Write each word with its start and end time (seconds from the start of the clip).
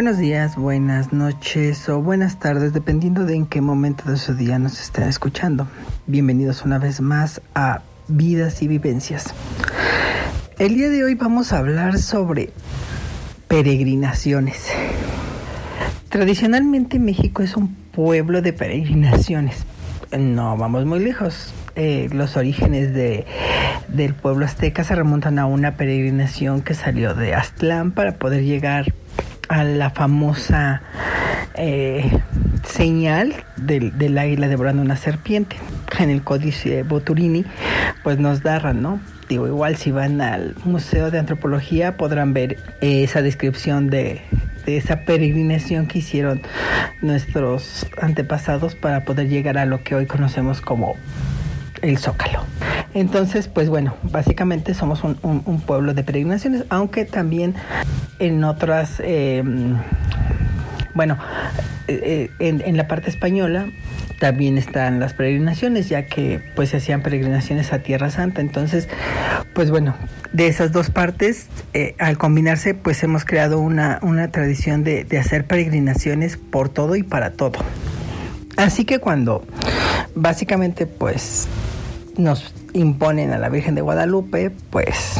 Buenos 0.00 0.16
días, 0.16 0.56
buenas 0.56 1.12
noches 1.12 1.86
o 1.90 2.00
buenas 2.00 2.38
tardes, 2.38 2.72
dependiendo 2.72 3.26
de 3.26 3.34
en 3.34 3.44
qué 3.44 3.60
momento 3.60 4.10
de 4.10 4.16
su 4.16 4.32
día 4.32 4.58
nos 4.58 4.80
estén 4.80 5.04
escuchando. 5.04 5.68
Bienvenidos 6.06 6.64
una 6.64 6.78
vez 6.78 7.02
más 7.02 7.42
a 7.54 7.82
Vidas 8.08 8.62
y 8.62 8.68
Vivencias. 8.68 9.34
El 10.58 10.76
día 10.76 10.88
de 10.88 11.04
hoy 11.04 11.16
vamos 11.16 11.52
a 11.52 11.58
hablar 11.58 11.98
sobre 11.98 12.48
peregrinaciones. 13.46 14.70
Tradicionalmente 16.08 16.98
México 16.98 17.42
es 17.42 17.54
un 17.54 17.74
pueblo 17.74 18.40
de 18.40 18.54
peregrinaciones. 18.54 19.66
No 20.18 20.56
vamos 20.56 20.86
muy 20.86 21.00
lejos. 21.00 21.52
Eh, 21.76 22.08
los 22.10 22.38
orígenes 22.38 22.94
de, 22.94 23.26
del 23.88 24.14
pueblo 24.14 24.46
azteca 24.46 24.82
se 24.82 24.94
remontan 24.94 25.38
a 25.38 25.44
una 25.44 25.76
peregrinación 25.76 26.62
que 26.62 26.72
salió 26.72 27.12
de 27.12 27.34
Aztlán 27.34 27.92
para 27.92 28.12
poder 28.12 28.44
llegar 28.44 28.94
a 29.50 29.64
la 29.64 29.90
famosa 29.90 30.80
eh, 31.54 32.08
señal 32.64 33.34
del, 33.56 33.98
del, 33.98 34.16
águila 34.16 34.46
devorando 34.46 34.80
una 34.80 34.96
serpiente. 34.96 35.56
En 35.98 36.08
el 36.08 36.22
códice 36.22 36.84
Boturini, 36.84 37.44
pues 38.04 38.18
nos 38.18 38.44
narran, 38.44 38.80
¿no? 38.80 39.00
Digo, 39.28 39.48
igual 39.48 39.76
si 39.76 39.90
van 39.90 40.20
al 40.20 40.54
Museo 40.64 41.10
de 41.10 41.18
Antropología 41.18 41.96
podrán 41.96 42.32
ver 42.32 42.58
esa 42.80 43.22
descripción 43.22 43.90
de, 43.90 44.22
de 44.64 44.76
esa 44.76 45.00
peregrinación 45.04 45.88
que 45.88 45.98
hicieron 45.98 46.42
nuestros 47.02 47.86
antepasados 48.00 48.76
para 48.76 49.04
poder 49.04 49.28
llegar 49.28 49.58
a 49.58 49.66
lo 49.66 49.82
que 49.82 49.96
hoy 49.96 50.06
conocemos 50.06 50.60
como 50.60 50.94
el 51.82 51.98
Zócalo. 51.98 52.44
Entonces, 52.94 53.48
pues 53.48 53.68
bueno, 53.68 53.94
básicamente 54.02 54.74
somos 54.74 55.04
un, 55.04 55.62
pueblo 55.66 55.94
de 55.94 56.02
peregrinaciones, 56.02 56.64
aunque 56.70 57.04
también 57.04 57.54
en 58.18 58.42
otras, 58.44 59.00
eh, 59.04 59.42
bueno, 60.94 61.18
eh, 61.88 62.30
en, 62.38 62.62
en, 62.62 62.76
la 62.76 62.88
parte 62.88 63.10
española 63.10 63.66
también 64.18 64.58
están 64.58 65.00
las 65.00 65.14
peregrinaciones, 65.14 65.88
ya 65.88 66.06
que 66.06 66.40
pues 66.54 66.70
se 66.70 66.76
hacían 66.76 67.02
peregrinaciones 67.02 67.72
a 67.72 67.78
Tierra 67.80 68.10
Santa. 68.10 68.40
Entonces, 68.40 68.88
pues 69.54 69.70
bueno, 69.70 69.96
de 70.32 70.46
esas 70.46 70.72
dos 70.72 70.90
partes, 70.90 71.48
eh, 71.74 71.96
al 71.98 72.18
combinarse, 72.18 72.74
pues 72.74 73.02
hemos 73.02 73.24
creado 73.24 73.58
una, 73.58 73.98
una 74.02 74.30
tradición 74.30 74.84
de, 74.84 75.04
de 75.04 75.18
hacer 75.18 75.46
peregrinaciones 75.46 76.36
por 76.36 76.68
todo 76.68 76.96
y 76.96 77.02
para 77.02 77.32
todo. 77.32 77.58
Así 78.56 78.84
que 78.84 78.98
cuando 78.98 79.44
básicamente 80.14 80.86
pues 80.86 81.48
nos 82.18 82.52
imponen 82.72 83.32
a 83.32 83.38
la 83.38 83.48
Virgen 83.48 83.74
de 83.74 83.80
Guadalupe, 83.80 84.50
pues 84.70 85.14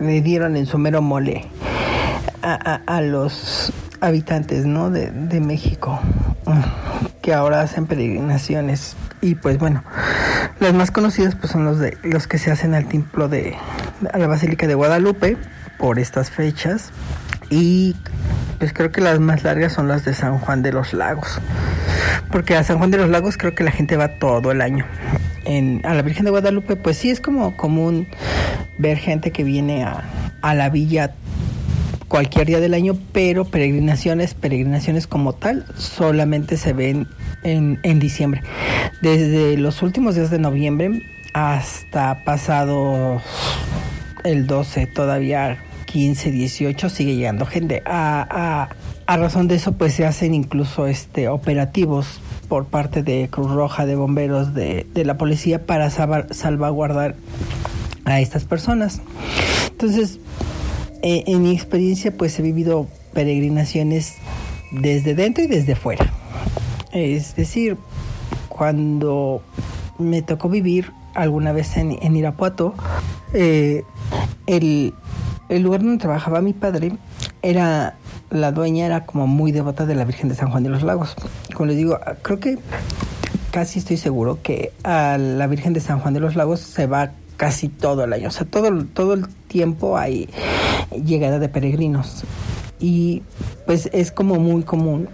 le 0.00 0.20
dieron 0.20 0.56
en 0.56 0.66
su 0.66 0.78
mero 0.78 1.02
mole 1.02 1.46
a, 2.42 2.80
a, 2.86 3.00
los 3.00 3.72
habitantes 4.00 4.66
¿no? 4.66 4.90
de, 4.90 5.10
de, 5.10 5.40
México 5.40 5.98
que 7.22 7.34
ahora 7.34 7.62
hacen 7.62 7.86
peregrinaciones. 7.86 8.94
Y 9.20 9.34
pues 9.34 9.58
bueno 9.58 9.82
los 10.60 10.72
más 10.74 10.90
conocidos 10.90 11.34
pues 11.34 11.52
son 11.52 11.64
los 11.64 11.78
de 11.78 11.96
los 12.02 12.26
que 12.26 12.38
se 12.38 12.50
hacen 12.50 12.74
al 12.74 12.86
templo 12.86 13.28
de 13.28 13.56
a 14.12 14.18
la 14.18 14.26
basílica 14.26 14.66
de 14.66 14.74
Guadalupe 14.74 15.36
por 15.78 15.98
estas 15.98 16.30
fechas. 16.30 16.92
Y 17.50 17.96
pues 18.58 18.72
creo 18.72 18.92
que 18.92 19.00
las 19.00 19.18
más 19.20 19.42
largas 19.44 19.72
son 19.72 19.88
las 19.88 20.04
de 20.04 20.14
San 20.14 20.38
Juan 20.38 20.62
de 20.62 20.72
los 20.72 20.92
Lagos 20.92 21.40
porque 22.30 22.56
a 22.56 22.64
San 22.64 22.78
Juan 22.78 22.90
de 22.90 22.98
los 22.98 23.08
Lagos 23.08 23.36
creo 23.36 23.54
que 23.54 23.64
la 23.64 23.70
gente 23.70 23.96
va 23.96 24.18
todo 24.18 24.50
el 24.50 24.60
año 24.60 24.84
en, 25.46 25.80
a 25.84 25.94
la 25.94 26.02
Virgen 26.02 26.24
de 26.24 26.30
Guadalupe 26.30 26.76
pues 26.76 26.98
sí 26.98 27.10
es 27.10 27.20
como 27.20 27.56
común 27.56 28.08
ver 28.78 28.98
gente 28.98 29.30
que 29.30 29.44
viene 29.44 29.84
a, 29.84 30.04
a 30.42 30.54
la 30.54 30.68
villa 30.68 31.14
cualquier 32.08 32.46
día 32.46 32.60
del 32.60 32.74
año, 32.74 32.96
pero 33.12 33.44
peregrinaciones, 33.44 34.34
peregrinaciones 34.34 35.06
como 35.06 35.32
tal, 35.32 35.66
solamente 35.76 36.56
se 36.56 36.72
ven 36.72 37.08
en, 37.42 37.80
en 37.82 37.98
diciembre. 37.98 38.42
Desde 39.02 39.56
los 39.56 39.82
últimos 39.82 40.14
días 40.14 40.30
de 40.30 40.38
noviembre 40.38 41.02
hasta 41.34 42.24
pasado 42.24 43.20
el 44.24 44.46
12, 44.46 44.86
todavía 44.86 45.58
15, 45.86 46.30
18, 46.30 46.88
sigue 46.88 47.16
llegando 47.16 47.46
gente. 47.46 47.82
A, 47.84 48.26
a, 48.30 49.12
a 49.12 49.16
razón 49.16 49.48
de 49.48 49.56
eso, 49.56 49.72
pues 49.72 49.94
se 49.94 50.06
hacen 50.06 50.34
incluso 50.34 50.86
este 50.86 51.28
operativos 51.28 52.20
por 52.48 52.66
parte 52.66 53.02
de 53.02 53.28
Cruz 53.30 53.50
Roja, 53.50 53.86
de 53.86 53.96
bomberos, 53.96 54.54
de, 54.54 54.86
de 54.94 55.04
la 55.04 55.18
policía 55.18 55.66
para 55.66 55.90
salvaguardar 55.90 57.16
a 58.04 58.20
estas 58.20 58.44
personas. 58.44 59.00
Entonces, 59.70 60.18
eh, 61.02 61.24
en 61.26 61.42
mi 61.42 61.52
experiencia 61.52 62.16
pues 62.16 62.38
he 62.38 62.42
vivido 62.42 62.88
peregrinaciones 63.12 64.16
desde 64.70 65.14
dentro 65.14 65.44
y 65.44 65.46
desde 65.46 65.76
fuera. 65.76 66.12
Es 66.92 67.36
decir, 67.36 67.76
cuando 68.48 69.42
me 69.98 70.22
tocó 70.22 70.48
vivir 70.48 70.92
alguna 71.14 71.52
vez 71.52 71.76
en, 71.76 72.16
Irapuato, 72.16 72.74
eh, 73.32 73.84
el, 74.46 74.94
el, 75.48 75.62
lugar 75.62 75.82
donde 75.82 75.98
trabajaba 75.98 76.40
mi 76.40 76.52
padre 76.52 76.92
era, 77.42 77.96
la 78.40 78.52
dueña 78.52 78.86
era 78.86 79.06
como 79.06 79.26
muy 79.26 79.52
devota 79.52 79.86
de 79.86 79.94
la 79.94 80.04
Virgen 80.04 80.28
de 80.28 80.34
San 80.34 80.50
Juan 80.50 80.62
de 80.62 80.70
los 80.70 80.82
Lagos. 80.82 81.14
Como 81.54 81.66
les 81.66 81.76
digo, 81.76 81.98
creo 82.22 82.38
que 82.38 82.58
casi 83.50 83.78
estoy 83.78 83.96
seguro 83.96 84.40
que 84.42 84.72
a 84.84 85.18
la 85.18 85.46
Virgen 85.46 85.72
de 85.72 85.80
San 85.80 85.98
Juan 86.00 86.14
de 86.14 86.20
los 86.20 86.36
Lagos 86.36 86.60
se 86.60 86.86
va 86.86 87.12
casi 87.36 87.68
todo 87.68 88.04
el 88.04 88.12
año, 88.12 88.28
o 88.28 88.30
sea, 88.30 88.46
todo, 88.46 88.84
todo 88.86 89.14
el 89.14 89.28
tiempo 89.28 89.98
hay 89.98 90.28
llegada 91.04 91.38
de 91.38 91.48
peregrinos 91.48 92.24
y 92.78 93.22
pues 93.66 93.90
es 93.92 94.10
como 94.12 94.36
muy 94.36 94.62
común 94.62 95.08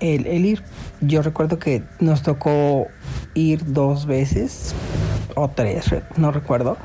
el, 0.00 0.26
el, 0.26 0.44
ir. 0.44 0.62
Yo 1.00 1.22
recuerdo 1.22 1.58
que 1.58 1.82
nos 2.00 2.22
tocó 2.22 2.86
ir 3.34 3.72
dos 3.72 4.06
veces 4.06 4.74
o 5.34 5.48
tres, 5.48 5.86
no 6.16 6.30
recuerdo, 6.30 6.76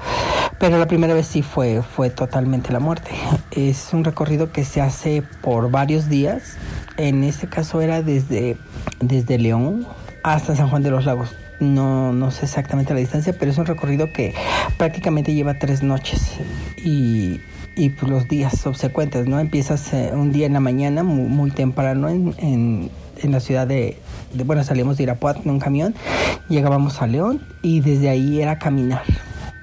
pero 0.60 0.78
la 0.78 0.88
primera 0.88 1.14
vez 1.14 1.28
sí 1.28 1.42
fue, 1.42 1.82
fue 1.82 2.10
totalmente 2.10 2.72
la 2.72 2.80
muerte. 2.80 3.12
Es 3.52 3.94
un 3.94 4.04
recorrido 4.04 4.52
que 4.52 4.66
se 4.66 4.82
hace 4.82 5.24
por 5.42 5.70
varios 5.70 6.10
días. 6.10 6.58
En 6.98 7.24
este 7.24 7.48
caso 7.48 7.82
era 7.82 8.02
desde, 8.02 8.58
desde 9.00 9.38
León 9.38 9.88
hasta 10.24 10.56
San 10.56 10.70
Juan 10.70 10.84
de 10.84 10.92
los 10.92 11.06
Lagos. 11.06 11.36
No, 11.60 12.14
no 12.14 12.32
sé 12.32 12.46
exactamente 12.46 12.94
la 12.94 13.00
distancia, 13.00 13.34
pero 13.38 13.52
es 13.52 13.58
un 13.58 13.66
recorrido 13.66 14.12
que 14.14 14.34
prácticamente 14.78 15.34
lleva 15.34 15.58
tres 15.58 15.82
noches 15.84 16.34
y 16.78 17.40
y 17.78 17.90
pues, 17.90 18.12
los 18.12 18.28
días 18.28 18.60
subsecuentes, 18.60 19.28
¿no? 19.28 19.40
Empiezas 19.40 19.94
eh, 19.94 20.10
un 20.14 20.32
día 20.32 20.48
en 20.48 20.54
la 20.54 20.60
mañana, 20.60 21.04
muy, 21.04 21.30
muy 21.30 21.52
temprano, 21.52 22.10
en, 22.10 22.34
en, 22.40 23.32
la 23.32 23.40
ciudad 23.40 23.68
de, 23.68 23.98
de, 24.34 24.44
bueno, 24.44 24.64
salimos 24.64 24.98
de 24.98 25.04
Irapuato 25.04 25.42
en 25.44 25.52
un 25.52 25.60
camión, 25.60 25.96
llegábamos 26.50 27.02
a 27.02 27.08
León 27.08 27.42
y 27.62 27.82
desde 27.82 28.10
ahí 28.10 28.42
era 28.42 28.58
caminar. 28.58 29.04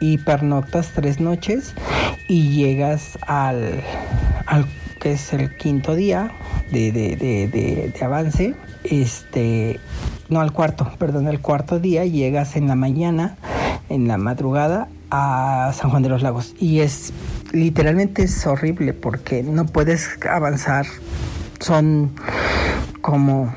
Y 0.00 0.19
pernoctas 0.19 0.91
tres 0.94 1.21
noches 1.21 1.75
y 2.28 2.50
llegas 2.50 3.19
al, 3.27 3.82
al 4.47 4.66
que 5.00 5.12
es 5.12 5.32
el 5.32 5.56
quinto 5.56 5.94
día 5.94 6.32
de, 6.71 6.93
de, 6.93 7.16
de, 7.16 7.93
de 7.97 8.04
avance, 8.04 8.54
este, 8.84 9.81
no 10.28 10.41
al 10.41 10.53
cuarto, 10.53 10.91
perdón, 10.99 11.28
el 11.28 11.41
cuarto 11.41 11.78
día 11.78 12.04
llegas 12.04 12.56
en 12.56 12.69
la 12.69 12.75
mañana, 12.75 13.37
en 13.88 14.09
la 14.09 14.19
madrugada 14.19 14.88
a 15.10 15.72
San 15.75 15.91
Juan 15.91 16.03
de 16.03 16.09
los 16.09 16.22
Lagos 16.22 16.54
y 16.59 16.81
es 16.81 17.12
literalmente 17.53 18.25
es 18.25 18.47
horrible 18.47 18.93
porque 18.93 19.43
no 19.43 19.66
puedes 19.66 20.09
avanzar. 20.28 20.87
Son 21.60 22.12
como 23.01 23.54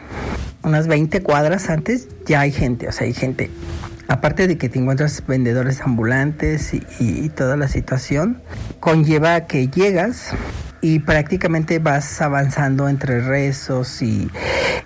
unas 0.64 0.88
20 0.88 1.24
cuadras 1.24 1.70
antes, 1.70 2.08
ya 2.26 2.42
hay 2.42 2.52
gente, 2.52 2.88
o 2.88 2.92
sea, 2.92 3.08
hay 3.08 3.14
gente. 3.14 3.50
Aparte 4.08 4.48
de 4.48 4.58
que 4.58 4.70
te 4.70 4.80
encuentras 4.80 5.22
vendedores 5.28 5.82
ambulantes 5.82 6.74
y, 6.74 7.30
toda 7.30 7.58
la 7.58 7.68
situación, 7.68 8.42
conlleva 8.80 9.48
que 9.48 9.68
llegas 9.68 10.32
y 10.80 11.00
prácticamente 11.00 11.80
vas 11.80 12.22
avanzando 12.22 12.88
entre 12.88 13.20
rezos 13.20 14.02
y, 14.02 14.30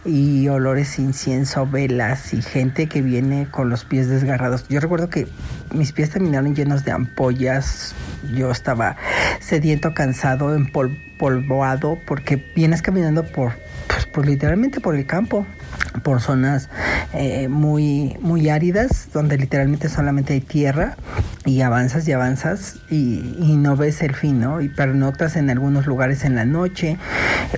y, 0.06 0.48
olores 0.48 0.98
incienso, 0.98 1.68
velas 1.68 2.34
y 2.34 2.42
gente 2.42 2.88
que 2.88 3.04
viene 3.04 3.48
con 3.52 3.70
los 3.70 3.86
pies 3.86 4.10
desgarrados. 4.10 4.68
Yo 4.70 4.80
recuerdo 4.80 5.10
que 5.10 5.28
mis 5.72 5.92
pies 5.92 6.10
terminaron 6.10 6.56
llenos 6.56 6.84
de 6.84 6.92
ampollas, 6.92 7.94
yo 8.34 8.50
estaba 8.50 8.96
sediento, 9.40 9.94
cansado, 9.94 10.56
empolvoado, 10.56 12.00
porque 12.08 12.44
vienes 12.56 12.82
caminando 12.82 13.24
por, 13.24 13.54
pues, 13.88 14.08
por 14.08 14.26
literalmente 14.26 14.80
por 14.80 14.96
el 14.96 15.06
campo, 15.06 15.46
por 16.04 16.22
zonas 16.22 16.70
eh, 17.14 17.48
muy, 17.48 18.18
muy 18.22 18.50
áridas, 18.50 19.10
donde 19.14 19.38
literalmente 19.38 19.90
solamente 19.90 20.34
hay 20.34 20.42
tierra 20.42 20.96
y 21.46 21.62
avanzas 21.62 22.08
y 22.08 22.12
avanzas 22.12 22.78
y, 22.90 23.22
no 23.62 23.76
ves 23.76 24.02
el 24.02 24.16
fin, 24.16 24.40
¿no? 24.40 24.62
Y 24.62 24.70
pernoctas 24.70 25.36
en 25.36 25.50
algunos 25.50 25.86
lugares 25.86 26.24
en 26.24 26.36
la 26.36 26.46
noche 26.46 26.98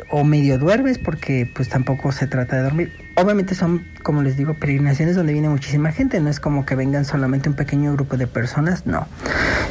o 0.09 0.23
medio 0.23 0.57
duermes 0.57 0.97
porque 0.97 1.49
pues 1.55 1.69
tampoco 1.69 2.11
se 2.11 2.27
trata 2.27 2.57
de 2.57 2.63
dormir. 2.63 2.91
Obviamente 3.15 3.55
son, 3.55 3.85
como 4.01 4.21
les 4.21 4.35
digo, 4.35 4.55
peregrinaciones 4.55 5.15
donde 5.15 5.33
viene 5.33 5.49
muchísima 5.49 5.91
gente, 5.91 6.19
no 6.19 6.29
es 6.29 6.39
como 6.39 6.65
que 6.65 6.75
vengan 6.75 7.05
solamente 7.05 7.47
un 7.47 7.55
pequeño 7.55 7.93
grupo 7.93 8.17
de 8.17 8.27
personas, 8.27 8.85
no. 8.85 9.07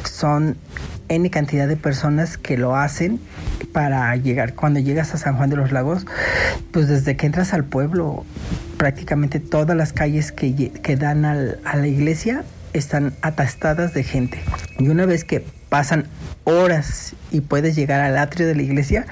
Son 0.05 0.57
N 1.09 1.29
cantidad 1.31 1.69
de 1.69 1.77
personas 1.77 2.39
que 2.39 2.57
lo 2.57 2.77
hacen 2.77 3.21
para 3.73 4.15
llegar. 4.17 4.55
Cuando 4.55 4.81
llegas 4.81 5.15
a 5.15 5.19
San 5.19 5.37
Juan 5.37 5.51
de 5.51 5.57
los 5.57 5.73
Lagos, 5.73 6.07
pues 6.71 6.89
desde 6.89 7.17
que 7.17 7.27
entras 7.27 7.53
al 7.53 7.65
pueblo, 7.65 8.25
prácticamente 8.77 9.41
todas 9.41 9.77
las 9.77 9.93
calles 9.93 10.33
que, 10.33 10.71
que 10.71 10.97
dan 10.97 11.25
al, 11.25 11.61
a 11.65 11.77
la 11.77 11.87
iglesia 11.87 12.45
están 12.73 13.15
atastadas 13.23 13.95
de 13.95 14.03
gente. 14.03 14.41
Y 14.79 14.89
una 14.89 15.07
vez 15.07 15.25
que 15.25 15.45
pasan 15.69 16.07
horas 16.45 17.15
y 17.31 17.41
puedes 17.41 17.77
llegar 17.77 18.01
al 18.01 18.19
atrio 18.19 18.47
de 18.47 18.55
la 18.55 18.63
iglesia, 18.63 19.07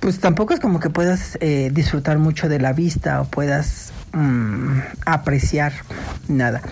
pues 0.00 0.20
tampoco 0.20 0.54
es 0.54 0.60
como 0.60 0.80
que 0.80 0.90
puedas 0.90 1.36
eh, 1.40 1.70
disfrutar 1.72 2.18
mucho 2.18 2.48
de 2.48 2.58
la 2.58 2.72
vista 2.72 3.20
o 3.20 3.24
puedas 3.24 3.92
mm, 4.12 4.78
apreciar 5.04 5.72
nada. 6.28 6.62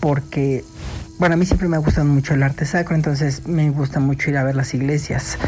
Porque, 0.00 0.64
bueno, 1.18 1.34
a 1.34 1.36
mí 1.36 1.46
siempre 1.46 1.68
me 1.68 1.76
ha 1.76 1.80
gustado 1.80 2.06
mucho 2.06 2.34
el 2.34 2.42
arte 2.42 2.66
sacro, 2.66 2.94
entonces 2.94 3.46
me 3.46 3.70
gusta 3.70 4.00
mucho 4.00 4.30
ir 4.30 4.36
a 4.36 4.44
ver 4.44 4.54
las 4.54 4.74
iglesias. 4.74 5.38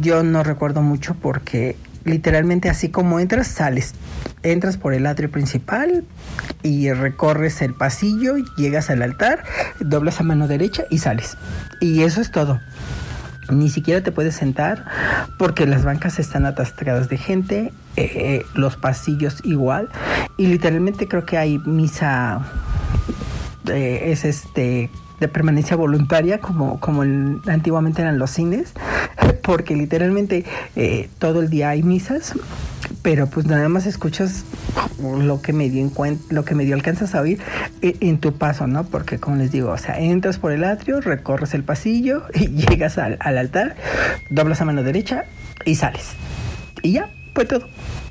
Yo 0.00 0.22
no 0.22 0.42
recuerdo 0.42 0.82
mucho 0.82 1.14
porque 1.14 1.76
literalmente 2.04 2.68
así 2.68 2.90
como 2.90 3.20
entras, 3.20 3.48
sales. 3.48 3.94
Entras 4.42 4.76
por 4.76 4.94
el 4.94 5.06
atrio 5.06 5.30
principal 5.30 6.04
y 6.62 6.92
recorres 6.92 7.60
el 7.62 7.74
pasillo, 7.74 8.36
llegas 8.56 8.88
al 8.90 9.02
altar, 9.02 9.44
doblas 9.80 10.20
a 10.20 10.22
mano 10.22 10.48
derecha 10.48 10.84
y 10.90 10.98
sales. 10.98 11.36
Y 11.80 12.02
eso 12.02 12.20
es 12.20 12.30
todo. 12.30 12.60
Ni 13.50 13.68
siquiera 13.68 14.02
te 14.02 14.12
puedes 14.12 14.36
sentar 14.36 14.84
porque 15.38 15.66
las 15.66 15.84
bancas 15.84 16.18
están 16.20 16.46
atascadas 16.46 17.08
de 17.08 17.16
gente, 17.16 17.72
eh, 17.96 18.44
los 18.54 18.76
pasillos 18.76 19.40
igual. 19.44 19.88
Y 20.36 20.46
literalmente 20.46 21.08
creo 21.08 21.26
que 21.26 21.36
hay 21.36 21.58
misa, 21.58 22.40
eh, 23.70 24.10
es 24.12 24.24
este 24.24 24.90
de 25.20 25.28
permanencia 25.28 25.76
voluntaria 25.76 26.40
como, 26.40 26.80
como 26.80 27.02
antiguamente 27.02 28.02
eran 28.02 28.18
los 28.18 28.30
cines, 28.30 28.72
porque 29.42 29.76
literalmente 29.76 30.44
eh, 30.76 31.10
todo 31.18 31.40
el 31.40 31.50
día 31.50 31.68
hay 31.68 31.82
misas, 31.82 32.32
pero 33.02 33.26
pues 33.28 33.46
nada 33.46 33.68
más 33.68 33.86
escuchas 33.86 34.44
lo 34.98 35.42
que 35.42 35.52
medio 35.52 35.90
lo 36.30 36.44
que 36.44 36.54
medio 36.54 36.74
alcanzas 36.74 37.14
a 37.14 37.20
oír 37.20 37.38
e, 37.82 37.96
en, 38.00 38.18
tu 38.18 38.32
paso, 38.32 38.66
¿no? 38.66 38.84
Porque 38.84 39.18
como 39.18 39.36
les 39.36 39.52
digo, 39.52 39.70
o 39.70 39.78
sea, 39.78 39.98
entras 40.00 40.38
por 40.38 40.52
el 40.52 40.64
atrio, 40.64 41.00
recorres 41.02 41.52
el 41.52 41.64
pasillo 41.64 42.24
y 42.34 42.48
llegas 42.48 42.96
al, 42.96 43.18
al 43.20 43.38
altar, 43.38 43.76
doblas 44.30 44.62
a 44.62 44.64
mano 44.64 44.82
derecha 44.82 45.26
y 45.66 45.74
sales. 45.74 46.12
Y 46.82 46.92
ya, 46.92 47.10
fue 47.34 47.44
todo. 47.44 47.68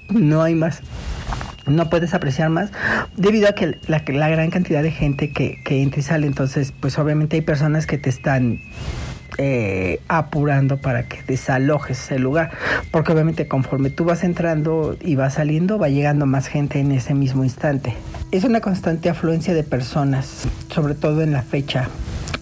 No 0.10 0.44
hay 0.44 0.54
más 0.54 0.82
no 1.70 1.90
puedes 1.90 2.14
apreciar 2.14 2.50
más 2.50 2.72
debido 3.16 3.50
a 3.50 3.54
que 3.54 3.78
la, 3.88 4.30
gran 4.30 4.50
cantidad 4.50 4.84
de 4.84 4.92
gente 4.92 5.32
que, 5.32 5.60
entra 5.70 6.00
y 6.00 6.04
sale. 6.04 6.28
Entonces, 6.28 6.74
pues 6.80 6.98
obviamente 7.00 7.38
hay 7.38 7.42
personas 7.42 7.86
que 7.86 7.98
te 7.98 8.10
están 8.10 8.62
eh, 9.38 10.02
apurando 10.08 10.78
para 10.78 11.08
que 11.08 11.22
desalojes 11.24 12.12
el 12.12 12.22
lugar. 12.22 12.52
Porque 12.92 13.12
obviamente 13.12 13.48
conforme 13.48 13.90
tú 13.90 14.06
vas 14.06 14.24
entrando 14.24 14.98
y 15.00 15.16
vas 15.16 15.36
saliendo, 15.36 15.78
va 15.78 15.90
llegando 15.90 16.26
más 16.26 16.48
gente 16.48 16.80
en 16.80 16.92
ese 16.92 17.14
mismo 17.14 17.44
instante. 17.44 17.94
Es 18.32 18.44
una 18.44 18.62
constante 18.62 19.10
afluencia 19.10 19.54
de 19.54 19.64
personas, 19.64 20.48
sobre 20.70 20.96
todo 20.96 21.22
en 21.22 21.32
la 21.32 21.42
fecha. 21.42 21.90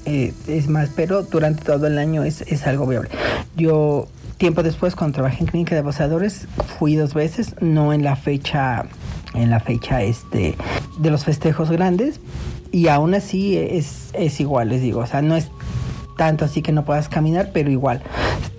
Eh, 0.06 0.34
es 0.48 0.70
más, 0.70 0.90
pero 0.96 1.24
durante 1.24 1.66
todo 1.66 1.88
el 1.88 1.98
año 1.98 2.24
es, 2.24 2.42
es 2.44 2.66
algo 2.66 2.88
viable. 2.88 3.10
Yo 3.58 4.08
tiempo 4.38 4.64
después, 4.64 4.96
cuando 4.96 5.16
trabajé 5.16 5.40
en 5.42 5.48
clínica 5.48 5.76
de 5.76 5.80
abusadores, 5.80 6.48
fui 6.78 6.96
dos 6.96 7.14
veces, 7.14 7.56
no 7.60 7.92
en 7.92 8.04
la 8.04 8.16
fecha 8.16 8.86
en 9.34 9.50
la 9.50 9.60
fecha 9.60 10.02
este, 10.02 10.56
de 10.98 11.10
los 11.10 11.26
festejos 11.26 11.72
grandes. 11.72 12.20
Y 12.72 12.88
aún 12.88 13.14
así 13.14 13.58
es, 13.58 14.10
es 14.14 14.40
igual, 14.40 14.70
les 14.70 14.82
digo, 14.82 15.00
o 15.02 15.06
sea, 15.06 15.22
no 15.22 15.36
es 15.36 15.50
tanto 16.18 16.46
así 16.46 16.62
que 16.62 16.72
no 16.72 16.84
puedas 16.84 17.08
caminar, 17.08 17.52
pero 17.54 17.70
igual, 17.70 18.02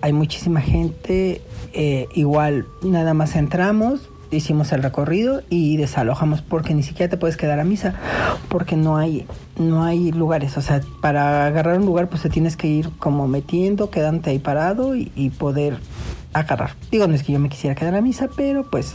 hay 0.01 0.13
muchísima 0.13 0.61
gente, 0.61 1.43
eh, 1.75 2.09
igual 2.15 2.67
nada 2.83 3.13
más 3.13 3.37
entramos, 3.37 4.09
hicimos 4.31 4.73
el 4.73 4.83
recorrido 4.83 5.43
y 5.49 5.77
desalojamos 5.77 6.43
porque 6.43 6.75
ni 6.75 6.83
siquiera 6.83 7.11
te 7.11 7.17
puedes 7.17 7.37
quedar 7.37 7.61
a 7.61 7.65
misa 7.65 7.95
porque 8.49 8.77
no 8.77 8.97
hay 8.97 9.27
no 9.59 9.85
hay 9.85 10.13
lugares. 10.13 10.57
O 10.57 10.61
sea 10.61 10.81
para 11.01 11.47
agarrar 11.47 11.79
un 11.79 11.87
lugar 11.87 12.09
pues 12.09 12.23
te 12.23 12.29
tienes 12.29 12.57
que 12.57 12.69
ir 12.69 12.91
como 12.99 13.27
metiendo 13.29 13.91
quedándote 13.91 14.31
ahí 14.31 14.39
parado 14.39 14.95
y, 14.95 15.11
y 15.15 15.31
poder 15.31 15.79
agarrar. 16.33 16.73
Digo 16.91 17.07
no 17.07 17.15
es 17.15 17.23
que 17.23 17.33
yo 17.33 17.39
me 17.39 17.49
quisiera 17.49 17.75
quedar 17.75 17.95
a 17.95 18.01
misa 18.01 18.29
pero 18.37 18.65
pues 18.65 18.95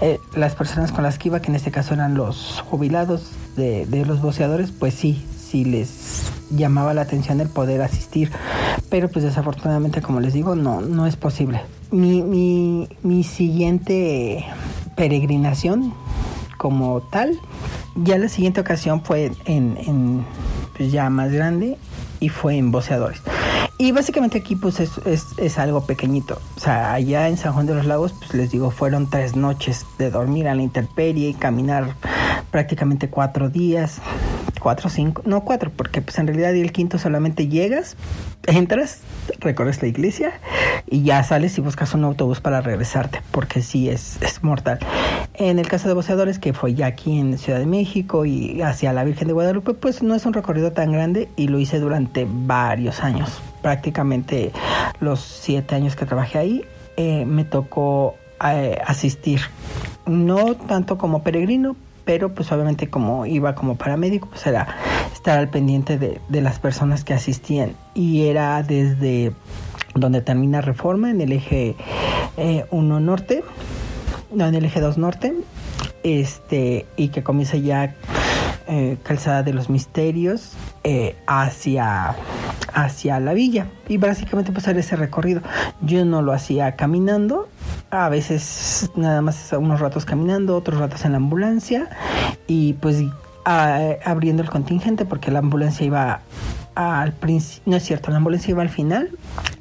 eh, 0.00 0.20
las 0.34 0.54
personas 0.54 0.92
con 0.92 1.02
las 1.02 1.18
que 1.18 1.28
iba, 1.28 1.40
que 1.40 1.48
en 1.48 1.56
este 1.56 1.70
caso 1.70 1.94
eran 1.94 2.14
los 2.14 2.62
jubilados 2.68 3.32
de, 3.56 3.86
los 4.06 4.20
boceadores, 4.20 4.70
pues 4.70 4.94
sí, 4.94 5.24
sí 5.36 5.64
les 5.64 6.22
llamaba 6.50 6.94
la 6.94 7.02
atención 7.02 7.40
el 7.40 7.48
poder 7.48 7.82
asistir. 7.82 8.30
Pero 8.90 9.08
pues 9.08 9.24
desafortunadamente, 9.24 10.00
como 10.00 10.20
les 10.20 10.32
digo, 10.32 10.54
no, 10.54 10.80
no 10.80 11.06
es 11.06 11.16
posible. 11.16 11.62
Mi, 11.90 12.22
mi, 12.22 12.88
mi 13.02 13.24
siguiente 13.24 14.44
peregrinación 14.96 15.92
como 16.58 17.00
tal, 17.00 17.38
ya 17.96 18.18
la 18.18 18.28
siguiente 18.28 18.60
ocasión 18.60 19.02
fue 19.02 19.32
en, 19.46 19.76
en 19.78 20.24
pues 20.76 20.92
ya 20.92 21.10
más 21.10 21.32
grande 21.32 21.76
y 22.20 22.28
fue 22.28 22.56
en 22.56 22.70
boceadores. 22.70 23.20
Y 23.80 23.92
básicamente 23.92 24.38
aquí 24.38 24.56
pues 24.56 24.80
es, 24.80 24.90
es, 25.06 25.58
algo 25.58 25.86
pequeñito. 25.86 26.40
O 26.56 26.60
sea, 26.60 26.92
allá 26.94 27.28
en 27.28 27.36
San 27.36 27.52
Juan 27.52 27.66
de 27.66 27.74
los 27.76 27.86
Lagos, 27.86 28.12
pues 28.12 28.34
les 28.34 28.50
digo, 28.50 28.72
fueron 28.72 29.08
tres 29.08 29.36
noches 29.36 29.86
de 29.98 30.10
dormir 30.10 30.48
a 30.48 30.56
la 30.56 30.62
intemperie 30.62 31.28
y 31.28 31.34
caminar 31.34 31.94
prácticamente 32.50 33.08
cuatro 33.08 33.50
días, 33.50 34.00
cuatro 34.60 34.90
cinco, 34.90 35.22
no 35.26 35.44
cuatro, 35.44 35.70
porque 35.70 36.02
pues 36.02 36.18
en 36.18 36.26
realidad 36.26 36.56
el 36.56 36.72
quinto 36.72 36.98
solamente 36.98 37.46
llegas, 37.46 37.96
entras, 38.46 39.02
recorres 39.38 39.80
la 39.80 39.86
iglesia 39.86 40.32
y 40.90 41.04
ya 41.04 41.22
sales 41.22 41.56
y 41.56 41.60
buscas 41.60 41.94
un 41.94 42.02
autobús 42.02 42.40
para 42.40 42.60
regresarte, 42.60 43.22
porque 43.30 43.62
sí 43.62 43.88
es, 43.88 44.20
es 44.22 44.42
mortal. 44.42 44.80
En 45.34 45.60
el 45.60 45.68
caso 45.68 45.86
de 45.86 45.94
boceadores, 45.94 46.40
que 46.40 46.52
fue 46.52 46.74
ya 46.74 46.86
aquí 46.86 47.16
en 47.16 47.38
Ciudad 47.38 47.60
de 47.60 47.66
México 47.66 48.24
y 48.24 48.60
hacia 48.60 48.92
la 48.92 49.04
Virgen 49.04 49.28
de 49.28 49.34
Guadalupe, 49.34 49.74
pues 49.74 50.02
no 50.02 50.16
es 50.16 50.26
un 50.26 50.32
recorrido 50.32 50.72
tan 50.72 50.90
grande 50.90 51.28
y 51.36 51.46
lo 51.46 51.60
hice 51.60 51.78
durante 51.78 52.26
varios 52.28 53.04
años 53.04 53.40
prácticamente 53.62 54.52
los 55.00 55.20
siete 55.20 55.74
años 55.74 55.96
que 55.96 56.06
trabajé 56.06 56.38
ahí, 56.38 56.64
eh, 56.96 57.24
me 57.24 57.44
tocó 57.44 58.16
eh, 58.44 58.78
asistir, 58.86 59.40
no 60.06 60.54
tanto 60.54 60.98
como 60.98 61.22
peregrino, 61.22 61.76
pero 62.04 62.34
pues 62.34 62.50
obviamente 62.52 62.88
como 62.88 63.26
iba 63.26 63.54
como 63.54 63.76
paramédico, 63.76 64.28
pues 64.28 64.46
era 64.46 64.76
estar 65.12 65.38
al 65.38 65.48
pendiente 65.48 65.98
de, 65.98 66.40
las 66.40 66.58
personas 66.58 67.04
que 67.04 67.14
asistían. 67.14 67.74
Y 67.94 68.24
era 68.24 68.62
desde 68.62 69.32
donde 69.94 70.22
termina 70.22 70.60
Reforma 70.60 71.10
en 71.10 71.20
el 71.20 71.32
eje 71.32 71.76
1 72.36 72.98
eh, 72.98 73.00
norte, 73.00 73.44
no, 74.32 74.46
en 74.46 74.54
el 74.54 74.64
eje 74.64 74.80
2 74.80 74.96
norte, 74.98 75.34
este, 76.02 76.86
y 76.96 77.08
que 77.08 77.22
comienza 77.22 77.56
ya 77.56 77.94
Calzada 79.02 79.42
de 79.42 79.54
los 79.54 79.70
Misterios 79.70 80.52
hacia 81.26 82.14
hacia 82.72 83.18
la 83.20 83.34
villa 83.34 83.66
y 83.88 83.96
básicamente 83.96 84.52
pasar 84.52 84.76
ese 84.78 84.96
recorrido. 84.96 85.42
Yo 85.80 86.04
no 86.04 86.22
lo 86.22 86.32
hacía 86.32 86.76
caminando, 86.76 87.48
a 87.90 88.08
veces 88.08 88.90
nada 88.94 89.20
más 89.22 89.52
unos 89.52 89.80
ratos 89.80 90.04
caminando, 90.04 90.56
otros 90.56 90.78
ratos 90.78 91.04
en 91.04 91.12
la 91.12 91.18
ambulancia 91.18 91.88
y 92.46 92.74
pues 92.74 93.04
abriendo 93.44 94.42
el 94.42 94.50
contingente 94.50 95.06
porque 95.06 95.30
la 95.30 95.38
ambulancia 95.38 95.86
iba 95.86 96.20
al 96.74 97.12
principio, 97.12 97.72
no 97.72 97.76
es 97.76 97.82
cierto, 97.82 98.10
la 98.10 98.18
ambulancia 98.18 98.52
iba 98.52 98.62
al 98.62 98.68
final 98.68 99.10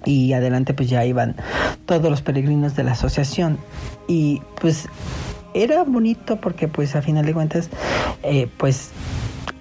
y 0.06 0.34
adelante 0.34 0.74
pues 0.74 0.90
ya 0.90 1.06
iban 1.06 1.36
todos 1.86 2.10
los 2.12 2.22
peregrinos 2.22 2.76
de 2.76 2.84
la 2.84 2.92
asociación 2.92 3.58
y 4.08 4.42
pues 4.60 4.88
era 5.54 5.84
bonito 5.84 6.40
porque 6.40 6.68
pues 6.68 6.96
a 6.96 7.02
final 7.02 7.26
de 7.26 7.34
cuentas 7.34 7.70
eh, 8.24 8.48
pues 8.58 8.92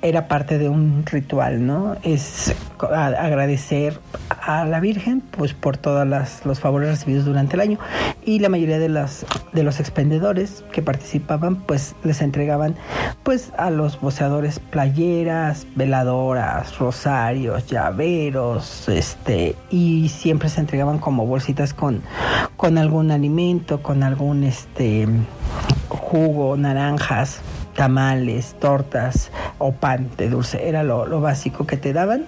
era 0.09 0.29
parte 0.29 0.59
de 0.59 0.69
un 0.69 1.05
ritual, 1.05 1.67
¿no? 1.67 1.97
Es 2.03 2.55
agradecer 2.79 3.99
a 4.29 4.65
la 4.65 4.81
Virgen 4.81 5.21
pues 5.21 5.55
por 5.55 5.77
todos 5.77 6.07
los 6.45 6.61
favores 6.61 6.91
recibidos 6.91 7.25
durante 7.25 7.55
el 7.55 7.61
año 7.61 7.79
y 8.25 8.39
la 8.39 8.49
mayoría 8.49 8.79
de 8.79 8.89
las 8.89 9.27
de 9.53 9.63
los 9.63 9.81
expendedores 9.81 10.65
que 10.73 10.83
participaban 10.83 11.57
pues 11.57 11.95
les 12.05 12.21
entregaban 12.23 12.77
pues 13.23 13.53
a 13.57 13.71
los 13.71 14.01
boceadores 14.01 14.59
playeras, 14.59 15.67
veladoras, 15.75 16.79
rosarios, 16.79 17.67
llaveros, 17.67 18.89
este 18.89 19.57
y 19.71 20.09
siempre 20.09 20.49
se 20.49 20.61
entregaban 20.61 20.99
como 20.99 21.27
bolsitas 21.27 21.75
con 21.75 22.03
con 22.57 22.79
algún 22.79 23.11
alimento, 23.11 23.83
con 23.83 24.03
algún 24.03 24.45
este 24.45 25.09
jugo, 25.89 26.57
naranjas, 26.57 27.41
tamales, 27.77 28.57
tortas 28.59 29.31
o 29.59 29.73
pan 29.73 30.09
de 30.17 30.29
dulce. 30.29 30.69
Era 30.69 30.83
lo, 30.83 31.21
básico 31.21 31.67
que 31.67 31.77
te 31.77 31.93
daban 31.93 32.27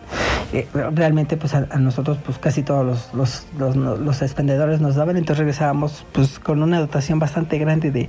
eh, 0.52 0.67
realmente 0.95 1.37
pues 1.37 1.55
a, 1.55 1.61
nosotros 1.78 2.19
pues 2.25 2.38
casi 2.38 2.62
todos 2.62 2.85
los, 2.85 3.14
los, 3.14 3.47
los, 3.59 3.76
los, 3.76 4.23
expendedores 4.23 4.81
nos 4.81 4.95
daban, 4.95 5.17
entonces 5.17 5.38
regresábamos 5.38 6.07
pues 6.12 6.38
con 6.38 6.62
una 6.62 6.81
dotación 6.81 7.19
bastante 7.19 7.59
grande 7.59 7.90
de, 7.90 8.09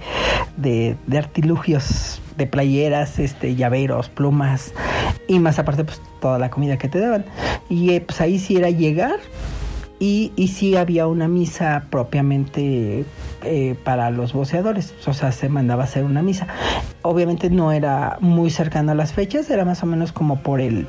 de, 0.57 0.95
de 1.07 1.17
artilugios 1.17 2.21
de 2.37 2.47
playeras, 2.47 3.19
este, 3.19 3.55
llaveros, 3.55 4.09
plumas 4.09 4.73
y 5.27 5.39
más 5.39 5.59
aparte 5.59 5.83
pues 5.83 6.01
toda 6.21 6.39
la 6.39 6.49
comida 6.49 6.77
que 6.77 6.87
te 6.87 6.99
daban. 6.99 7.25
Y 7.69 7.91
eh, 7.91 8.01
pues 8.01 8.21
ahí 8.21 8.39
sí 8.39 8.55
era 8.55 8.69
llegar 8.69 9.19
y, 9.99 10.31
y 10.35 10.47
sí 10.47 10.75
había 10.75 11.07
una 11.07 11.27
misa 11.27 11.85
propiamente 11.89 13.05
eh, 13.43 13.75
para 13.83 14.09
los 14.11 14.33
voceadores, 14.33 14.93
o 15.05 15.13
sea, 15.13 15.31
se 15.31 15.49
mandaba 15.49 15.83
a 15.83 15.85
hacer 15.85 16.05
una 16.05 16.21
misa. 16.21 16.47
Obviamente 17.01 17.49
no 17.49 17.71
era 17.71 18.17
muy 18.21 18.49
cercano 18.49 18.93
a 18.93 18.95
las 18.95 19.13
fechas, 19.13 19.49
era 19.49 19.65
más 19.65 19.83
o 19.83 19.85
menos 19.85 20.11
como 20.11 20.41
por 20.41 20.61
el 20.61 20.87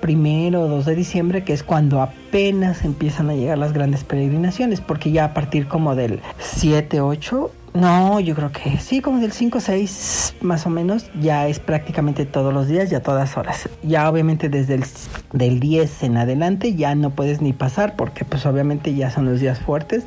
primero 0.00 0.62
o 0.62 0.68
2 0.68 0.84
de 0.84 0.94
diciembre, 0.94 1.44
que 1.44 1.52
es 1.52 1.62
cuando 1.62 2.02
apenas 2.02 2.84
empiezan 2.84 3.30
a 3.30 3.34
llegar 3.34 3.58
las 3.58 3.72
grandes 3.72 4.04
peregrinaciones, 4.04 4.80
porque 4.80 5.12
ya 5.12 5.24
a 5.24 5.34
partir 5.34 5.66
como 5.66 5.94
del 5.94 6.20
7, 6.38 7.00
8 7.00 7.50
no, 7.74 8.20
yo 8.20 8.34
creo 8.34 8.52
que 8.52 8.78
sí, 8.78 9.00
como 9.00 9.18
del 9.18 9.32
5 9.32 9.56
o 9.56 9.60
6 9.60 10.34
más 10.42 10.66
o 10.66 10.70
menos, 10.70 11.10
ya 11.20 11.48
es 11.48 11.58
prácticamente 11.58 12.26
todos 12.26 12.52
los 12.52 12.68
días 12.68 12.92
y 12.92 13.00
todas 13.00 13.36
horas. 13.38 13.68
Ya 13.82 14.10
obviamente 14.10 14.50
desde 14.50 14.74
el 14.74 14.84
del 15.32 15.58
10 15.58 16.02
en 16.02 16.18
adelante 16.18 16.74
ya 16.74 16.94
no 16.94 17.10
puedes 17.10 17.40
ni 17.40 17.54
pasar 17.54 17.96
porque 17.96 18.26
pues 18.26 18.44
obviamente 18.44 18.94
ya 18.94 19.10
son 19.10 19.24
los 19.24 19.40
días 19.40 19.58
fuertes 19.58 20.04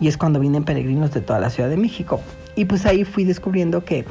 y 0.00 0.08
es 0.08 0.16
cuando 0.16 0.40
vienen 0.40 0.64
peregrinos 0.64 1.12
de 1.12 1.20
toda 1.20 1.38
la 1.38 1.50
Ciudad 1.50 1.70
de 1.70 1.76
México. 1.76 2.20
Y 2.56 2.64
pues 2.64 2.84
ahí 2.84 3.04
fui 3.04 3.22
descubriendo 3.22 3.84
que, 3.84 4.04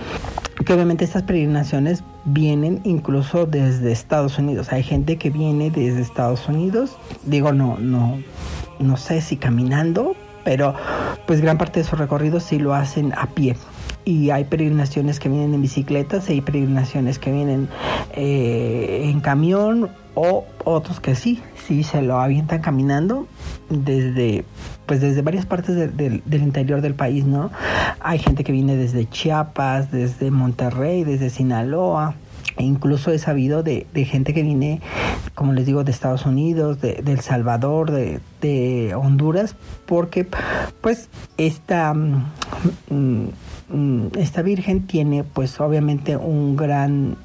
que 0.65 0.73
obviamente 0.73 1.03
estas 1.03 1.23
peregrinaciones 1.23 2.03
vienen 2.23 2.79
incluso 2.85 3.45
desde 3.45 3.91
Estados 3.91 4.37
Unidos. 4.39 4.71
Hay 4.71 4.83
gente 4.83 5.17
que 5.17 5.29
viene 5.29 5.71
desde 5.71 6.01
Estados 6.01 6.47
Unidos, 6.47 6.97
digo 7.25 7.51
no, 7.51 7.77
no, 7.79 8.19
no 8.79 8.95
sé 8.95 9.19
si 9.19 9.35
caminando, 9.35 10.15
pero 10.43 10.73
pues 11.25 11.41
gran 11.41 11.57
parte 11.57 11.79
de 11.79 11.85
su 11.85 11.95
recorrido 11.95 12.39
sí 12.39 12.59
lo 12.59 12.73
hacen 12.73 13.13
a 13.13 13.27
pie. 13.27 13.55
Y 14.05 14.31
hay 14.31 14.43
peregrinaciones 14.43 15.19
que 15.19 15.29
vienen 15.29 15.53
en 15.53 15.61
bicicletas, 15.61 16.27
hay 16.27 16.41
peregrinaciones 16.41 17.19
que 17.19 17.31
vienen 17.31 17.69
eh, 18.13 19.01
en 19.05 19.21
camión 19.21 19.89
o 20.15 20.45
otros 20.65 20.99
que 20.99 21.15
sí, 21.15 21.41
sí 21.65 21.83
se 21.83 22.01
lo 22.01 22.19
avientan 22.19 22.61
caminando 22.61 23.27
desde 23.69 24.43
pues 24.85 24.99
desde 24.99 25.21
varias 25.21 25.45
partes 25.45 25.75
del 25.95 26.21
interior 26.27 26.81
del 26.81 26.93
país, 26.93 27.25
¿no? 27.25 27.51
Hay 28.01 28.19
gente 28.19 28.43
que 28.43 28.51
viene 28.51 28.75
desde 28.75 29.09
Chiapas, 29.09 29.91
desde 29.91 30.29
Monterrey, 30.29 31.05
desde 31.05 31.29
Sinaloa, 31.29 32.15
e 32.57 32.63
incluso 32.63 33.11
he 33.11 33.19
sabido 33.19 33.63
de, 33.63 33.85
gente 34.05 34.33
que 34.33 34.43
viene, 34.43 34.81
como 35.35 35.53
les 35.53 35.65
digo, 35.65 35.83
de 35.83 35.91
Estados 35.91 36.25
Unidos, 36.25 36.81
de, 36.81 37.03
El 37.05 37.19
Salvador, 37.21 37.91
de, 37.91 38.93
Honduras, 38.95 39.55
porque 39.85 40.27
pues 40.81 41.09
esta, 41.37 41.93
mm, 41.93 42.25
mm, 43.69 44.07
esta 44.17 44.41
Virgen 44.41 44.85
tiene 44.85 45.23
pues 45.23 45.59
obviamente 45.59 46.17
un 46.17 46.55
gran 46.55 47.15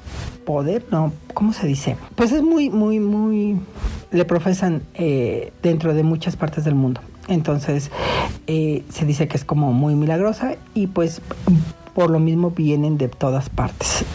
poder, 0.45 0.85
¿no? 0.91 1.11
¿Cómo 1.33 1.53
se 1.53 1.67
dice? 1.67 1.97
Pues 2.15 2.31
es 2.31 2.41
muy, 2.41 2.69
muy, 2.69 2.99
muy, 2.99 3.59
le 4.11 4.25
profesan 4.25 4.81
eh, 4.93 5.51
dentro 5.61 5.93
de 5.93 6.03
muchas 6.03 6.35
partes 6.35 6.63
del 6.63 6.75
mundo. 6.75 7.01
Entonces 7.27 7.91
eh, 8.47 8.83
se 8.89 9.05
dice 9.05 9.27
que 9.27 9.37
es 9.37 9.45
como 9.45 9.73
muy 9.73 9.93
milagrosa 9.95 10.55
y 10.73 10.87
pues 10.87 11.21
por 11.93 12.09
lo 12.09 12.19
mismo 12.19 12.51
vienen 12.51 12.97
de 12.97 13.09
todas 13.09 13.49
partes 13.49 14.05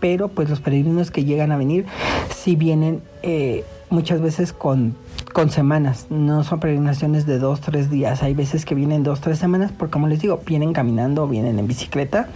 pero 0.00 0.28
pues 0.28 0.48
los 0.50 0.60
peregrinos 0.60 1.10
que 1.10 1.24
llegan 1.24 1.52
a 1.52 1.56
venir 1.56 1.86
sí 2.34 2.56
vienen 2.56 3.02
eh, 3.22 3.64
muchas 3.90 4.20
veces 4.20 4.52
con, 4.52 4.96
con 5.32 5.50
semanas, 5.50 6.06
no 6.10 6.44
son 6.44 6.60
peregrinaciones 6.60 7.26
de 7.26 7.38
dos, 7.38 7.60
tres 7.60 7.90
días, 7.90 8.22
hay 8.22 8.34
veces 8.34 8.64
que 8.64 8.74
vienen 8.74 9.02
dos, 9.02 9.20
tres 9.20 9.38
semanas, 9.38 9.72
porque 9.76 9.92
como 9.92 10.08
les 10.08 10.20
digo, 10.20 10.40
vienen 10.46 10.72
caminando, 10.72 11.28
vienen 11.28 11.58
en 11.58 11.66
bicicleta 11.66 12.28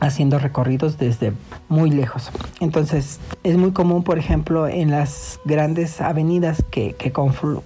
haciendo 0.00 0.38
recorridos 0.38 0.98
desde 0.98 1.32
muy 1.68 1.90
lejos. 1.90 2.30
Entonces 2.60 3.18
es 3.42 3.56
muy 3.56 3.72
común, 3.72 4.02
por 4.02 4.18
ejemplo, 4.18 4.68
en 4.68 4.90
las 4.90 5.40
grandes 5.44 6.00
avenidas 6.00 6.62
que, 6.70 6.94
que, 6.94 7.12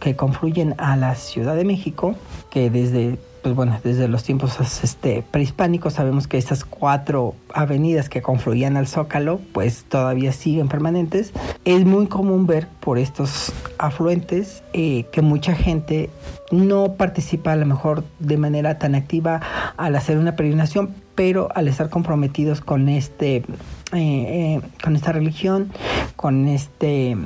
que 0.00 0.16
confluyen 0.16 0.74
a 0.78 0.96
la 0.96 1.14
Ciudad 1.14 1.56
de 1.56 1.64
México, 1.64 2.14
que 2.50 2.70
desde 2.70 3.18
pues 3.42 3.54
bueno, 3.54 3.78
desde 3.82 4.08
los 4.08 4.22
tiempos 4.22 4.58
este, 4.82 5.24
prehispánicos 5.30 5.94
sabemos 5.94 6.26
que 6.26 6.38
estas 6.38 6.64
cuatro 6.64 7.34
avenidas 7.54 8.08
que 8.08 8.22
confluían 8.22 8.76
al 8.76 8.86
Zócalo, 8.86 9.40
pues 9.52 9.84
todavía 9.84 10.32
siguen 10.32 10.68
permanentes. 10.68 11.32
Es 11.64 11.84
muy 11.84 12.06
común 12.06 12.46
ver 12.46 12.68
por 12.80 12.98
estos 12.98 13.52
afluentes 13.78 14.62
eh, 14.72 15.04
que 15.12 15.22
mucha 15.22 15.54
gente 15.54 16.10
no 16.50 16.94
participa 16.94 17.52
a 17.52 17.56
lo 17.56 17.66
mejor 17.66 18.04
de 18.18 18.36
manera 18.36 18.78
tan 18.78 18.94
activa 18.94 19.40
al 19.76 19.96
hacer 19.96 20.18
una 20.18 20.36
peregrinación, 20.36 20.94
pero 21.14 21.48
al 21.54 21.68
estar 21.68 21.90
comprometidos 21.90 22.60
con 22.60 22.88
este 22.88 23.36
eh, 23.36 23.44
eh, 23.92 24.60
con 24.82 24.96
esta 24.96 25.12
religión, 25.12 25.70
con 26.16 26.48
este 26.48 27.16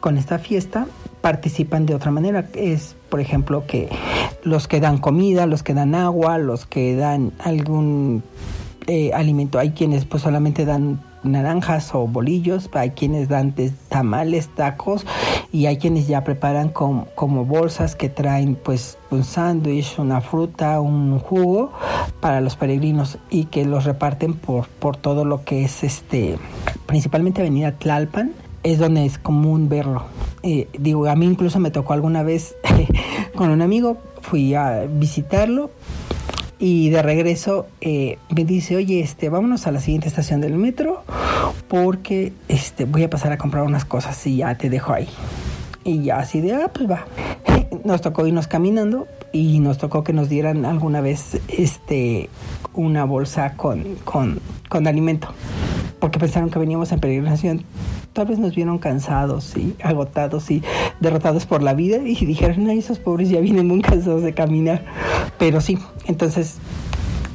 con 0.00 0.18
esta 0.18 0.38
fiesta, 0.38 0.86
participan 1.22 1.86
de 1.86 1.94
otra 1.94 2.10
manera. 2.10 2.46
Es, 2.54 2.96
por 3.08 3.20
ejemplo, 3.20 3.64
que 3.66 3.88
los 4.42 4.68
que 4.68 4.80
dan 4.80 4.98
comida, 4.98 5.46
los 5.46 5.62
que 5.62 5.72
dan 5.72 5.94
agua, 5.94 6.36
los 6.36 6.66
que 6.66 6.94
dan 6.94 7.32
algún 7.38 8.22
eh, 8.86 9.12
alimento. 9.14 9.58
Hay 9.58 9.70
quienes 9.70 10.04
pues 10.04 10.22
solamente 10.22 10.66
dan 10.66 11.00
naranjas 11.22 11.94
o 11.94 12.06
bolillos, 12.06 12.68
hay 12.72 12.90
quienes 12.90 13.28
dan 13.28 13.54
tamales, 13.88 14.48
tacos 14.48 15.06
y 15.52 15.66
hay 15.66 15.76
quienes 15.76 16.08
ya 16.08 16.24
preparan 16.24 16.70
como 16.70 17.44
bolsas 17.44 17.94
que 17.94 18.08
traen 18.08 18.56
pues 18.56 18.98
un 19.10 19.22
sándwich, 19.22 19.98
una 19.98 20.20
fruta, 20.20 20.80
un 20.80 21.18
jugo 21.20 21.72
para 22.20 22.40
los 22.40 22.56
peregrinos 22.56 23.18
y 23.30 23.44
que 23.44 23.64
los 23.64 23.84
reparten 23.84 24.34
por, 24.34 24.66
por 24.66 24.96
todo 24.96 25.24
lo 25.24 25.44
que 25.44 25.64
es 25.64 25.84
este, 25.84 26.38
principalmente 26.86 27.40
Avenida 27.40 27.72
Tlalpan, 27.72 28.32
es 28.62 28.78
donde 28.78 29.04
es 29.04 29.18
común 29.18 29.68
verlo. 29.68 30.04
Eh, 30.42 30.68
digo, 30.78 31.06
a 31.06 31.14
mí 31.14 31.26
incluso 31.26 31.58
me 31.60 31.70
tocó 31.70 31.92
alguna 31.92 32.22
vez 32.22 32.54
con 33.34 33.50
un 33.50 33.62
amigo, 33.62 33.98
fui 34.20 34.54
a 34.54 34.86
visitarlo 34.88 35.70
y 36.58 36.90
de 36.90 37.02
regreso 37.02 37.66
eh, 37.80 38.18
me 38.34 38.44
dice, 38.44 38.76
oye, 38.76 39.00
este, 39.00 39.28
vámonos 39.28 39.66
a 39.66 39.72
la 39.72 39.80
siguiente 39.80 40.08
estación 40.08 40.40
del 40.40 40.56
metro 40.56 41.02
porque 41.68 42.32
este, 42.48 42.84
voy 42.84 43.02
a 43.02 43.10
pasar 43.10 43.32
a 43.32 43.38
comprar 43.38 43.64
unas 43.64 43.84
cosas 43.84 44.26
y 44.26 44.36
ya 44.36 44.56
te 44.56 44.70
dejo 44.70 44.92
ahí. 44.92 45.08
Y 45.84 46.04
ya 46.04 46.18
así 46.18 46.40
de, 46.40 46.54
ah, 46.54 46.70
pues 46.72 46.88
va. 46.88 47.06
Nos 47.84 48.00
tocó 48.00 48.26
irnos 48.26 48.46
caminando 48.46 49.08
y 49.32 49.58
nos 49.58 49.78
tocó 49.78 50.04
que 50.04 50.12
nos 50.12 50.28
dieran 50.28 50.66
alguna 50.66 51.00
vez 51.00 51.40
este, 51.48 52.28
una 52.74 53.04
bolsa 53.04 53.56
con, 53.56 53.96
con, 54.04 54.40
con 54.68 54.86
alimento 54.86 55.34
porque 56.02 56.18
pensaron 56.18 56.50
que 56.50 56.58
veníamos 56.58 56.90
en 56.90 56.98
peregrinación. 56.98 57.62
Tal 58.12 58.26
vez 58.26 58.40
nos 58.40 58.56
vieron 58.56 58.78
cansados 58.78 59.56
y 59.56 59.76
agotados 59.84 60.50
y 60.50 60.60
derrotados 60.98 61.46
por 61.46 61.62
la 61.62 61.74
vida 61.74 61.98
y 61.98 62.16
dijeron, 62.26 62.68
ay, 62.68 62.80
esos 62.80 62.98
pobres 62.98 63.28
ya 63.28 63.38
vienen 63.38 63.68
muy 63.68 63.82
cansados 63.82 64.24
de 64.24 64.34
caminar. 64.34 64.84
Pero 65.38 65.60
sí, 65.60 65.78
entonces 66.06 66.56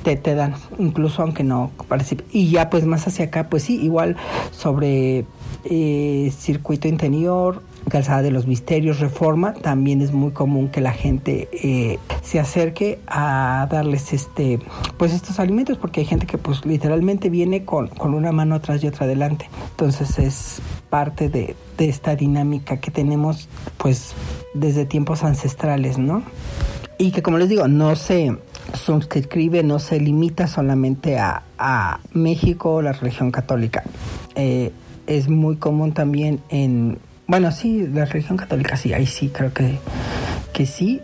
te, 0.03 0.17
te 0.17 0.35
dan, 0.35 0.55
incluso 0.79 1.21
aunque 1.21 1.45
no 1.45 1.71
participe. 1.87 2.25
Y 2.33 2.49
ya 2.49 2.69
pues 2.69 2.85
más 2.85 3.07
hacia 3.07 3.27
acá, 3.27 3.47
pues 3.47 3.63
sí, 3.63 3.79
igual 3.81 4.17
sobre 4.51 5.23
eh, 5.63 6.33
circuito 6.37 6.89
interior, 6.89 7.61
Calzada 7.89 8.21
de 8.21 8.31
los 8.31 8.47
Misterios, 8.47 8.99
Reforma, 8.99 9.53
también 9.53 10.01
es 10.01 10.11
muy 10.11 10.31
común 10.31 10.69
que 10.69 10.81
la 10.81 10.91
gente 10.91 11.47
eh, 11.51 11.99
se 12.21 12.39
acerque 12.39 12.99
a 13.07 13.67
darles 13.71 14.13
este, 14.13 14.59
pues 14.97 15.13
estos 15.13 15.39
alimentos, 15.39 15.77
porque 15.77 16.01
hay 16.01 16.05
gente 16.05 16.25
que 16.25 16.37
pues 16.37 16.65
literalmente 16.65 17.29
viene 17.29 17.65
con, 17.65 17.87
con 17.87 18.13
una 18.13 18.31
mano 18.31 18.55
atrás 18.55 18.83
y 18.83 18.87
otra 18.87 19.05
adelante. 19.05 19.49
Entonces 19.71 20.19
es 20.19 20.61
parte 20.89 21.29
de, 21.29 21.55
de 21.77 21.89
esta 21.89 22.15
dinámica 22.15 22.77
que 22.77 22.91
tenemos 22.91 23.47
pues 23.77 24.13
desde 24.53 24.85
tiempos 24.85 25.23
ancestrales, 25.23 25.97
¿no? 25.97 26.23
Y 26.97 27.11
que 27.11 27.21
como 27.21 27.37
les 27.37 27.49
digo, 27.49 27.67
no 27.67 27.95
se 27.95 28.35
suscribe, 28.73 29.63
no 29.63 29.79
se 29.79 29.99
limita 29.99 30.47
solamente 30.47 31.19
a, 31.19 31.43
a 31.57 31.99
México 32.13 32.75
o 32.75 32.81
la 32.81 32.91
religión 32.91 33.31
católica. 33.31 33.83
Eh, 34.35 34.71
es 35.05 35.29
muy 35.29 35.55
común 35.55 35.93
también 35.93 36.41
en 36.49 36.97
bueno, 37.27 37.51
sí, 37.51 37.87
la 37.87 38.05
religión 38.05 38.37
católica 38.37 38.77
sí, 38.77 38.93
ahí 38.93 39.05
sí 39.05 39.29
creo 39.29 39.53
que, 39.53 39.77
que 40.53 40.65
sí, 40.65 41.01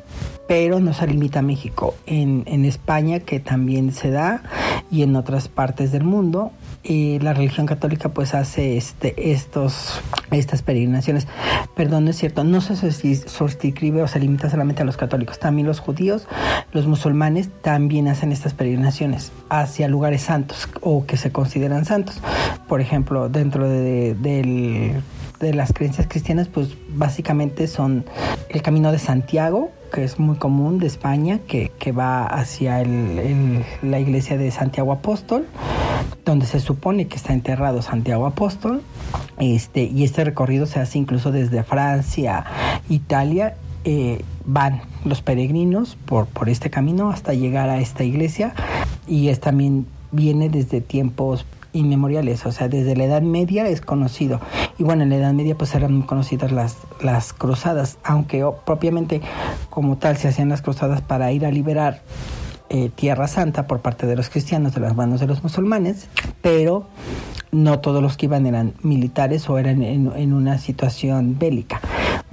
pero 0.48 0.80
no 0.80 0.94
se 0.94 1.08
limita 1.08 1.40
a 1.40 1.42
México. 1.42 1.96
En, 2.06 2.44
en 2.48 2.66
España, 2.66 3.20
que 3.20 3.40
también 3.40 3.92
se 3.92 4.12
da, 4.12 4.44
y 4.92 5.04
en 5.04 5.16
otras 5.16 5.48
partes 5.48 5.92
del 5.92 6.04
mundo, 6.04 6.52
y 6.84 7.20
la 7.20 7.34
religión 7.34 7.66
católica 7.66 8.10
pues 8.10 8.34
hace 8.34 8.78
este, 8.78 9.32
estos, 9.32 10.02
estas 10.32 10.62
peregrinaciones. 10.62 11.28
Perdón, 11.76 12.06
no 12.06 12.12
es 12.12 12.18
cierto, 12.18 12.44
no 12.44 12.62
se 12.62 12.76
sustituye 13.28 14.02
o 14.02 14.08
se 14.08 14.20
limita 14.20 14.50
solamente 14.50 14.82
a 14.82 14.86
los 14.86 14.98
católicos, 14.98 15.40
también 15.40 15.66
los 15.66 15.80
judíos, 15.80 16.28
los 16.74 16.86
musulmanes 16.86 17.50
también 17.62 18.08
hacen 18.08 18.32
estas 18.32 18.54
peregrinaciones 18.54 19.32
hacia 19.50 19.88
lugares 19.88 20.24
santos 20.24 20.68
o 20.82 21.06
que 21.06 21.18
se 21.18 21.32
consideran 21.32 21.86
santos. 21.86 22.20
Por 22.68 22.82
ejemplo, 22.82 23.30
dentro 23.30 23.70
de, 23.70 24.14
del 24.16 25.02
de 25.44 25.54
las 25.54 25.74
creencias 25.74 26.08
cristianas, 26.08 26.48
pues 26.48 26.70
básicamente 26.90 27.68
son 27.68 28.06
el 28.50 28.62
camino 28.62 28.92
de 28.92 28.98
Santiago, 28.98 29.72
que 29.94 30.04
es 30.04 30.18
muy 30.20 30.38
común 30.38 30.80
de 30.80 30.88
España, 30.88 31.40
que, 31.48 31.72
que 31.78 31.92
va 31.92 32.26
hacia 32.26 32.82
el, 32.82 33.64
la 33.84 34.00
iglesia 34.00 34.38
de 34.38 34.50
Santiago 34.50 34.92
Apóstol, 34.92 35.46
donde 36.26 36.48
se 36.48 36.60
supone 36.60 37.08
que 37.08 37.18
está 37.18 37.34
enterrado 37.34 37.82
Santiago 37.84 38.26
Apóstol. 38.26 38.82
Este, 39.38 39.84
y 39.84 40.04
este 40.04 40.24
recorrido 40.24 40.66
se 40.66 40.80
hace 40.80 40.98
incluso 40.98 41.32
desde 41.32 41.64
Francia, 41.64 42.46
Italia 42.90 43.56
eh, 43.86 44.24
van 44.46 44.82
los 45.04 45.22
peregrinos 45.22 45.98
por, 46.06 46.28
por 46.28 46.50
este 46.50 46.70
camino 46.70 47.10
hasta 47.10 47.34
llegar 47.34 47.70
a 47.70 47.80
esta 47.80 48.04
iglesia 48.04 48.54
y 49.08 49.28
es 49.28 49.40
también 49.40 49.86
viene 50.12 50.48
desde 50.48 50.80
tiempos 50.80 51.46
inmemoriales, 51.74 52.46
o 52.46 52.52
sea, 52.52 52.70
desde 52.70 52.96
la 52.96 53.06
Edad 53.06 53.22
Media 53.22 53.68
es 53.68 53.82
conocido. 53.82 54.40
Y 54.78 54.84
bueno, 54.84 55.04
en 55.04 55.10
la 55.10 55.18
Edad 55.18 55.34
Media 55.34 55.58
pues 55.58 55.76
eran 55.76 55.94
muy 55.94 56.06
conocidas 56.06 56.52
las, 56.52 56.78
las 57.02 57.34
cruzadas, 57.34 57.98
aunque 58.04 58.46
propiamente 58.66 59.22
como 59.70 59.98
tal 59.98 60.18
se 60.18 60.28
hacían 60.28 60.50
las 60.50 60.62
cruzadas 60.62 61.02
para 61.02 61.32
ir 61.32 61.46
a 61.46 61.52
liberar 61.52 62.02
eh, 62.70 62.90
Tierra 62.96 63.28
Santa 63.28 63.68
por 63.68 63.82
parte 63.82 64.08
de 64.08 64.16
los 64.16 64.30
cristianos 64.30 64.74
de 64.74 64.82
las 64.82 64.96
manos 64.96 65.20
de 65.20 65.28
los 65.28 65.44
musulmanes, 65.44 66.08
pero 66.42 66.88
no 67.52 67.80
todos 67.80 68.02
los 68.02 68.18
que 68.18 68.26
iban 68.26 68.48
eran 68.48 68.74
militares 68.82 69.48
o 69.50 69.60
eran 69.60 69.84
en, 69.84 70.34
una 70.34 70.58
situación 70.58 71.38
bélica. 71.38 71.80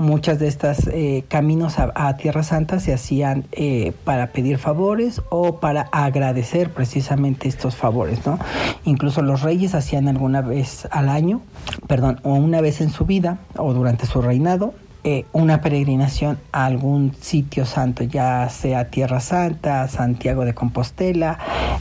Muchas 0.01 0.39
de 0.39 0.49
estas 0.49 0.87
eh, 0.87 1.25
caminos 1.29 1.79
a, 1.79 2.17
Tierra 2.17 2.43
Santa 2.43 2.81
se 2.81 2.95
hacían 2.95 3.45
eh, 3.53 3.93
para 4.05 4.29
pedir 4.29 4.57
favores 4.57 5.21
o 5.29 5.61
para 5.61 5.91
agradecer 5.93 6.71
precisamente 6.71 7.49
estos 7.49 7.77
favores, 7.77 8.25
¿no? 8.25 8.39
Incluso 8.87 9.21
los 9.21 9.43
reyes 9.43 9.75
hacían 9.75 10.09
alguna 10.09 10.41
vez 10.41 10.89
al 10.91 11.11
año, 11.11 11.43
perdón, 11.87 12.19
o 12.23 12.33
una 12.33 12.63
vez 12.63 12.81
en 12.81 12.89
su 12.89 13.05
vida 13.05 13.41
o 13.59 13.75
durante 13.75 14.07
su 14.07 14.23
reinado, 14.23 14.73
eh, 15.03 15.25
una 15.33 15.63
peregrinación 15.63 16.39
a 16.53 16.67
algún 16.67 17.15
sitio 17.21 17.65
santo, 17.65 18.05
ya 18.05 18.49
sea 18.51 18.91
Tierra 18.91 19.21
Santa, 19.21 19.89
Santiago 19.89 20.45
de 20.45 20.53
Compostela 20.53 21.39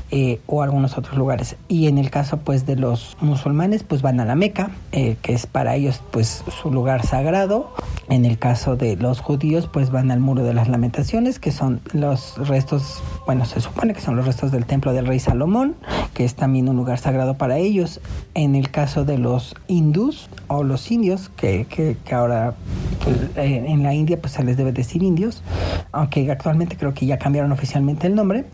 eh, 0.10 0.40
o 0.48 0.62
algunos 0.62 0.98
otros 0.98 1.18
lugares. 1.18 1.58
Y 1.68 1.88
en 1.88 1.98
el 1.98 2.12
caso 2.12 2.38
pues 2.38 2.66
de 2.66 2.78
los 2.78 3.18
musulmanes 3.20 3.84
pues 3.84 4.02
van 4.02 4.22
a 4.22 4.26
la 4.26 4.36
Meca, 4.36 4.72
eh, 4.94 5.18
que 5.22 5.34
es 5.34 5.48
para 5.48 5.76
ellos 5.76 6.02
pues 6.12 6.44
su 6.62 6.72
lugar 6.72 7.06
sagrado. 7.06 7.74
En 8.08 8.26
el 8.26 8.40
caso 8.40 8.76
de 8.76 8.96
los 8.96 9.20
judíos 9.20 9.68
pues 9.68 9.92
van 9.92 10.12
al 10.12 10.20
Muro 10.20 10.44
de 10.44 10.54
las 10.54 10.70
Lamentaciones, 10.70 11.40
que 11.40 11.52
son 11.52 11.82
los 11.92 12.38
restos, 12.48 13.04
bueno, 13.26 13.46
se 13.46 13.60
supone 13.60 13.94
que 13.94 14.02
son 14.02 14.16
los 14.16 14.26
restos 14.26 14.52
del 14.52 14.66
templo 14.66 14.94
del 14.94 15.06
rey 15.06 15.20
Salomón, 15.20 15.76
que 16.14 16.24
es 16.24 16.36
también 16.36 16.70
un 16.70 16.78
lugar 16.78 17.00
sagrado 17.00 17.36
para 17.36 17.58
ellos. 17.58 18.00
En 18.34 18.56
el 18.56 18.72
caso 18.72 19.04
de 19.04 19.18
los 19.18 19.56
hindús 19.68 20.30
o 20.48 20.64
los 20.64 20.90
indios, 20.90 21.30
que, 21.36 21.66
que, 21.66 21.98
que 22.04 22.16
ahora 22.16 22.56
eh, 23.36 23.66
en 23.68 23.84
la 23.84 23.94
India 23.94 24.18
pues 24.20 24.34
se 24.34 24.44
les 24.44 24.58
debe 24.58 24.72
decir 24.72 25.04
indios, 25.04 25.44
aunque 25.92 26.30
actualmente 26.32 26.78
creo 26.78 26.94
que 26.94 27.06
ya 27.06 27.18
cambiaron 27.18 27.52
oficialmente 27.52 28.08
el 28.08 28.16
nombre. 28.16 28.46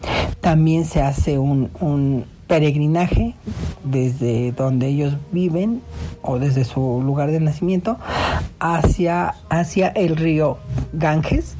También 0.41 0.85
se 0.85 1.01
hace 1.01 1.37
un, 1.37 1.69
un 1.79 2.25
peregrinaje 2.47 3.35
desde 3.83 4.51
donde 4.51 4.87
ellos 4.87 5.15
viven 5.31 5.81
o 6.21 6.39
desde 6.39 6.63
su 6.63 7.01
lugar 7.03 7.31
de 7.31 7.39
nacimiento 7.39 7.97
hacia, 8.59 9.35
hacia 9.49 9.87
el 9.89 10.15
río 10.15 10.57
Ganges, 10.93 11.55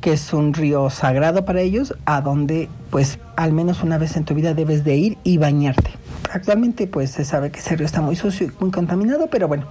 que 0.00 0.12
es 0.12 0.32
un 0.32 0.52
río 0.52 0.90
sagrado 0.90 1.44
para 1.44 1.60
ellos, 1.60 1.94
a 2.06 2.20
donde 2.20 2.68
pues 2.90 3.18
al 3.36 3.52
menos 3.52 3.82
una 3.82 3.98
vez 3.98 4.16
en 4.16 4.24
tu 4.24 4.34
vida 4.34 4.54
debes 4.54 4.84
de 4.84 4.96
ir 4.96 5.18
y 5.24 5.38
bañarte. 5.38 5.90
Actualmente 6.36 6.86
pues 6.86 7.12
se 7.12 7.24
sabe 7.24 7.50
que 7.50 7.60
ese 7.60 7.76
río 7.76 7.86
está 7.86 8.02
muy 8.02 8.14
sucio 8.14 8.48
y 8.48 8.62
muy 8.62 8.70
contaminado, 8.70 9.28
pero 9.30 9.48
bueno, 9.48 9.66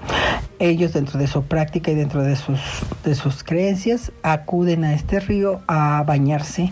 ellos 0.58 0.94
dentro 0.94 1.20
de 1.20 1.28
su 1.28 1.44
práctica 1.44 1.92
y 1.92 1.96
dentro 1.96 2.24
de 2.24 2.36
sus, 2.36 2.60
de 3.04 3.14
sus 3.14 3.44
creencias 3.44 4.12
acuden 4.24 4.84
a 4.84 4.96
este 4.96 5.20
río 5.20 5.62
a 5.68 6.02
bañarse 6.08 6.72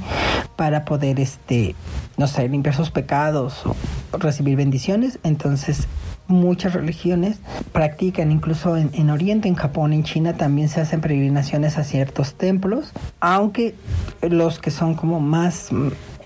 para 0.55 0.83
poder, 0.83 1.19
este, 1.19 1.75
no 2.17 2.25
sé, 2.25 2.49
limpiar 2.49 2.73
sus 2.73 2.89
pecados 2.89 3.63
o 3.67 3.75
recibir 4.17 4.57
bendiciones. 4.57 5.19
Entonces 5.21 5.87
muchas 6.25 6.73
religiones 6.73 7.37
practican, 7.71 8.31
incluso 8.31 8.75
en, 8.77 8.89
en, 8.93 9.11
Oriente, 9.11 9.47
en 9.47 9.53
Japón, 9.53 9.93
en 9.93 10.03
China, 10.03 10.33
también 10.33 10.69
se 10.69 10.81
hacen 10.81 11.01
peregrinaciones 11.01 11.77
a 11.77 11.83
ciertos 11.83 12.33
templos, 12.33 12.93
aunque 13.19 13.75
los 14.23 14.57
que 14.57 14.71
son 14.71 14.95
como 14.95 15.19
más 15.19 15.69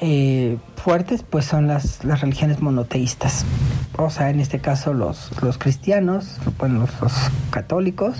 eh, 0.01 0.57
fuertes 0.75 1.23
pues 1.23 1.45
son 1.45 1.67
las, 1.67 2.03
las 2.03 2.21
religiones 2.21 2.62
monoteístas. 2.62 3.45
O 3.97 4.10
sea, 4.10 4.29
en 4.29 4.39
este 4.39 4.60
caso 4.60 4.93
los, 4.93 5.31
los 5.41 5.57
cristianos, 5.57 6.38
bueno, 6.60 6.88
los, 7.01 7.13
católicos, 7.49 8.17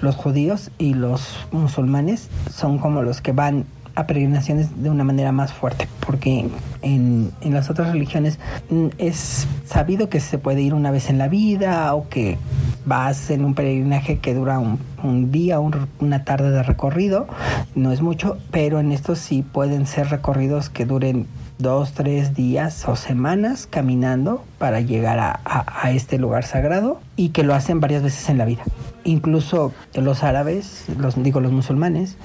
los 0.00 0.16
judíos 0.16 0.70
y 0.78 0.94
los 0.94 1.46
musulmanes 1.50 2.28
son 2.50 2.78
como 2.78 3.02
los 3.02 3.20
que 3.20 3.32
van 3.32 3.66
a 3.94 4.06
peregrinaciones 4.06 4.82
de 4.82 4.90
una 4.90 5.04
manera 5.04 5.32
más 5.32 5.52
fuerte, 5.52 5.88
porque 6.04 6.46
en, 6.82 7.32
en, 7.40 7.54
las 7.54 7.70
otras 7.70 7.92
religiones 7.92 8.38
mm, 8.70 8.88
es 8.98 9.46
sabido 9.66 10.08
que 10.08 10.20
se 10.20 10.38
puede 10.38 10.62
ir 10.62 10.74
una 10.74 10.90
vez 10.90 11.10
en 11.10 11.18
la 11.18 11.28
vida 11.28 11.94
o 11.94 12.08
que 12.08 12.38
vas 12.84 13.30
en 13.30 13.44
un 13.44 13.54
peregrinaje 13.54 14.18
que 14.18 14.34
dura 14.34 14.58
un, 14.58 14.78
un 15.02 15.30
día, 15.30 15.58
una 15.60 16.24
tarde 16.24 16.50
de 16.50 16.62
recorrido, 16.62 17.26
no 17.74 17.92
es 17.92 18.00
mucho, 18.00 18.38
pero 18.50 18.80
en 18.80 18.92
estos 18.92 19.18
sí 19.18 19.42
pueden 19.42 19.86
ser 19.86 20.08
recorridos 20.08 20.70
que 20.70 20.86
duren 20.86 21.26
dos, 21.62 21.92
tres 21.92 22.34
días 22.34 22.86
o 22.88 22.96
semanas 22.96 23.66
caminando 23.66 24.44
para 24.58 24.80
llegar 24.80 25.18
a, 25.20 25.90
este 25.90 26.18
lugar 26.18 26.44
sagrado 26.44 27.00
y 27.16 27.30
que 27.30 27.44
lo 27.44 27.54
hacen 27.54 27.80
varias 27.80 28.02
veces 28.02 28.28
en 28.28 28.38
la 28.38 28.44
vida. 28.44 28.62
Incluso 29.04 29.72
los 29.94 30.22
árabes, 30.22 30.84
los 30.98 31.20
digo 31.22 31.40
los 31.40 31.52
musulmanes, 31.52 32.16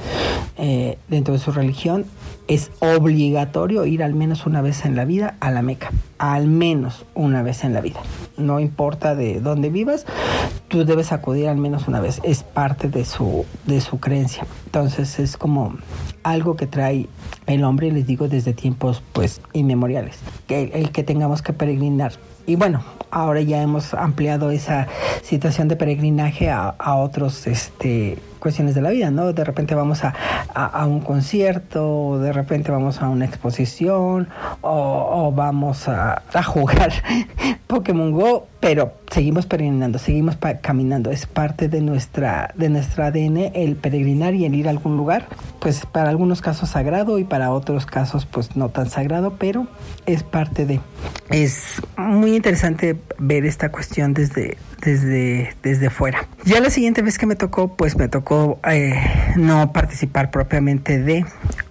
eh, 0.57 0.97
dentro 1.07 1.33
de 1.33 1.39
su 1.39 1.51
religión 1.51 2.05
es 2.47 2.71
obligatorio 2.79 3.85
ir 3.85 4.03
al 4.03 4.13
menos 4.13 4.45
una 4.45 4.61
vez 4.61 4.85
en 4.85 4.95
la 4.95 5.05
vida 5.05 5.35
a 5.39 5.51
la 5.51 5.61
Meca, 5.61 5.91
al 6.17 6.47
menos 6.47 7.05
una 7.13 7.43
vez 7.43 7.63
en 7.63 7.73
la 7.73 7.81
vida. 7.81 7.99
No 8.37 8.59
importa 8.59 9.15
de 9.15 9.41
dónde 9.41 9.69
vivas, 9.69 10.05
tú 10.67 10.85
debes 10.85 11.11
acudir 11.11 11.47
al 11.47 11.57
menos 11.57 11.87
una 11.87 11.99
vez. 11.99 12.19
Es 12.23 12.43
parte 12.43 12.89
de 12.89 13.05
su 13.05 13.45
de 13.65 13.81
su 13.81 13.99
creencia. 13.99 14.45
Entonces 14.65 15.19
es 15.19 15.37
como 15.37 15.75
algo 16.23 16.55
que 16.55 16.67
trae 16.67 17.07
el 17.47 17.63
hombre, 17.63 17.91
les 17.91 18.05
digo, 18.05 18.27
desde 18.27 18.53
tiempos 18.53 19.01
pues 19.13 19.41
inmemoriales. 19.53 20.17
Que 20.47 20.71
el 20.73 20.91
que 20.91 21.03
tengamos 21.03 21.41
que 21.41 21.53
peregrinar 21.53 22.13
y 22.47 22.55
bueno, 22.55 22.81
ahora 23.11 23.41
ya 23.41 23.61
hemos 23.61 23.93
ampliado 23.93 24.51
esa 24.51 24.87
situación 25.21 25.67
de 25.67 25.75
peregrinaje 25.75 26.49
a, 26.49 26.69
a 26.69 26.95
otros 26.95 27.45
este, 27.45 28.17
cuestiones 28.39 28.75
de 28.75 28.81
la 28.81 28.89
vida, 28.89 29.11
¿no? 29.11 29.33
De 29.33 29.43
repente 29.43 29.75
vamos 29.75 30.03
a, 30.03 30.13
a, 30.53 30.85
un 30.85 31.01
concierto, 31.01 32.19
de 32.19 32.33
repente 32.33 32.71
vamos 32.71 33.01
a 33.01 33.09
una 33.09 33.25
exposición, 33.25 34.27
o, 34.61 35.31
vamos 35.35 35.87
a, 35.87 36.21
a, 36.33 36.43
jugar 36.43 36.91
Pokémon 37.67 38.11
Go, 38.11 38.47
pero 38.59 38.93
seguimos 39.11 39.45
peregrinando, 39.45 39.99
seguimos 39.99 40.37
caminando. 40.61 41.11
Es 41.11 41.25
parte 41.25 41.69
de 41.69 41.81
nuestra, 41.81 42.53
de 42.55 42.69
nuestra 42.69 43.07
ADN 43.07 43.51
el 43.53 43.75
peregrinar 43.75 44.33
y 44.35 44.45
el 44.45 44.55
ir 44.55 44.67
a 44.67 44.71
algún 44.71 44.97
lugar, 44.97 45.27
pues 45.59 45.85
para 45.85 46.09
algunos 46.09 46.41
casos 46.41 46.69
sagrado 46.69 47.19
y 47.19 47.23
para 47.23 47.51
otros 47.51 47.85
casos 47.85 48.25
pues 48.25 48.55
no 48.55 48.69
tan 48.69 48.89
sagrado, 48.89 49.35
pero 49.37 49.67
es 50.05 50.23
parte 50.23 50.65
de. 50.65 50.79
Es 51.29 51.81
muy 51.97 52.35
interesante 52.35 52.97
ver 53.17 53.45
esta 53.45 53.71
cuestión 53.71 54.13
desde, 54.13 54.57
desde, 54.81 55.55
desde 55.63 55.89
fuera. 55.89 56.27
Ya 56.45 56.59
la 56.59 56.69
siguiente 56.69 57.01
vez 57.01 57.17
que 57.17 57.25
me 57.25 57.35
tocó, 57.35 57.75
pues 57.75 57.97
me 57.97 58.07
tocó 58.07 58.59
eh, 58.69 58.95
no 59.35 59.71
participar 59.73 60.31
propiamente 60.31 60.99
de 60.99 61.25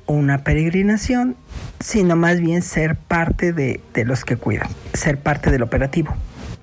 una 0.07 0.45
peregrinación, 0.45 1.37
sino 1.81 2.17
más 2.17 2.41
bien 2.41 2.63
ser 2.63 2.97
parte 2.97 3.53
de, 3.53 3.81
de 3.95 4.05
los 4.05 4.25
que 4.25 4.37
cuidan, 4.37 4.69
ser 4.93 5.19
parte 5.19 5.51
del 5.51 5.63
operativo. 5.63 6.15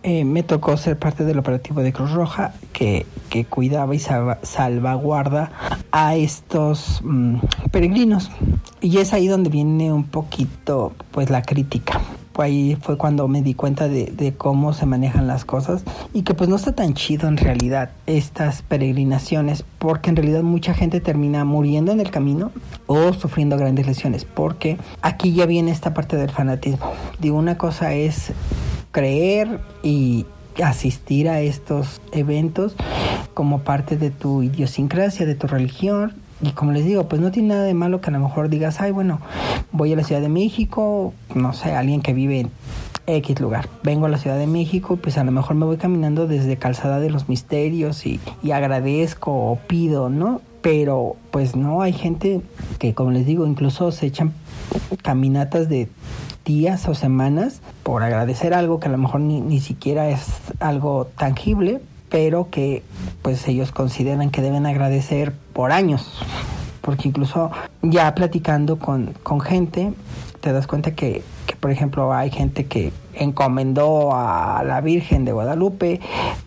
Eh, 0.05 0.25
me 0.25 0.43
tocó 0.43 0.75
ser 0.75 0.99
parte 0.99 1.23
del 1.23 1.39
operativo 1.39 1.81
de 1.81 1.93
Cruz 1.93 2.11
Roja 2.11 2.53
que, 2.73 3.05
que 3.29 3.45
cuidaba 3.45 3.95
y 3.95 3.99
salvaguarda 3.99 5.49
a 5.93 6.15
estos 6.15 6.99
mm, 7.05 7.37
peregrinos. 7.71 8.29
Y 8.81 8.97
es 8.97 9.13
ahí 9.13 9.27
donde 9.27 9.49
viene 9.49 9.93
un 9.93 10.03
poquito 10.03 10.93
pues 11.11 11.29
la 11.29 11.41
crítica 11.41 12.01
ahí 12.37 12.77
fue 12.81 12.97
cuando 12.97 13.27
me 13.27 13.41
di 13.41 13.53
cuenta 13.53 13.87
de, 13.87 14.33
cómo 14.37 14.73
se 14.73 14.85
manejan 14.85 15.27
las 15.27 15.45
cosas 15.45 15.83
y 16.13 16.23
que 16.23 16.33
pues 16.33 16.49
no 16.49 16.55
está 16.55 16.73
tan 16.73 16.93
chido 16.93 17.27
en 17.27 17.37
realidad 17.37 17.91
estas 18.07 18.61
peregrinaciones 18.61 19.63
porque 19.77 20.09
en 20.09 20.15
realidad 20.15 20.41
mucha 20.41 20.73
gente 20.73 21.01
termina 21.01 21.45
muriendo 21.45 21.91
en 21.91 21.99
el 21.99 22.09
camino 22.09 22.51
o 22.87 23.13
sufriendo 23.13 23.57
grandes 23.57 23.85
lesiones 23.85 24.25
porque 24.25 24.77
aquí 25.01 25.33
ya 25.33 25.45
viene 25.45 25.71
esta 25.71 25.93
parte 25.93 26.17
del 26.17 26.31
fanatismo. 26.31 26.91
Digo, 27.19 27.37
una 27.37 27.57
cosa 27.57 27.93
es 27.93 28.33
creer 28.91 29.59
y 29.83 30.25
asistir 30.63 31.29
a 31.29 31.41
estos 31.41 32.01
eventos 32.11 32.75
como 33.33 33.59
parte 33.59 33.97
de 33.97 34.11
tu 34.11 34.43
idiosincrasia, 34.43 35.25
de 35.25 35.35
tu 35.35 35.47
religión 35.47 36.22
y 36.41 36.51
como 36.51 36.71
les 36.71 36.85
digo, 36.85 37.07
pues 37.07 37.21
no 37.21 37.31
tiene 37.31 37.49
nada 37.49 37.63
de 37.63 37.73
malo 37.73 38.01
que 38.01 38.09
a 38.09 38.13
lo 38.13 38.19
mejor 38.19 38.49
digas, 38.49 38.81
ay, 38.81 38.91
bueno, 38.91 39.19
voy 39.71 39.93
a 39.93 39.95
la 39.95 40.03
Ciudad 40.03 40.21
de 40.21 40.29
México, 40.29 41.13
no 41.33 41.53
sé, 41.53 41.71
alguien 41.71 42.01
que 42.01 42.13
vive 42.13 42.41
en 42.41 42.51
X 43.05 43.39
lugar. 43.39 43.69
Vengo 43.83 44.05
a 44.05 44.09
la 44.09 44.17
Ciudad 44.17 44.37
de 44.37 44.47
México, 44.47 44.97
pues 44.97 45.17
a 45.17 45.23
lo 45.23 45.31
mejor 45.31 45.55
me 45.55 45.65
voy 45.65 45.77
caminando 45.77 46.27
desde 46.27 46.57
Calzada 46.57 46.99
de 46.99 47.09
los 47.09 47.29
Misterios 47.29 48.05
y, 48.05 48.19
y 48.41 48.51
agradezco 48.51 49.31
o 49.31 49.57
pido, 49.67 50.09
¿no? 50.09 50.41
Pero 50.61 51.17
pues 51.31 51.55
no, 51.55 51.81
hay 51.81 51.93
gente 51.93 52.41
que 52.79 52.93
como 52.93 53.11
les 53.11 53.25
digo, 53.25 53.45
incluso 53.45 53.91
se 53.91 54.05
echan 54.05 54.33
caminatas 55.01 55.67
de 55.67 55.89
días 56.45 56.87
o 56.87 56.95
semanas 56.95 57.61
por 57.83 58.03
agradecer 58.03 58.53
algo 58.53 58.79
que 58.79 58.87
a 58.87 58.91
lo 58.91 58.97
mejor 58.97 59.21
ni, 59.21 59.41
ni 59.41 59.59
siquiera 59.59 60.09
es 60.09 60.25
algo 60.59 61.07
tangible, 61.17 61.81
pero 62.13 62.51
que 62.51 62.83
pues 63.23 63.47
ellos 63.47 63.71
consideran 63.71 64.29
que 64.29 64.43
deben 64.43 64.67
agradecer 64.67 65.33
por 65.51 65.71
años. 65.71 66.21
Porque 66.81 67.07
incluso 67.07 67.49
ya 67.81 68.13
platicando 68.13 68.77
con, 68.77 69.15
con 69.23 69.41
gente, 69.41 69.93
te 70.39 70.53
das 70.53 70.67
cuenta 70.67 70.93
que, 70.93 71.23
que, 71.47 71.55
por 71.55 71.71
ejemplo, 71.71 72.13
hay 72.13 72.29
gente 72.29 72.67
que 72.67 72.93
encomendó 73.15 74.11
a 74.13 74.63
la 74.63 74.79
Virgen 74.81 75.25
de 75.25 75.31
Guadalupe 75.31 76.01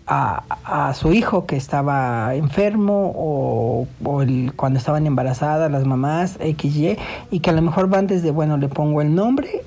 a, 0.05 0.93
su 0.93 1.11
hijo 1.11 1.45
que 1.45 1.57
estaba 1.57 2.33
enfermo 2.33 3.11
o, 3.13 3.87
o 4.05 4.21
el, 4.21 4.53
cuando 4.55 4.79
estaban 4.79 5.05
embarazadas 5.05 5.69
las 5.69 5.85
mamás 5.85 6.37
XY 6.39 6.97
y 7.29 7.41
que 7.41 7.49
a 7.49 7.53
lo 7.53 7.61
mejor 7.61 7.89
van 7.89 8.07
desde, 8.07 8.31
bueno, 8.31 8.55
le 8.55 8.69
pongo 8.69 9.01
el 9.01 9.13
nombre 9.13 9.63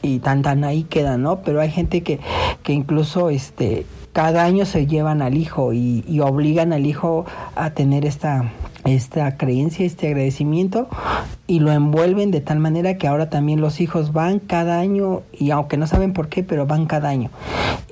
y 0.00 0.20
tan 0.20 0.40
tan 0.40 0.64
ahí 0.64 0.84
queda, 0.84 1.18
¿no? 1.18 1.40
Pero 1.40 1.60
hay 1.60 1.70
gente 1.70 2.02
que, 2.02 2.20
que 2.62 2.72
incluso 2.72 3.28
este 3.28 3.84
cada 4.12 4.44
año 4.44 4.66
se 4.66 4.86
llevan 4.86 5.22
al 5.22 5.36
hijo 5.36 5.72
y, 5.72 6.20
obligan 6.20 6.72
al 6.72 6.86
hijo 6.86 7.24
a 7.56 7.70
tener 7.70 8.04
esta 8.04 8.52
esta 8.84 9.36
creencia, 9.36 9.86
este 9.86 10.08
agradecimiento 10.08 10.88
y 11.46 11.60
lo 11.60 11.70
envuelven 11.70 12.32
de 12.32 12.40
tal 12.40 12.58
manera 12.58 12.98
que 12.98 13.06
ahora 13.06 13.30
también 13.30 13.60
los 13.60 13.80
hijos 13.80 14.12
van 14.12 14.40
cada 14.40 14.80
año 14.80 15.22
y 15.32 15.52
aunque 15.52 15.76
no 15.76 15.86
saben 15.86 16.12
por 16.12 16.28
qué, 16.28 16.42
pero 16.42 16.66
van 16.66 16.86
cada 16.86 17.08
año. 17.08 17.30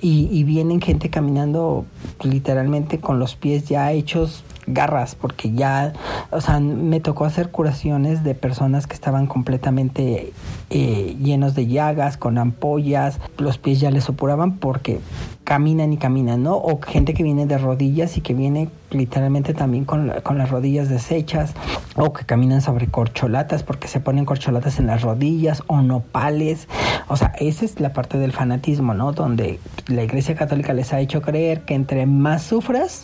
Y, 0.00 0.28
y 0.32 0.42
vienen 0.42 0.80
gente 0.80 1.08
caminando 1.08 1.84
literalmente 2.24 2.98
con 2.98 3.20
los 3.20 3.36
pies 3.36 3.68
ya 3.68 3.92
hechos 3.92 4.42
garras 4.66 5.14
porque 5.14 5.52
ya, 5.52 5.92
o 6.30 6.40
sea, 6.40 6.58
me 6.60 6.98
tocó 7.00 7.24
hacer 7.24 7.50
curaciones 7.50 8.24
de 8.24 8.34
personas 8.34 8.86
que 8.86 8.94
estaban 8.94 9.26
completamente 9.26 10.32
eh, 10.70 11.16
llenos 11.20 11.56
de 11.56 11.66
llagas, 11.66 12.16
con 12.16 12.38
ampollas, 12.38 13.18
los 13.38 13.58
pies 13.58 13.80
ya 13.80 13.90
les 13.90 14.04
supuraban 14.04 14.58
porque 14.58 15.00
caminan 15.42 15.92
y 15.92 15.96
caminan, 15.96 16.44
¿no? 16.44 16.54
O 16.54 16.80
gente 16.80 17.12
que 17.12 17.24
viene 17.24 17.44
de 17.44 17.58
rodillas 17.58 18.16
y 18.16 18.20
que 18.20 18.34
viene 18.34 18.68
literalmente 18.92 19.52
también 19.52 19.84
con, 19.84 20.12
con 20.22 20.38
las 20.38 20.48
rodillas 20.48 20.88
deshechas, 20.88 21.54
o 21.96 22.12
que 22.12 22.24
caminan 22.24 22.60
sobre 22.60 22.86
corcholatas 22.86 23.64
porque 23.64 23.88
se 23.88 23.98
ponen 23.98 24.24
corcholatas 24.24 24.78
en 24.78 24.86
las 24.86 25.02
rodillas, 25.02 25.64
o 25.66 25.82
nopales. 25.82 26.68
O 27.08 27.16
sea, 27.16 27.32
esa 27.40 27.64
es 27.64 27.80
la 27.80 27.92
parte 27.92 28.16
del 28.16 28.30
fanatismo, 28.30 28.94
¿no? 28.94 29.10
Donde 29.10 29.58
la 29.88 30.04
Iglesia 30.04 30.36
Católica 30.36 30.72
les 30.72 30.92
ha 30.92 31.00
hecho 31.00 31.20
creer 31.20 31.62
que 31.62 31.74
entre 31.74 32.06
más 32.06 32.44
sufras, 32.44 33.02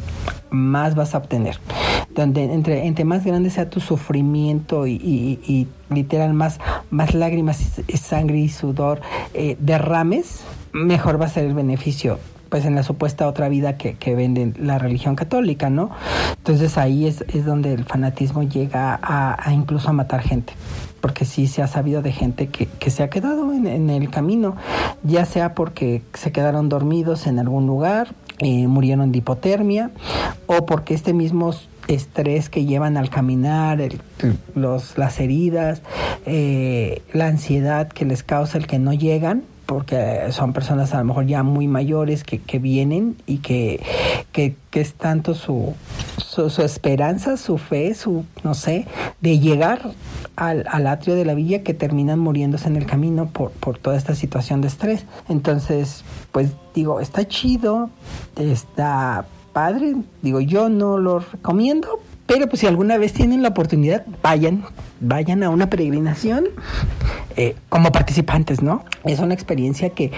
más 0.50 0.94
vas 0.94 1.16
a 1.16 1.18
obtener. 1.18 1.58
Donde 2.14 2.44
entre, 2.44 2.86
entre 2.86 3.04
más 3.04 3.24
grande 3.24 3.50
sea 3.50 3.68
tu 3.68 3.80
sufrimiento 3.80 4.86
y 4.86 5.66
literal 5.90 6.32
más, 6.34 6.58
más 6.90 7.14
lágrimas, 7.14 7.80
sangre 8.00 8.38
y 8.38 8.48
sudor 8.48 9.00
eh, 9.34 9.56
derrames, 9.60 10.40
mejor 10.72 11.20
va 11.20 11.26
a 11.26 11.30
ser 11.30 11.44
el 11.44 11.54
beneficio 11.54 12.18
pues 12.48 12.64
en 12.64 12.74
la 12.74 12.82
supuesta 12.82 13.26
otra 13.26 13.48
vida 13.48 13.76
que, 13.76 13.94
que 13.94 14.14
venden 14.14 14.54
la 14.58 14.78
religión 14.78 15.16
católica, 15.16 15.70
¿no? 15.70 15.90
Entonces 16.36 16.78
ahí 16.78 17.06
es, 17.06 17.24
es 17.28 17.44
donde 17.44 17.72
el 17.72 17.84
fanatismo 17.84 18.42
llega 18.44 18.98
a, 19.02 19.48
a, 19.48 19.52
incluso 19.52 19.90
a 19.90 19.92
matar 19.92 20.22
gente, 20.22 20.52
porque 21.00 21.24
sí 21.24 21.48
se 21.48 21.62
ha 21.62 21.66
sabido 21.66 22.02
de 22.02 22.12
gente 22.12 22.48
que, 22.48 22.66
que 22.66 22.90
se 22.90 23.02
ha 23.02 23.10
quedado 23.10 23.52
en, 23.52 23.66
en, 23.66 23.90
el 23.90 24.10
camino, 24.10 24.56
ya 25.02 25.24
sea 25.24 25.54
porque 25.54 26.02
se 26.14 26.32
quedaron 26.32 26.68
dormidos 26.68 27.26
en 27.26 27.38
algún 27.38 27.66
lugar, 27.66 28.14
eh, 28.38 28.66
murieron 28.68 29.12
de 29.12 29.18
hipotermia, 29.18 29.90
o 30.46 30.66
porque 30.66 30.94
este 30.94 31.12
mismo 31.12 31.52
estrés 31.88 32.48
que 32.48 32.64
llevan 32.64 32.96
al 32.96 33.10
caminar, 33.10 33.80
el, 33.80 34.00
los, 34.54 34.98
las 34.98 35.20
heridas, 35.20 35.82
eh, 36.26 37.02
la 37.12 37.26
ansiedad 37.26 37.88
que 37.88 38.04
les 38.04 38.22
causa 38.22 38.58
el 38.58 38.66
que 38.66 38.78
no 38.78 38.92
llegan, 38.92 39.44
porque 39.66 40.28
son 40.30 40.52
personas 40.52 40.94
a 40.94 40.98
lo 40.98 41.04
mejor 41.04 41.26
ya 41.26 41.42
muy 41.42 41.66
mayores 41.66 42.22
que, 42.22 42.40
que 42.40 42.58
vienen 42.58 43.16
y 43.26 43.38
que, 43.38 43.82
que, 44.32 44.54
que 44.70 44.80
es 44.80 44.94
tanto 44.94 45.34
su, 45.34 45.74
su, 46.18 46.48
su, 46.50 46.62
esperanza, 46.62 47.36
su 47.36 47.58
fe, 47.58 47.94
su, 47.94 48.24
no 48.44 48.54
sé, 48.54 48.86
de 49.20 49.40
llegar 49.40 49.90
al, 50.36 50.66
al, 50.70 50.86
atrio 50.86 51.16
de 51.16 51.24
la 51.24 51.34
villa 51.34 51.62
que 51.62 51.74
terminan 51.74 52.20
muriéndose 52.20 52.68
en 52.68 52.76
el 52.76 52.86
camino 52.86 53.26
por, 53.26 53.50
por 53.50 53.78
toda 53.78 53.96
esta 53.96 54.14
situación 54.14 54.60
de 54.60 54.68
estrés. 54.68 55.04
Entonces, 55.28 56.04
pues 56.30 56.50
digo, 56.72 57.00
está 57.00 57.26
chido, 57.26 57.90
está 58.36 59.26
padre, 59.56 59.94
digo, 60.20 60.42
yo 60.42 60.68
no 60.68 60.98
lo 60.98 61.20
recomiendo, 61.20 61.98
pero 62.26 62.46
pues 62.46 62.60
si 62.60 62.66
alguna 62.66 62.98
vez 62.98 63.14
tienen 63.14 63.40
la 63.40 63.48
oportunidad, 63.48 64.04
vayan, 64.22 64.64
vayan 65.00 65.42
a 65.42 65.48
una 65.48 65.70
peregrinación 65.70 66.48
eh, 67.38 67.56
como 67.70 67.90
participantes, 67.90 68.60
¿no? 68.60 68.84
Es 69.06 69.18
una 69.18 69.32
experiencia 69.32 69.88
que, 69.88 70.12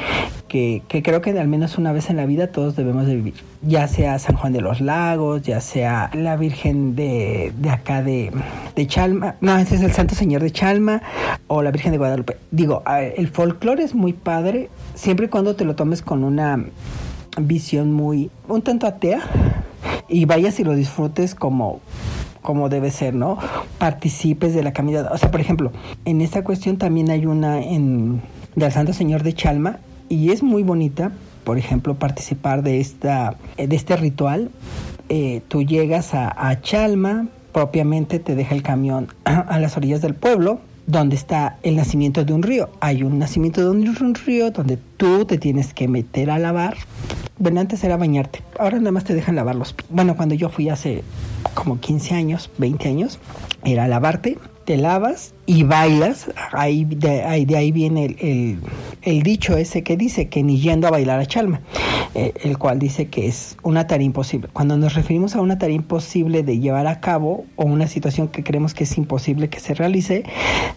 que, 0.48 0.82
que, 0.88 1.04
creo 1.04 1.20
que 1.20 1.38
al 1.38 1.46
menos 1.46 1.78
una 1.78 1.92
vez 1.92 2.10
en 2.10 2.16
la 2.16 2.26
vida 2.26 2.48
todos 2.48 2.74
debemos 2.74 3.06
de 3.06 3.14
vivir. 3.14 3.34
Ya 3.62 3.86
sea 3.86 4.18
San 4.18 4.34
Juan 4.34 4.52
de 4.52 4.60
los 4.60 4.80
Lagos, 4.80 5.42
ya 5.42 5.60
sea 5.60 6.10
la 6.14 6.34
Virgen 6.34 6.96
de, 6.96 7.52
de 7.56 7.70
acá 7.70 8.02
de, 8.02 8.32
de 8.74 8.86
Chalma, 8.88 9.36
no, 9.40 9.56
ese 9.56 9.76
es 9.76 9.82
el 9.82 9.92
Santo 9.92 10.16
Señor 10.16 10.42
de 10.42 10.50
Chalma, 10.50 11.00
o 11.46 11.62
la 11.62 11.70
Virgen 11.70 11.92
de 11.92 11.98
Guadalupe. 11.98 12.38
Digo, 12.50 12.82
el 13.16 13.28
folclore 13.28 13.84
es 13.84 13.94
muy 13.94 14.14
padre, 14.14 14.68
siempre 14.96 15.26
y 15.26 15.28
cuando 15.28 15.54
te 15.54 15.64
lo 15.64 15.76
tomes 15.76 16.02
con 16.02 16.24
una 16.24 16.58
visión 17.46 17.92
muy, 17.92 18.30
un 18.48 18.62
tanto 18.62 18.86
atea, 18.86 19.20
y 20.08 20.24
vayas 20.24 20.58
y 20.58 20.64
lo 20.64 20.74
disfrutes 20.74 21.34
como 21.34 21.80
como 22.42 22.70
debe 22.70 22.90
ser, 22.90 23.14
¿no? 23.14 23.36
Participes 23.78 24.54
de 24.54 24.62
la 24.62 24.72
caminata. 24.72 25.12
O 25.12 25.18
sea, 25.18 25.30
por 25.30 25.40
ejemplo, 25.40 25.70
en 26.06 26.22
esta 26.22 26.42
cuestión 26.44 26.78
también 26.78 27.10
hay 27.10 27.26
una 27.26 27.60
en 27.60 28.22
del 28.56 28.72
Santo 28.72 28.94
Señor 28.94 29.22
de 29.22 29.34
Chalma 29.34 29.80
y 30.08 30.30
es 30.30 30.42
muy 30.42 30.62
bonita, 30.62 31.12
por 31.44 31.58
ejemplo, 31.58 31.96
participar 31.96 32.62
de 32.62 32.80
esta 32.80 33.36
de 33.56 33.76
este 33.76 33.96
ritual. 33.96 34.50
Eh, 35.10 35.42
tú 35.48 35.62
llegas 35.62 36.14
a, 36.14 36.60
Chalma, 36.62 37.26
propiamente 37.52 38.18
te 38.18 38.34
deja 38.34 38.54
el 38.54 38.62
camión 38.62 39.08
a 39.24 39.58
las 39.58 39.76
orillas 39.76 40.00
del 40.00 40.14
pueblo, 40.14 40.60
donde 40.88 41.16
está 41.16 41.58
el 41.62 41.76
nacimiento 41.76 42.24
de 42.24 42.32
un 42.32 42.42
río. 42.42 42.70
Hay 42.80 43.02
un 43.02 43.18
nacimiento 43.18 43.60
de 43.60 43.68
un 43.68 44.14
río 44.14 44.50
donde 44.50 44.78
tú 44.96 45.26
te 45.26 45.36
tienes 45.36 45.74
que 45.74 45.86
meter 45.86 46.30
a 46.30 46.38
lavar. 46.38 46.78
Bueno, 47.38 47.60
antes 47.60 47.84
era 47.84 47.98
bañarte, 47.98 48.42
ahora 48.58 48.78
nada 48.78 48.90
más 48.90 49.04
te 49.04 49.14
dejan 49.14 49.36
lavar 49.36 49.54
los 49.54 49.74
pies. 49.74 49.86
Bueno, 49.90 50.16
cuando 50.16 50.34
yo 50.34 50.48
fui 50.48 50.70
hace 50.70 51.04
como 51.54 51.78
15 51.78 52.14
años, 52.14 52.50
20 52.56 52.88
años, 52.88 53.20
era 53.64 53.86
lavarte, 53.86 54.38
te 54.68 54.76
lavas 54.76 55.32
y 55.46 55.62
bailas. 55.62 56.30
Ahí, 56.52 56.84
de, 56.84 57.22
ahí, 57.22 57.46
de 57.46 57.56
ahí 57.56 57.72
viene 57.72 58.14
el, 59.00 59.22
dicho 59.22 59.56
ese 59.56 59.82
que 59.82 59.96
dice 59.96 60.28
que 60.28 60.42
ni 60.42 60.60
yendo 60.60 60.86
a 60.86 60.90
bailar 60.90 61.18
a 61.20 61.24
Chalma, 61.24 61.62
eh, 62.14 62.34
el 62.42 62.58
cual 62.58 62.78
dice 62.78 63.08
que 63.08 63.28
es 63.28 63.56
una 63.62 63.86
tarea 63.86 64.04
imposible. 64.04 64.50
Cuando 64.52 64.76
nos 64.76 64.94
referimos 64.94 65.34
a 65.36 65.40
una 65.40 65.56
tarea 65.56 65.74
imposible 65.74 66.42
de 66.42 66.58
llevar 66.58 66.86
a 66.86 67.00
cabo 67.00 67.46
o 67.56 67.64
una 67.64 67.86
situación 67.86 68.28
que 68.28 68.44
creemos 68.44 68.74
que 68.74 68.84
es 68.84 68.98
imposible 68.98 69.48
que 69.48 69.58
se 69.58 69.72
realice, 69.72 70.24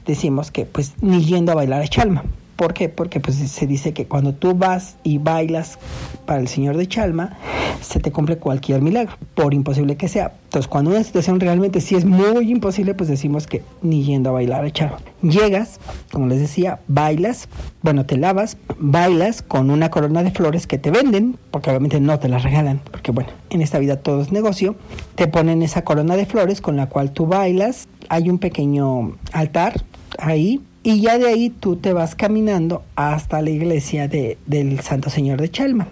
decimos 0.05 0.51
que 0.51 0.63
pues 0.63 0.93
ni 1.01 1.25
yendo 1.25 1.51
a 1.51 1.55
bailar 1.55 1.81
a 1.81 1.87
Chalma. 1.89 2.23
¿Por 2.61 2.75
qué? 2.75 2.89
Porque 2.89 3.19
pues 3.19 3.37
se 3.37 3.65
dice 3.65 3.91
que 3.91 4.05
cuando 4.05 4.35
tú 4.35 4.53
vas 4.53 4.95
y 5.01 5.17
bailas 5.17 5.79
para 6.27 6.39
el 6.39 6.47
Señor 6.47 6.77
de 6.77 6.87
Chalma, 6.87 7.35
se 7.81 7.99
te 7.99 8.11
cumple 8.11 8.37
cualquier 8.37 8.83
milagro, 8.83 9.17
por 9.33 9.55
imposible 9.55 9.97
que 9.97 10.07
sea. 10.07 10.33
Entonces, 10.43 10.67
cuando 10.67 10.91
una 10.91 11.03
situación 11.03 11.39
realmente 11.39 11.81
sí 11.81 11.95
es 11.95 12.05
muy 12.05 12.51
imposible, 12.51 12.93
pues 12.93 13.09
decimos 13.09 13.47
que 13.47 13.63
ni 13.81 14.03
yendo 14.03 14.29
a 14.29 14.33
bailar 14.33 14.63
a 14.63 14.69
Chalma. 14.69 14.99
Llegas, 15.23 15.79
como 16.11 16.27
les 16.27 16.39
decía, 16.39 16.81
bailas, 16.87 17.49
bueno, 17.81 18.05
te 18.05 18.15
lavas, 18.17 18.57
bailas 18.77 19.41
con 19.41 19.71
una 19.71 19.89
corona 19.89 20.21
de 20.21 20.29
flores 20.29 20.67
que 20.67 20.77
te 20.77 20.91
venden, 20.91 21.39
porque 21.49 21.71
obviamente 21.71 21.99
no 21.99 22.19
te 22.19 22.29
las 22.29 22.43
regalan, 22.43 22.79
porque 22.91 23.09
bueno, 23.11 23.31
en 23.49 23.63
esta 23.63 23.79
vida 23.79 23.95
todo 23.95 24.21
es 24.21 24.31
negocio. 24.31 24.75
Te 25.15 25.25
ponen 25.27 25.63
esa 25.63 25.83
corona 25.83 26.15
de 26.15 26.27
flores 26.27 26.61
con 26.61 26.77
la 26.77 26.89
cual 26.89 27.09
tú 27.09 27.25
bailas, 27.25 27.87
hay 28.09 28.29
un 28.29 28.37
pequeño 28.37 29.17
altar 29.33 29.83
ahí 30.19 30.61
y 30.83 31.01
ya 31.01 31.17
de 31.19 31.27
ahí 31.27 31.49
tú 31.49 31.75
te 31.75 31.93
vas 31.93 32.15
caminando 32.15 32.83
hasta 32.95 33.41
la 33.41 33.51
iglesia 33.51 34.07
de, 34.07 34.37
del 34.47 34.79
Santo 34.79 35.09
Señor 35.09 35.39
de 35.39 35.49
Chalma. 35.49 35.87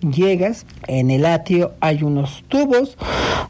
Llegas, 0.00 0.66
en 0.86 1.10
el 1.10 1.24
atrio 1.24 1.72
hay 1.80 2.02
unos 2.02 2.44
tubos 2.48 2.98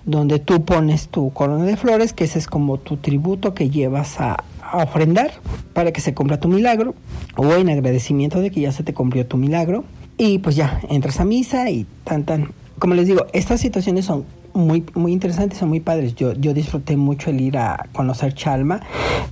donde 0.05 0.39
tú 0.39 0.65
pones 0.65 1.09
tu 1.09 1.33
corona 1.33 1.65
de 1.65 1.77
flores, 1.77 2.13
que 2.13 2.25
ese 2.25 2.39
es 2.39 2.47
como 2.47 2.79
tu 2.79 2.97
tributo 2.97 3.55
que 3.55 3.71
llevas 3.71 4.21
a, 4.21 4.45
a 4.63 4.85
ofrendar 4.85 5.33
para 5.73 5.93
que 5.93 6.01
se 6.01 6.15
cumpla 6.15 6.39
tu 6.39 6.49
milagro 6.49 6.95
o 7.37 7.53
en 7.55 7.71
agradecimiento 7.71 8.41
de 8.41 8.51
que 8.51 8.61
ya 8.61 8.71
se 8.71 8.85
te 8.85 8.95
cumplió 8.95 9.27
tu 9.27 9.37
milagro. 9.37 9.85
Y 10.17 10.39
pues 10.39 10.55
ya 10.55 10.81
entras 10.91 11.19
a 11.19 11.25
misa 11.25 11.71
y 11.71 11.87
tan 12.05 12.23
tan. 12.23 12.53
Como 12.79 12.95
les 12.95 13.09
digo, 13.09 13.27
estas 13.33 13.61
situaciones 13.61 14.05
son 14.05 14.25
muy, 14.55 14.85
muy 14.95 15.13
interesantes, 15.13 15.59
son 15.59 15.69
muy 15.69 15.81
padres. 15.81 16.15
Yo, 16.15 16.33
yo 16.33 16.55
disfruté 16.55 16.97
mucho 16.97 17.31
el 17.31 17.41
ir 17.41 17.59
a 17.59 17.89
conocer 17.93 18.35
Chalma 18.35 18.81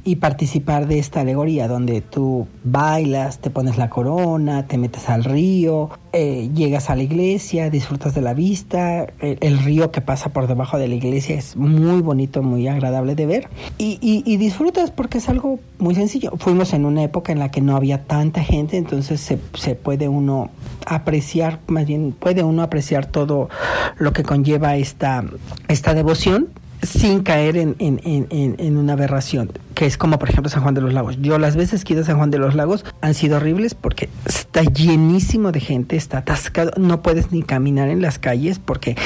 y 0.05 0.17
participar 0.17 0.87
de 0.87 0.99
esta 0.99 1.21
alegoría 1.21 1.69
donde 1.69 2.01
tú 2.01 2.47
bailas, 2.65 3.39
te 3.39 3.51
pones 3.51 3.79
la 3.79 3.89
corona, 3.89 4.67
te 4.67 4.79
metes 4.79 5.09
al 5.09 5.25
río, 5.25 5.91
eh, 6.13 6.51
llegas 6.55 6.91
a 6.91 6.97
la 6.97 7.03
iglesia, 7.03 7.71
disfrutas 7.71 8.15
de 8.15 8.21
la 8.21 8.35
vista, 8.35 9.07
el, 9.21 9.59
río 9.59 9.91
que 9.91 10.01
pasa 10.01 10.31
por 10.31 10.47
debajo 10.47 10.79
de 10.79 10.89
la 10.89 10.95
iglesia 10.95 11.37
es 11.37 11.57
muy 11.57 12.03
bonito, 12.03 12.43
muy 12.43 12.69
agradable 12.69 13.15
de 13.15 13.27
ver 13.27 13.49
y, 13.79 13.99
y, 14.03 14.37
disfrutas 14.37 14.91
porque 14.91 15.19
es 15.19 15.29
algo 15.29 15.61
muy 15.79 15.95
sencillo. 15.95 16.33
Fuimos 16.39 16.73
en 16.73 16.85
una 16.85 17.03
época 17.03 17.33
en 17.33 17.39
la 17.39 17.51
que 17.51 17.61
no 17.61 17.77
había 17.77 18.05
tanta 18.05 18.43
gente, 18.43 18.77
entonces 18.77 19.21
se, 19.21 19.39
se 19.55 19.75
puede 19.75 20.09
uno 20.09 20.51
apreciar, 20.87 21.61
más 21.67 21.87
bien 21.87 22.13
puede 22.13 22.43
uno 22.43 22.63
apreciar 22.63 23.07
todo 23.07 23.49
lo 23.99 24.13
que 24.13 24.23
conlleva 24.23 24.77
esta, 24.77 25.25
esta 25.69 25.95
devoción 25.95 26.49
sin 26.83 27.23
caer 27.23 27.57
en, 27.57 27.77
en, 27.79 28.01
en, 28.05 28.57
en, 28.59 28.77
una 28.77 28.95
aberración, 28.95 29.53
que 29.75 29.87
es 29.87 29.97
como 29.97 30.19
por 30.19 30.31
ejemplo 30.31 30.51
San 30.51 30.63
Juan 30.63 30.75
de 30.75 30.81
los 30.81 30.93
Lagos. 30.93 31.19
Yo 31.21 31.39
las 31.39 31.57
veces 31.57 31.85
que 31.85 31.93
he 31.93 31.95
ido 31.95 32.03
a 32.03 32.07
San 32.07 32.17
Juan 32.17 32.31
de 32.31 32.39
los 32.39 32.55
Lagos 32.55 32.85
han 33.01 33.15
sido 33.15 33.37
horribles 33.37 33.75
porque 33.75 34.09
está 34.25 34.63
llenísimo 34.63 35.53
de 35.53 35.61
gente, 35.61 35.97
está 35.97 36.19
atascado, 36.19 36.73
no 36.77 37.03
puedes 37.03 37.33
ni 37.33 37.43
caminar 37.43 37.89
en 37.89 38.03
las 38.03 38.19
calles 38.19 38.59
porque 38.59 38.97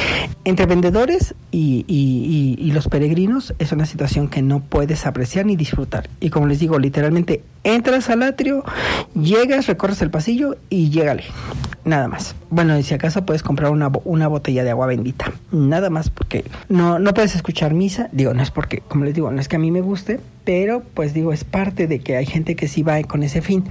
entre 0.44 0.66
vendedores 0.66 1.34
y, 1.50 1.84
y, 1.88 2.56
y, 2.58 2.72
los 2.72 2.88
peregrinos 2.88 3.54
es 3.58 3.72
una 3.72 3.86
situación 3.86 4.28
que 4.28 4.42
no 4.42 4.60
puedes 4.60 5.06
apreciar 5.06 5.46
ni 5.46 5.56
disfrutar. 5.56 6.08
Y 6.20 6.30
como 6.30 6.46
les 6.46 6.58
digo, 6.58 6.78
literalmente 6.78 7.42
entras 7.64 8.10
al 8.10 8.22
atrio, 8.22 8.64
llegas, 9.14 9.66
recorres 9.66 10.02
el 10.02 10.10
pasillo 10.10 10.56
y 10.68 10.90
llégale. 10.90 11.24
Nada 11.84 12.08
más. 12.08 12.34
Bueno, 12.50 12.76
y 12.78 12.82
si 12.82 12.94
acaso 12.94 13.24
puedes 13.24 13.42
comprar 13.42 13.70
una, 13.70 13.90
una 14.04 14.28
botella 14.28 14.64
de 14.64 14.70
agua 14.70 14.86
bendita. 14.86 15.32
Nada 15.52 15.88
más 15.88 16.10
porque 16.10 16.44
no, 16.68 16.98
no 16.98 17.14
puedes 17.14 17.36
escuchar 17.36 17.74
misa. 17.74 18.08
Digo, 18.12 18.34
no 18.34 18.42
es 18.42 18.50
porque, 18.50 18.82
como 18.88 19.04
les 19.04 19.14
digo, 19.14 19.30
no 19.30 19.40
es 19.40 19.48
que 19.48 19.56
a 19.56 19.60
mí 19.60 19.70
me 19.70 19.80
guste, 19.80 20.20
pero 20.46 20.84
pues 20.94 21.12
digo, 21.12 21.32
es 21.32 21.42
parte 21.42 21.88
de 21.88 21.98
que 21.98 22.16
hay 22.16 22.24
gente 22.24 22.54
que 22.54 22.68
sí 22.68 22.82
va 22.82 23.02
con 23.02 23.24
ese 23.24 23.42
fin. 23.42 23.64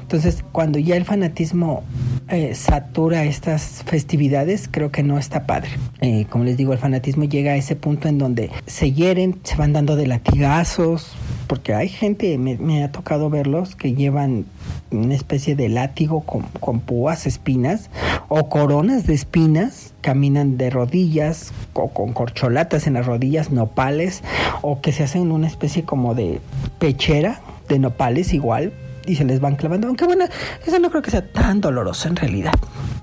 Entonces, 0.00 0.44
cuando 0.52 0.80
ya 0.80 0.96
el 0.96 1.04
fanatismo 1.04 1.84
eh, 2.28 2.56
satura 2.56 3.24
estas 3.24 3.84
festividades, 3.86 4.68
creo 4.68 4.90
que 4.90 5.04
no 5.04 5.18
está 5.18 5.46
padre. 5.46 5.70
Eh, 6.00 6.26
como 6.28 6.42
les 6.42 6.56
digo, 6.56 6.72
el 6.72 6.80
fanatismo 6.80 7.24
llega 7.24 7.52
a 7.52 7.56
ese 7.56 7.76
punto 7.76 8.08
en 8.08 8.18
donde 8.18 8.50
se 8.66 8.92
hieren, 8.92 9.38
se 9.44 9.54
van 9.54 9.72
dando 9.72 9.94
de 9.94 10.08
latigazos, 10.08 11.12
porque 11.46 11.74
hay 11.74 11.88
gente, 11.88 12.36
me, 12.38 12.82
ha 12.82 12.90
tocado 12.90 13.30
verlos, 13.30 13.76
que 13.76 13.94
llevan 13.94 14.46
una 14.90 15.14
especie 15.14 15.54
de 15.54 15.68
látigo 15.68 16.22
con, 16.22 16.42
con, 16.58 16.80
púas, 16.80 17.26
espinas 17.26 17.88
o 18.28 18.48
coronas 18.48 19.06
de 19.06 19.14
espinas, 19.14 19.94
caminan 20.00 20.56
de 20.56 20.70
rodillas 20.70 21.52
o 21.72 21.88
con 21.88 22.12
corcholatas 22.12 22.86
en 22.86 22.94
las 22.94 23.06
rodillas, 23.06 23.50
nopales 23.50 24.22
o 24.62 24.80
que 24.80 24.92
se 24.92 25.04
hacen 25.04 25.32
una 25.32 25.46
especie 25.46 25.84
como 25.84 26.14
de 26.14 26.40
pechera 26.78 27.40
de 27.68 27.78
nopales 27.78 28.32
igual 28.32 28.72
y 29.06 29.16
se 29.16 29.24
les 29.24 29.40
van 29.40 29.56
clavando, 29.56 29.86
aunque 29.86 30.04
bueno, 30.04 30.24
eso 30.66 30.78
no 30.78 30.90
creo 30.90 31.02
que 31.02 31.10
sea 31.10 31.26
tan 31.32 31.60
doloroso 31.60 32.08
en 32.08 32.16
realidad. 32.16 32.52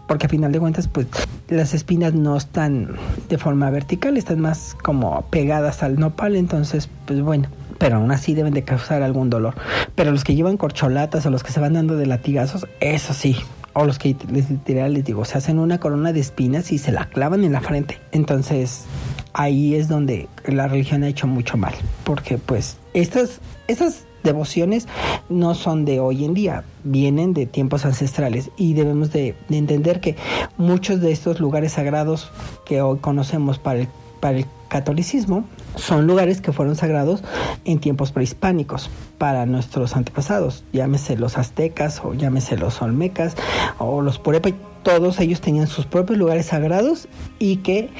Porque 0.07 0.25
a 0.25 0.29
final 0.29 0.51
de 0.51 0.59
cuentas, 0.59 0.89
pues 0.89 1.07
las 1.47 1.73
espinas 1.73 2.13
no 2.13 2.35
están 2.35 2.97
de 3.29 3.37
forma 3.37 3.69
vertical, 3.69 4.17
están 4.17 4.41
más 4.41 4.75
como 4.83 5.21
pegadas 5.29 5.81
al 5.81 5.97
nopal, 5.97 6.35
entonces, 6.35 6.89
pues 7.05 7.21
bueno, 7.21 7.47
pero 7.77 7.97
aún 7.97 8.11
así 8.11 8.33
deben 8.33 8.53
de 8.53 8.63
causar 8.63 9.01
algún 9.01 9.29
dolor. 9.29 9.55
Pero 9.95 10.11
los 10.11 10.23
que 10.23 10.35
llevan 10.35 10.57
corcholatas 10.57 11.25
o 11.25 11.29
los 11.29 11.43
que 11.43 11.51
se 11.51 11.59
van 11.59 11.73
dando 11.73 11.95
de 11.95 12.05
latigazos, 12.05 12.67
eso 12.81 13.13
sí. 13.13 13.37
O 13.73 13.85
los 13.85 13.97
que 13.97 14.15
literal 14.31 14.93
les 14.93 15.03
digo, 15.03 15.25
se 15.25 15.37
hacen 15.37 15.59
una 15.59 15.79
corona 15.79 16.13
de 16.13 16.19
espinas 16.19 16.71
y 16.71 16.77
se 16.77 16.91
la 16.91 17.09
clavan 17.09 17.43
en 17.43 17.53
la 17.53 17.61
frente. 17.61 17.99
Entonces, 18.11 18.85
ahí 19.33 19.75
es 19.75 19.87
donde 19.87 20.27
la 20.45 20.67
religión 20.67 21.03
ha 21.03 21.07
hecho 21.07 21.27
mucho 21.27 21.57
mal. 21.57 21.73
Porque 22.03 22.37
pues 22.37 22.77
estas, 22.93 23.39
estas 23.67 24.05
devociones 24.23 24.87
no 25.29 25.55
son 25.55 25.85
de 25.85 25.99
hoy 25.99 26.23
en 26.25 26.33
día, 26.33 26.63
vienen 26.83 27.33
de 27.33 27.45
tiempos 27.45 27.85
ancestrales 27.85 28.51
y 28.57 28.73
debemos 28.73 29.11
de, 29.11 29.35
de 29.49 29.57
entender 29.57 29.99
que 29.99 30.15
muchos 30.57 31.01
de 31.01 31.11
estos 31.11 31.39
lugares 31.39 31.73
sagrados 31.73 32.31
que 32.65 32.81
hoy 32.81 32.99
conocemos 32.99 33.59
para 33.59 33.81
el, 33.81 33.87
para 34.19 34.37
el 34.37 34.45
catolicismo 34.73 35.45
son 35.75 36.07
lugares 36.07 36.41
que 36.41 36.51
fueron 36.51 36.75
sagrados 36.75 37.23
en 37.63 37.77
tiempos 37.77 38.11
prehispánicos 38.11 38.89
para 39.19 39.45
nuestros 39.45 39.95
antepasados, 39.95 40.63
llámese 40.73 41.15
los 41.15 41.37
aztecas 41.37 42.01
o 42.03 42.15
llámese 42.15 42.57
los 42.57 42.81
olmecas 42.81 43.35
o 43.77 44.01
los 44.01 44.17
purepa, 44.17 44.49
todos 44.81 45.19
ellos 45.19 45.41
tenían 45.41 45.67
sus 45.67 45.85
propios 45.85 46.17
lugares 46.17 46.47
sagrados 46.47 47.07
y 47.37 47.57
que 47.57 47.91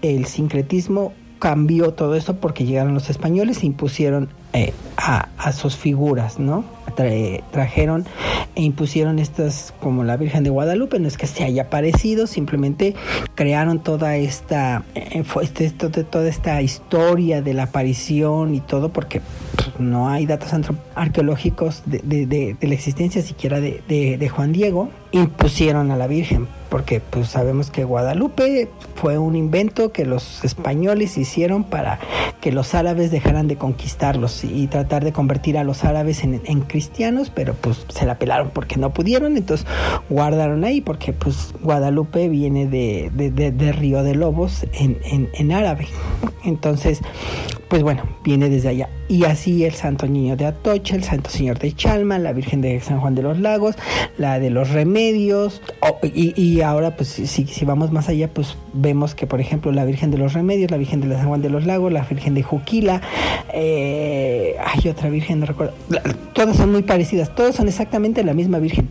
el 0.00 0.24
sincretismo 0.24 1.12
cambió 1.38 1.92
todo 1.92 2.14
esto 2.14 2.36
porque 2.36 2.64
llegaron 2.64 2.94
los 2.94 3.10
españoles 3.10 3.62
e 3.62 3.66
impusieron 3.66 4.30
eh, 4.54 4.72
a, 4.96 5.28
a, 5.36 5.52
sus 5.52 5.76
figuras, 5.76 6.38
¿no? 6.38 6.64
trajeron 7.50 8.06
e 8.54 8.62
impusieron 8.62 9.18
estas 9.18 9.74
como 9.80 10.04
la 10.04 10.16
Virgen 10.16 10.44
de 10.44 10.50
Guadalupe, 10.50 11.00
no 11.00 11.08
es 11.08 11.18
que 11.18 11.26
se 11.26 11.42
haya 11.42 11.68
parecido, 11.68 12.28
simplemente 12.28 12.94
crearon 13.34 13.82
toda 13.82 14.16
esta, 14.16 14.84
eh, 14.94 15.24
este, 15.42 15.70
toda 15.70 16.28
esta 16.28 16.62
historia 16.62 17.42
de 17.42 17.52
la 17.52 17.64
aparición 17.64 18.54
y 18.54 18.60
todo 18.60 18.90
porque 18.90 19.22
pues, 19.56 19.80
no 19.80 20.08
hay 20.08 20.24
datos 20.24 20.50
arqueológicos 20.94 21.82
de, 21.86 21.98
de, 22.04 22.26
de, 22.26 22.56
de 22.60 22.68
la 22.68 22.74
existencia 22.74 23.22
siquiera 23.22 23.60
de 23.60 24.28
Juan 24.32 24.52
Diego, 24.52 24.88
impusieron 25.10 25.90
a 25.90 25.96
la 25.96 26.06
Virgen 26.06 26.46
porque 26.74 26.98
pues 26.98 27.28
sabemos 27.28 27.70
que 27.70 27.84
Guadalupe 27.84 28.68
fue 28.96 29.16
un 29.16 29.36
invento 29.36 29.92
que 29.92 30.04
los 30.04 30.42
españoles 30.42 31.16
hicieron 31.16 31.62
para 31.62 32.00
que 32.40 32.50
los 32.50 32.74
árabes 32.74 33.12
dejaran 33.12 33.46
de 33.46 33.54
conquistarlos 33.54 34.42
y 34.42 34.66
tratar 34.66 35.04
de 35.04 35.12
convertir 35.12 35.56
a 35.56 35.62
los 35.62 35.84
árabes 35.84 36.24
en, 36.24 36.60
cristianos, 36.62 37.30
pero 37.30 37.54
pues 37.54 37.86
se 37.90 38.04
la 38.06 38.18
pelaron 38.18 38.50
porque 38.52 38.76
no 38.76 38.90
pudieron, 38.92 39.36
entonces 39.36 39.68
guardaron 40.10 40.64
ahí 40.64 40.80
porque 40.80 41.12
pues 41.12 41.54
Guadalupe 41.62 42.28
viene 42.28 42.66
de, 42.66 43.08
de, 43.14 43.30
de, 43.30 43.52
de 43.52 43.70
Río 43.70 44.02
de 44.02 44.16
Lobos 44.16 44.66
en, 44.72 44.98
en, 45.04 45.30
en 45.32 45.52
árabe. 45.52 45.86
Entonces, 46.42 47.02
pues 47.68 47.82
bueno, 47.82 48.02
viene 48.22 48.48
desde 48.48 48.68
allá. 48.68 48.88
Y 49.08 49.24
así 49.24 49.64
el 49.64 49.74
Santo 49.74 50.06
Niño 50.06 50.36
de 50.36 50.46
Atocha, 50.46 50.96
el 50.96 51.04
Santo 51.04 51.30
Señor 51.30 51.58
de 51.58 51.72
Chalma, 51.72 52.18
la 52.18 52.32
Virgen 52.32 52.60
de 52.60 52.80
San 52.80 53.00
Juan 53.00 53.14
de 53.14 53.22
los 53.22 53.38
Lagos, 53.38 53.76
la 54.16 54.38
de 54.38 54.50
los 54.50 54.70
Remedios. 54.70 55.60
Y, 56.02 56.40
y, 56.40 56.62
ahora, 56.62 56.96
pues 56.96 57.08
si, 57.08 57.26
si, 57.26 57.64
vamos 57.64 57.92
más 57.92 58.08
allá, 58.08 58.28
pues 58.28 58.56
vemos 58.72 59.14
que, 59.14 59.26
por 59.26 59.40
ejemplo, 59.40 59.72
la 59.72 59.84
Virgen 59.84 60.10
de 60.10 60.18
los 60.18 60.32
Remedios, 60.32 60.70
la 60.70 60.76
Virgen 60.76 61.00
de 61.00 61.14
San 61.16 61.28
Juan 61.28 61.42
de 61.42 61.50
los 61.50 61.66
Lagos, 61.66 61.92
la 61.92 62.02
Virgen 62.02 62.34
de 62.34 62.42
Juquila, 62.42 63.02
eh, 63.52 64.56
hay 64.64 64.88
otra 64.88 65.10
Virgen, 65.10 65.40
no 65.40 65.46
recuerdo. 65.46 65.74
Todas 66.32 66.56
son 66.56 66.72
muy 66.72 66.82
parecidas, 66.82 67.34
todas 67.34 67.54
son 67.54 67.68
exactamente 67.68 68.24
la 68.24 68.34
misma 68.34 68.58
Virgen 68.58 68.88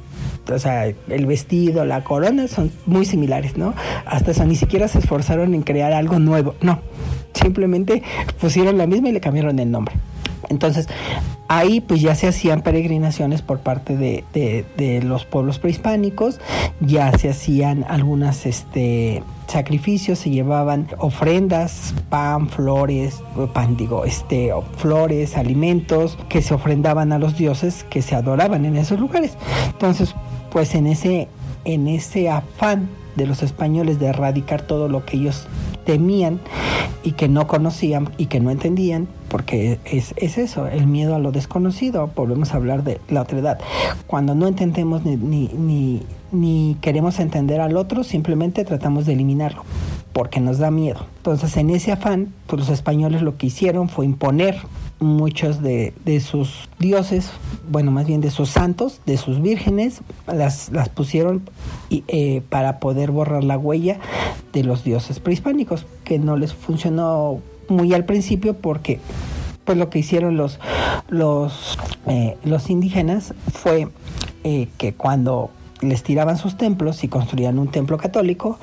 o 0.52 0.60
sea, 0.60 0.86
el 0.86 1.26
vestido, 1.26 1.86
la 1.86 2.04
corona 2.04 2.48
son 2.48 2.72
muy 2.86 3.06
similares, 3.06 3.58
¿no? 3.58 3.74
Hasta 4.06 4.32
eso, 4.32 4.46
ni 4.46 4.56
siquiera 4.56 4.88
se 4.88 5.00
esforzaron 5.00 5.54
en 5.54 5.62
crear 5.64 5.94
algo 5.94 6.20
nuevo, 6.20 6.56
no, 6.62 6.80
simplemente 7.34 8.04
pusieron 8.40 8.78
la 8.78 8.88
misma 8.88 9.10
y 9.10 9.14
le 9.14 9.22
cambiaron 9.22 9.60
el 9.60 9.72
nombre. 9.72 9.96
Entonces, 10.50 10.88
ahí 11.48 11.82
pues 11.82 12.02
ya 12.02 12.16
se 12.16 12.28
hacían 12.28 12.62
peregrinaciones 12.62 13.42
por 13.42 13.60
parte 13.60 13.98
de, 13.98 14.24
de, 14.34 14.66
de, 14.78 15.02
los 15.02 15.26
pueblos 15.26 15.60
prehispánicos, 15.60 16.40
ya 16.80 17.18
se 17.18 17.30
hacían 17.30 17.86
algunas 17.88 18.46
este, 18.46 19.24
sacrificios, 19.48 20.20
se 20.20 20.30
llevaban 20.30 20.88
ofrendas, 20.98 21.94
pan, 22.10 22.50
flores, 22.50 23.24
pan 23.54 23.78
digo, 23.78 24.06
este, 24.06 24.52
flores, 24.78 25.38
alimentos 25.38 26.18
que 26.30 26.42
se 26.42 26.54
ofrendaban 26.54 27.12
a 27.14 27.20
los 27.20 27.38
dioses 27.38 27.86
que 27.90 28.02
se 28.02 28.16
adoraban 28.16 28.66
en 28.66 28.76
esos 28.76 29.00
lugares. 29.00 29.38
Entonces, 29.68 30.16
pues 30.54 30.76
en 30.76 30.86
ese, 30.86 31.28
en 31.66 31.88
ese 31.88 32.30
afán 32.30 32.88
de 33.16 33.26
los 33.26 33.42
españoles 33.42 34.00
de 34.00 34.06
erradicar 34.06 34.62
todo 34.62 34.88
lo 34.88 35.04
que 35.04 35.18
ellos 35.18 35.48
temían 35.84 36.40
y 37.04 37.14
que 37.14 37.28
no 37.28 37.48
conocían 37.48 38.10
y 38.18 38.28
que 38.28 38.40
no 38.40 38.52
entendían, 38.52 39.08
porque 39.30 39.80
es, 39.84 40.14
es 40.16 40.38
eso, 40.38 40.68
el 40.68 40.88
miedo 40.88 41.16
a 41.16 41.20
lo 41.20 41.32
desconocido, 41.32 42.10
volvemos 42.16 42.54
a 42.54 42.58
hablar 42.58 42.84
de 42.84 43.02
la 43.10 43.24
otra 43.24 43.40
edad. 43.40 43.60
Cuando 44.08 44.36
no 44.36 44.48
entendemos 44.48 45.04
ni, 45.04 45.18
ni, 45.18 45.48
ni, 45.48 46.04
ni 46.32 46.78
queremos 46.82 47.20
entender 47.20 47.60
al 47.60 47.76
otro, 47.76 48.04
simplemente 48.04 48.64
tratamos 48.64 49.06
de 49.06 49.14
eliminarlo, 49.14 49.64
porque 50.14 50.40
nos 50.40 50.60
da 50.60 50.72
miedo. 50.72 51.06
Entonces, 51.18 51.58
en 51.58 51.70
ese 51.72 51.92
afán, 51.92 52.34
pues 52.48 52.62
los 52.62 52.70
españoles 52.70 53.22
lo 53.22 53.38
que 53.38 53.48
hicieron 53.48 53.90
fue 53.90 54.06
imponer 54.06 54.58
muchos 55.00 55.62
de, 55.62 55.94
sus 56.26 56.70
dioses, 56.80 57.32
bueno, 57.70 57.92
más 57.92 58.08
bien 58.08 58.22
de 58.22 58.32
sus 58.32 58.50
santos, 58.50 59.02
de 59.06 59.18
sus 59.18 59.42
vírgenes, 59.42 60.02
las, 60.28 60.72
las 60.72 60.90
pusieron 60.90 61.42
eh, 61.90 62.42
para 62.50 62.80
poder 62.80 63.12
borrar 63.12 63.44
la 63.44 63.58
huella 63.58 64.00
de 64.54 64.64
los 64.64 64.84
dioses 64.84 65.20
prehispánicos, 65.20 65.86
que 66.04 66.20
no 66.20 66.38
les 66.38 66.54
funcionó 66.54 67.42
muy 67.68 67.94
al 67.94 68.06
principio 68.06 68.54
porque 68.56 69.00
pues 69.66 69.78
lo 69.78 69.90
que 69.90 70.00
hicieron 70.00 70.38
los, 70.38 70.60
los, 71.10 71.78
eh, 72.08 72.38
los 72.44 72.70
indígenas 72.70 73.34
fue 73.52 73.88
eh, 74.44 74.68
que 74.78 74.94
cuando 74.94 75.52
les 75.84 76.04
tiraban 76.04 76.38
sus 76.38 76.58
templos 76.58 77.04
y 77.04 77.08
construían 77.08 77.60
un 77.60 77.70
templo 77.70 77.98
católico, 77.98 78.58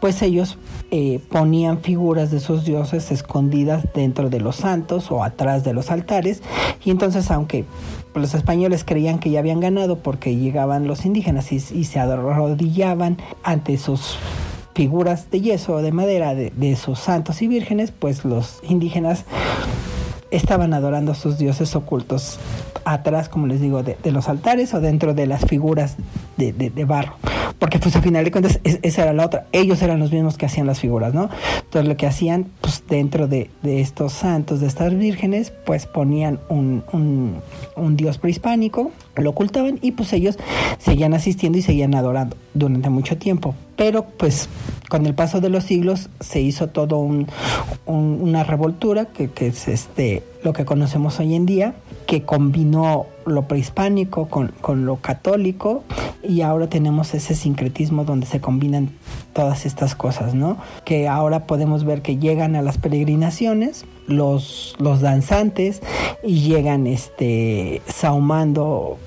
pues 0.00 0.22
ellos 0.22 0.58
eh, 0.90 1.20
ponían 1.30 1.78
figuras 1.80 2.30
de 2.30 2.40
sus 2.40 2.64
dioses 2.64 3.10
escondidas 3.10 3.84
dentro 3.94 4.30
de 4.30 4.40
los 4.40 4.56
santos 4.56 5.10
o 5.10 5.24
atrás 5.24 5.64
de 5.64 5.72
los 5.72 5.90
altares. 5.90 6.42
Y 6.84 6.90
entonces 6.90 7.30
aunque 7.30 7.64
los 8.14 8.34
españoles 8.34 8.84
creían 8.84 9.18
que 9.18 9.30
ya 9.30 9.40
habían 9.40 9.60
ganado 9.60 9.98
porque 9.98 10.36
llegaban 10.36 10.86
los 10.86 11.04
indígenas 11.04 11.52
y, 11.52 11.60
se 11.60 11.98
arrodillaban 12.00 13.18
ante 13.42 13.76
sus 13.78 14.16
figuras 14.74 15.30
de 15.30 15.40
yeso 15.40 15.74
o 15.74 15.82
de 15.82 15.92
madera 15.92 16.34
de, 16.34 16.52
de 16.54 16.76
sus 16.76 16.98
santos 16.98 17.42
y 17.42 17.48
vírgenes, 17.48 17.90
pues 17.90 18.24
los 18.24 18.60
indígenas 18.62 19.24
estaban 20.30 20.74
adorando 20.74 21.12
a 21.12 21.14
sus 21.14 21.38
dioses 21.38 21.74
ocultos 21.76 22.38
atrás, 22.84 23.28
como 23.28 23.46
les 23.46 23.60
digo, 23.60 23.82
de, 23.82 23.96
los 24.10 24.28
altares 24.28 24.74
o 24.74 24.80
dentro 24.80 25.14
de 25.14 25.26
las 25.26 25.44
figuras 25.44 25.96
de, 26.36 26.84
barro. 26.84 27.16
Porque 27.58 27.78
pues 27.78 27.96
al 27.96 28.02
final 28.02 28.24
de 28.24 28.30
cuentas 28.30 28.60
esa 28.62 29.02
era 29.02 29.12
la 29.12 29.26
otra. 29.26 29.46
Ellos 29.52 29.82
eran 29.82 29.98
los 29.98 30.12
mismos 30.12 30.38
que 30.38 30.46
hacían 30.46 30.66
las 30.66 30.80
figuras, 30.80 31.12
¿no? 31.14 31.28
Entonces 31.56 31.88
lo 31.88 31.96
que 31.96 32.06
hacían, 32.06 32.46
pues 32.60 32.84
dentro 32.88 33.26
de, 33.26 33.50
estos 33.64 34.12
santos, 34.12 34.60
de 34.60 34.66
estas 34.66 34.96
vírgenes, 34.96 35.52
pues 35.66 35.86
ponían 35.86 36.38
un, 36.48 36.84
un 37.76 37.96
dios 37.96 38.18
prehispánico, 38.18 38.92
lo 39.16 39.30
ocultaban 39.30 39.78
y 39.82 39.92
pues 39.92 40.12
ellos 40.12 40.38
seguían 40.78 41.14
asistiendo 41.14 41.58
y 41.58 41.62
seguían 41.62 41.94
adorando 41.94 42.36
durante 42.54 42.90
mucho 42.90 43.16
tiempo. 43.16 43.54
Pero 43.76 44.04
pues 44.04 44.48
con 44.88 45.06
el 45.06 45.14
paso 45.14 45.40
de 45.40 45.50
los 45.50 45.64
siglos 45.64 46.08
se 46.20 46.40
hizo 46.40 46.68
todo 46.68 47.06
una 47.86 48.44
revoltura 48.44 49.06
que, 49.06 49.30
que, 49.30 49.48
es 49.48 49.68
este 49.68 50.22
lo 50.42 50.52
que 50.52 50.64
conocemos 50.64 51.18
hoy 51.20 51.34
en 51.34 51.46
día, 51.46 51.74
que 52.06 52.22
combinó 52.22 53.06
lo 53.28 53.48
prehispánico 53.48 54.28
con, 54.28 54.52
con 54.60 54.86
lo 54.86 54.96
católico 54.96 55.84
y 56.22 56.42
ahora 56.42 56.68
tenemos 56.68 57.14
ese 57.14 57.34
sincretismo 57.34 58.04
donde 58.04 58.26
se 58.26 58.40
combinan 58.40 58.90
todas 59.32 59.66
estas 59.66 59.94
cosas, 59.94 60.34
¿no? 60.34 60.56
Que 60.84 61.08
ahora 61.08 61.46
podemos 61.46 61.84
ver 61.84 62.02
que 62.02 62.16
llegan 62.16 62.56
a 62.56 62.62
las 62.62 62.78
peregrinaciones 62.78 63.84
los, 64.06 64.74
los 64.78 65.00
danzantes 65.00 65.80
y 66.22 66.40
llegan 66.40 66.86
este 66.86 67.82
saumando 67.86 68.98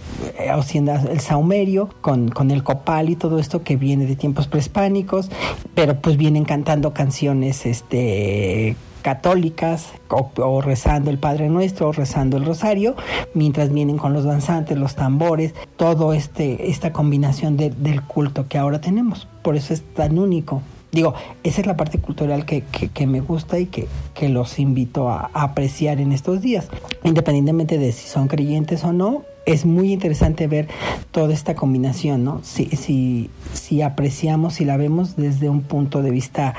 haciendo 0.49 0.93
eh, 0.93 0.99
el 1.11 1.19
saumerio 1.19 1.89
con, 2.01 2.29
con 2.29 2.51
el 2.51 2.63
copal 2.63 3.09
y 3.09 3.15
todo 3.15 3.39
esto 3.39 3.63
que 3.63 3.75
viene 3.75 4.05
de 4.05 4.15
tiempos 4.15 4.47
prehispánicos, 4.47 5.29
pero 5.75 5.99
pues 5.99 6.17
vienen 6.17 6.45
cantando 6.45 6.93
canciones 6.93 7.65
este 7.65 8.75
católicas 9.01 9.89
o, 10.09 10.61
rezando 10.61 11.09
el 11.09 11.17
Padre 11.17 11.49
Nuestro 11.49 11.89
o 11.89 11.91
rezando 11.91 12.37
el 12.37 12.45
Rosario, 12.45 12.95
mientras 13.33 13.71
vienen 13.71 13.97
con 13.97 14.13
los 14.13 14.23
danzantes, 14.23 14.77
los 14.77 14.95
tambores, 14.95 15.53
todo 15.77 16.13
este 16.13 16.69
esta 16.69 16.93
combinación 16.93 17.57
del 17.57 18.01
culto 18.03 18.47
que 18.47 18.57
ahora 18.57 18.81
tenemos. 18.81 19.27
Por 19.41 19.55
eso 19.55 19.73
es 19.73 19.81
tan 19.93 20.17
único. 20.17 20.61
Digo, 20.91 21.13
esa 21.43 21.61
es 21.61 21.67
la 21.67 21.77
parte 21.77 21.99
cultural 21.99 22.45
que, 22.45 22.63
que, 22.63 23.07
me 23.07 23.21
gusta 23.21 23.57
y 23.59 23.65
que, 23.65 23.87
que 24.13 24.27
los 24.27 24.59
invito 24.59 25.09
a, 25.09 25.29
apreciar 25.33 26.01
en 26.01 26.11
estos 26.11 26.41
días. 26.41 26.67
Independientemente 27.03 27.77
de 27.77 27.93
si 27.93 28.09
son 28.09 28.27
creyentes 28.27 28.83
o 28.83 28.91
no, 28.91 29.23
es 29.45 29.65
muy 29.65 29.93
interesante 29.93 30.47
ver 30.47 30.67
toda 31.11 31.33
esta 31.33 31.55
combinación, 31.55 32.25
¿no? 32.25 32.41
Si, 32.43 32.65
si, 32.65 33.29
si 33.53 33.81
apreciamos, 33.81 34.55
si 34.55 34.65
la 34.65 34.75
vemos 34.75 35.15
desde 35.15 35.49
un 35.49 35.61
punto 35.61 36.01
de 36.01 36.11
vista 36.11 36.55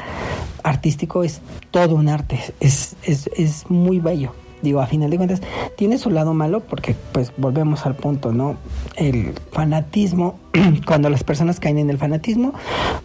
artístico, 0.63 1.25
es 1.25 1.41
todo 1.71 1.95
un 1.95 2.09
arte, 2.09 2.41
es, 2.61 2.97
es, 3.03 3.29
es 3.37 3.71
muy 3.71 4.01
bello 4.01 4.33
digo, 4.63 4.81
a 4.81 4.87
final 4.87 5.11
de 5.11 5.17
cuentas, 5.17 5.41
tiene 5.77 5.99
su 5.99 6.11
lado 6.11 6.33
malo 6.35 6.61
porque, 6.61 6.95
pues, 7.13 7.33
volvemos 7.37 7.85
al 7.85 7.97
punto, 7.97 8.33
¿no? 8.33 8.57
El 8.97 9.35
fanatismo, 9.51 10.39
cuando 10.87 11.11
las 11.11 11.25
personas 11.25 11.61
caen 11.61 11.79
en 11.79 11.91
el 11.91 11.99
fanatismo, 11.99 12.55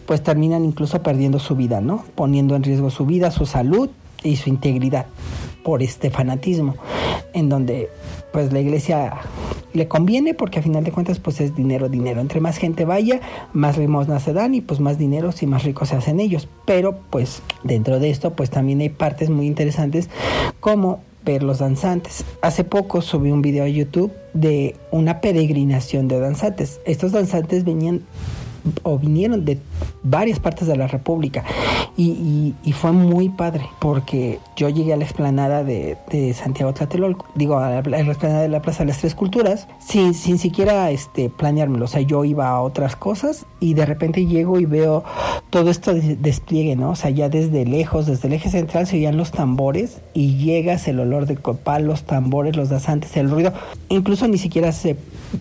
pues 0.06 0.22
terminan 0.22 0.64
incluso 0.64 1.02
perdiendo 1.02 1.38
su 1.38 1.56
vida, 1.56 1.80
¿no? 1.80 2.04
Poniendo 2.14 2.56
en 2.56 2.62
riesgo 2.62 2.90
su 2.90 3.04
vida, 3.04 3.30
su 3.30 3.44
salud 3.44 3.90
y 4.22 4.36
su 4.36 4.48
integridad 4.48 5.06
por 5.64 5.82
este 5.82 6.10
fanatismo, 6.10 6.76
en 7.34 7.48
donde, 7.48 7.90
pues, 8.32 8.52
la 8.52 8.60
iglesia 8.60 9.18
le 9.72 9.88
conviene 9.88 10.34
porque 10.34 10.58
a 10.58 10.62
final 10.62 10.84
de 10.84 10.92
cuentas 10.92 11.18
pues 11.18 11.40
es 11.40 11.54
dinero, 11.54 11.88
dinero. 11.88 12.20
Entre 12.20 12.40
más 12.40 12.58
gente 12.58 12.84
vaya, 12.84 13.20
más 13.52 13.78
limosnas 13.78 14.22
se 14.22 14.32
dan 14.32 14.54
y 14.54 14.60
pues 14.60 14.80
más 14.80 14.98
dinero 14.98 15.30
y 15.40 15.46
más 15.46 15.64
ricos 15.64 15.90
se 15.90 15.96
hacen 15.96 16.20
ellos. 16.20 16.48
Pero 16.64 16.98
pues 17.10 17.42
dentro 17.64 17.98
de 17.98 18.10
esto 18.10 18.34
pues 18.34 18.50
también 18.50 18.80
hay 18.80 18.88
partes 18.88 19.30
muy 19.30 19.46
interesantes 19.46 20.08
como 20.60 21.00
ver 21.24 21.42
los 21.42 21.58
danzantes. 21.58 22.24
Hace 22.42 22.64
poco 22.64 23.02
subí 23.02 23.30
un 23.30 23.42
video 23.42 23.64
a 23.64 23.68
YouTube 23.68 24.12
de 24.34 24.76
una 24.90 25.20
peregrinación 25.20 26.08
de 26.08 26.20
danzantes. 26.20 26.80
Estos 26.84 27.12
danzantes 27.12 27.64
venían 27.64 28.02
o 28.82 28.98
vinieron 28.98 29.44
de 29.44 29.58
varias 30.02 30.40
partes 30.40 30.68
de 30.68 30.76
la 30.76 30.86
República. 30.86 31.44
Y, 31.96 32.54
fue 32.78 32.92
muy 32.92 33.28
padre 33.28 33.66
porque 33.80 34.38
yo 34.54 34.68
llegué 34.68 34.92
a 34.92 34.96
la 34.96 35.02
explanada 35.02 35.64
de, 35.64 35.96
Santiago 36.32 36.72
Tlatelolco, 36.72 37.26
digo, 37.34 37.58
a 37.58 37.82
la, 37.82 38.00
explanada 38.00 38.42
de 38.42 38.48
la 38.48 38.62
Plaza 38.62 38.84
de 38.84 38.90
las 38.90 38.98
Tres 38.98 39.16
Culturas, 39.16 39.66
sin, 39.80 40.14
sin 40.14 40.38
siquiera 40.38 40.92
este, 40.92 41.28
planeármelo, 41.28 41.86
o 41.86 41.88
sea, 41.88 42.00
yo 42.02 42.24
iba 42.24 42.48
a 42.50 42.60
otras 42.60 42.94
cosas 42.94 43.46
y 43.58 43.74
de 43.74 43.84
repente 43.84 44.26
llego 44.26 44.60
y 44.60 44.64
veo 44.64 45.02
todo 45.50 45.70
esto 45.70 45.92
de 45.92 46.14
despliegue, 46.14 46.76
¿no? 46.76 46.90
O 46.90 46.96
sea, 46.96 47.10
ya 47.10 47.28
desde 47.28 47.64
lejos, 47.64 48.06
desde 48.06 48.28
el 48.28 48.34
eje 48.34 48.48
central 48.50 48.86
se 48.86 48.96
oían 48.96 49.16
los 49.16 49.32
tambores 49.32 49.98
y 50.14 50.36
llegas 50.36 50.86
el 50.86 51.00
olor 51.00 51.26
de 51.26 51.36
copal, 51.36 51.84
los 51.84 52.04
tambores, 52.04 52.54
los 52.54 52.68
danzantes, 52.68 53.16
el 53.16 53.28
ruido, 53.28 53.52
incluso 53.88 54.28
ni 54.28 54.38
siquiera 54.38 54.70
se 54.70 54.96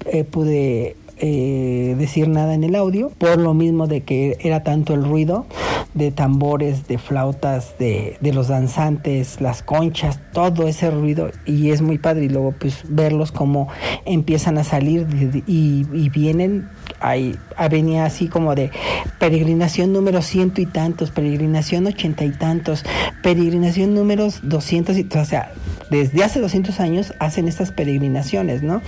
eh, 0.06 0.24
pude 0.24 0.96
eh, 1.20 1.96
decir 1.98 2.28
nada 2.28 2.54
en 2.54 2.64
el 2.64 2.76
audio, 2.76 3.10
por 3.18 3.38
lo 3.38 3.54
mismo 3.54 3.88
de 3.88 4.02
que 4.02 4.38
era 4.42 4.64
tanto 4.64 4.94
el 4.94 5.04
ruido 5.04 5.46
de 5.94 6.12
tambores, 6.12 6.88
de 6.88 6.98
flautas, 6.98 7.78
de, 7.80 8.18
de 8.22 8.34
los 8.34 8.50
danzantes, 8.50 9.42
las 9.42 9.64
conchas, 9.64 10.20
todo 10.32 10.68
ese 10.68 10.92
ruido 10.92 11.32
y 11.46 11.72
es 11.72 11.82
muy 11.82 11.98
padre 11.98 12.26
y 12.26 12.30
luego 12.30 12.54
pues 12.60 12.84
verlos 12.88 13.32
como 13.32 13.68
empiezan 14.06 14.58
a 14.58 14.64
salir 14.64 15.08
y, 15.48 15.86
y 15.92 16.10
vienen 16.10 16.70
ahí 17.00 17.36
venía 17.70 18.06
así 18.06 18.28
como 18.28 18.56
de 18.56 18.72
peregrinación 19.20 19.94
número 19.94 20.22
ciento 20.22 20.62
y 20.62 20.66
tantos, 20.66 21.12
peregrinación 21.12 21.88
ochenta 21.88 22.26
y 22.26 22.32
tantos, 22.32 22.84
peregrinación 23.24 23.94
números 23.94 24.40
doscientos 24.44 24.98
y 24.98 25.08
o 25.18 25.26
sea, 25.26 25.52
desde 25.90 26.24
hace 26.24 26.40
200 26.40 26.80
años 26.80 27.14
hacen 27.20 27.48
estas 27.48 27.72
peregrinaciones, 27.72 28.62
¿no? 28.62 28.82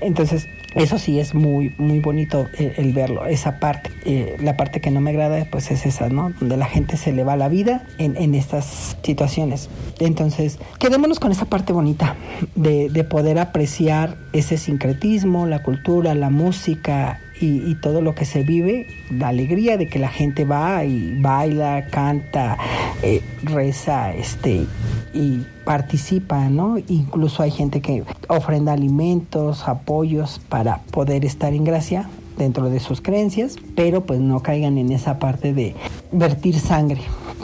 Entonces, 0.00 0.46
eso 0.74 0.98
sí 0.98 1.18
es 1.18 1.34
muy, 1.34 1.74
muy 1.78 2.00
bonito 2.00 2.48
eh, 2.58 2.74
el, 2.76 2.92
verlo, 2.92 3.26
esa 3.26 3.58
parte. 3.58 3.90
Eh, 4.04 4.36
la 4.40 4.56
parte 4.56 4.80
que 4.80 4.90
no 4.90 5.00
me 5.00 5.10
agrada, 5.10 5.46
pues 5.50 5.70
es 5.70 5.86
esa, 5.86 6.08
¿no? 6.08 6.32
Donde 6.40 6.56
la 6.56 6.66
gente 6.66 6.96
se 6.96 7.12
le 7.12 7.24
va 7.24 7.36
la 7.36 7.48
vida 7.48 7.84
en, 7.98 8.16
en 8.16 8.34
estas 8.34 8.96
situaciones. 9.02 9.68
Entonces, 9.98 10.58
quedémonos 10.78 11.20
con 11.20 11.32
esa 11.32 11.46
parte 11.46 11.72
bonita 11.72 12.16
de, 12.54 12.88
de 12.88 13.04
poder 13.04 13.38
apreciar 13.38 14.16
ese 14.32 14.56
sincretismo, 14.56 15.46
la 15.46 15.62
cultura, 15.62 16.14
la 16.14 16.30
música, 16.30 17.20
y, 17.42 17.74
todo 17.76 18.00
lo 18.00 18.14
que 18.14 18.24
se 18.24 18.42
vive, 18.42 18.86
la 19.10 19.28
alegría 19.28 19.76
de 19.76 19.88
que 19.88 19.98
la 19.98 20.08
gente 20.08 20.44
va 20.44 20.84
y 20.84 21.18
baila, 21.20 21.86
canta, 21.90 22.56
eh, 23.02 23.20
reza, 23.42 24.12
este, 24.12 24.66
y 25.12 25.40
participa, 25.64 26.48
¿no? 26.48 26.78
Incluso 26.88 27.42
hay 27.42 27.50
gente 27.50 27.80
que 27.80 28.04
ofrenda 28.28 28.72
alimentos, 28.72 29.68
apoyos 29.68 30.40
para 30.48 30.78
poder 30.90 31.24
estar 31.24 31.52
en 31.54 31.64
gracia 31.64 32.08
dentro 32.36 32.70
de 32.70 32.80
sus 32.80 33.00
creencias, 33.00 33.56
pero 33.74 34.04
pues 34.04 34.20
no 34.20 34.40
caigan 34.40 34.78
en 34.78 34.92
esa 34.92 35.18
parte 35.18 35.52
de 35.52 35.74
vertir 36.10 36.58
sangre, 36.58 37.00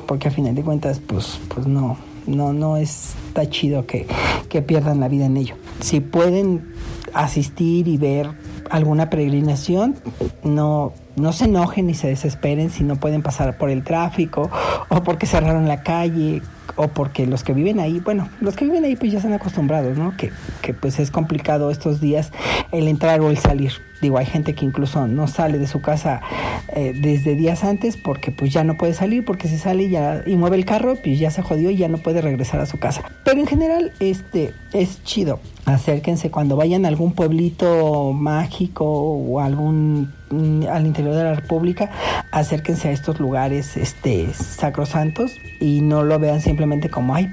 porque 0.07 0.29
a 0.29 0.31
final 0.31 0.55
de 0.55 0.63
cuentas, 0.63 1.01
pues, 1.01 1.39
pues 1.55 1.67
no, 1.67 1.97
no, 2.27 2.53
no 2.53 2.77
está 2.77 3.49
chido 3.49 3.87
que, 3.87 4.07
que 4.49 4.63
pierdan 4.63 5.01
la 5.01 5.09
vida 5.09 5.27
en 5.27 5.37
ello. 5.37 5.55
Si 5.81 6.01
pueden 6.01 6.73
asistir 7.15 7.89
y 7.89 7.97
ver 7.97 8.31
alguna 8.71 9.11
peregrinación, 9.11 9.97
no, 10.43 10.93
no 11.19 11.33
se 11.33 11.45
enojen 11.45 11.87
ni 11.87 11.95
se 11.95 12.09
desesperen 12.09 12.71
si 12.71 12.85
no 12.85 12.97
pueden 12.97 13.23
pasar 13.23 13.57
por 13.57 13.71
el 13.71 13.85
tráfico 13.85 14.51
o 14.89 15.03
porque 15.03 15.27
cerraron 15.27 15.69
la 15.69 15.83
calle 15.83 16.43
o 16.77 16.89
porque 16.89 17.27
los 17.27 17.43
que 17.43 17.53
viven 17.53 17.81
ahí, 17.81 18.01
bueno, 18.01 18.29
los 18.41 18.55
que 18.55 18.65
viven 18.65 18.85
ahí 18.85 18.97
pues 18.97 19.13
ya 19.13 19.19
están 19.19 19.33
acostumbrados, 19.33 19.97
¿no? 19.99 20.17
Que, 20.17 20.31
que 20.63 20.75
pues 20.75 20.99
es 20.99 21.11
complicado 21.11 21.71
estos 21.71 22.01
días 22.01 22.33
el 22.73 22.89
entrar 22.89 23.21
o 23.21 23.31
el 23.31 23.39
salir. 23.39 23.73
Digo, 24.01 24.19
hay 24.19 24.27
gente 24.27 24.55
que 24.55 24.65
incluso 24.65 25.09
no 25.09 25.27
sale 25.27 25.59
de 25.59 25.67
su 25.67 25.81
casa 25.81 26.21
eh, 26.69 26.93
desde 26.95 27.35
días 27.35 27.65
antes 27.65 27.97
porque 27.97 28.31
pues 28.31 28.53
ya 28.53 28.63
no 28.63 28.77
puede 28.77 28.95
salir, 28.95 29.25
porque 29.25 29.49
si 29.49 29.59
sale 29.59 29.89
ya 29.89 30.23
y 30.25 30.37
mueve 30.37 30.57
el 30.57 30.65
carro, 30.65 30.95
pues 31.03 31.19
ya 31.19 31.31
se 31.31 31.43
jodió 31.43 31.71
y 31.71 31.77
ya 31.77 31.89
no 31.89 31.99
puede 31.99 32.21
regresar 32.21 32.61
a 32.61 32.67
su 32.67 32.79
casa. 32.79 33.03
Pero 33.25 33.41
en 33.41 33.47
general, 33.47 33.93
este 33.99 34.55
es 34.73 35.03
chido. 35.03 35.41
Acérquense 35.65 36.31
cuando 36.31 36.55
vayan 36.55 36.85
a 36.85 36.89
algún 36.89 37.13
pueblito 37.13 38.13
mágico 38.13 38.85
o 38.85 39.41
algún 39.41 40.13
al 40.31 40.87
interior 40.87 41.15
de 41.15 41.25
la 41.25 41.35
República, 41.35 41.91
acérquense 42.31 42.89
a 42.89 42.93
estos 42.93 43.21
lugares 43.21 43.77
este 43.77 44.33
sacrosantos 44.35 45.33
y 45.61 45.81
no 45.81 46.03
lo 46.03 46.19
vean 46.19 46.41
simplemente 46.41 46.91
como 46.91 47.15
ay, 47.15 47.31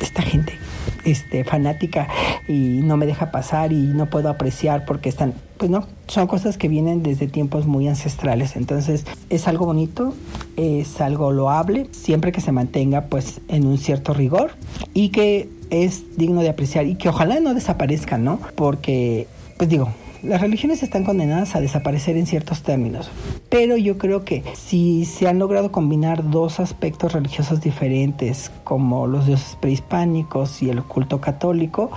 esta 0.00 0.22
gente 0.22 0.58
este, 1.04 1.44
fanática 1.44 2.08
y 2.48 2.80
no 2.82 2.96
me 2.96 3.06
deja 3.06 3.30
pasar 3.30 3.72
y 3.72 3.76
no 3.76 4.06
puedo 4.06 4.28
apreciar 4.28 4.84
porque 4.84 5.08
están 5.08 5.34
pues 5.56 5.70
no, 5.70 5.86
son 6.06 6.26
cosas 6.26 6.58
que 6.58 6.68
vienen 6.68 7.02
desde 7.02 7.28
tiempos 7.28 7.66
muy 7.66 7.88
ancestrales. 7.88 8.56
Entonces 8.56 9.06
es 9.30 9.48
algo 9.48 9.64
bonito, 9.64 10.14
es 10.56 11.00
algo 11.00 11.32
loable, 11.32 11.86
siempre 11.92 12.30
que 12.30 12.40
se 12.40 12.52
mantenga 12.52 13.06
pues 13.06 13.40
en 13.48 13.66
un 13.66 13.78
cierto 13.78 14.12
rigor 14.12 14.50
y 14.92 15.08
que 15.10 15.48
es 15.70 16.16
digno 16.16 16.42
de 16.42 16.50
apreciar 16.50 16.86
y 16.86 16.96
que 16.96 17.08
ojalá 17.08 17.40
no 17.40 17.54
desaparezca, 17.54 18.18
¿no? 18.18 18.38
Porque, 18.54 19.26
pues 19.56 19.70
digo, 19.70 19.88
las 20.26 20.40
religiones 20.40 20.82
están 20.82 21.04
condenadas 21.04 21.54
a 21.54 21.60
desaparecer 21.60 22.16
en 22.16 22.26
ciertos 22.26 22.62
términos, 22.62 23.10
pero 23.48 23.76
yo 23.76 23.96
creo 23.96 24.24
que 24.24 24.42
si 24.54 25.04
se 25.04 25.28
han 25.28 25.38
logrado 25.38 25.70
combinar 25.70 26.30
dos 26.30 26.60
aspectos 26.60 27.12
religiosos 27.12 27.60
diferentes, 27.60 28.50
como 28.64 29.06
los 29.06 29.26
dioses 29.26 29.56
prehispánicos 29.60 30.62
y 30.62 30.70
el 30.70 30.82
culto 30.82 31.20
católico, 31.20 31.90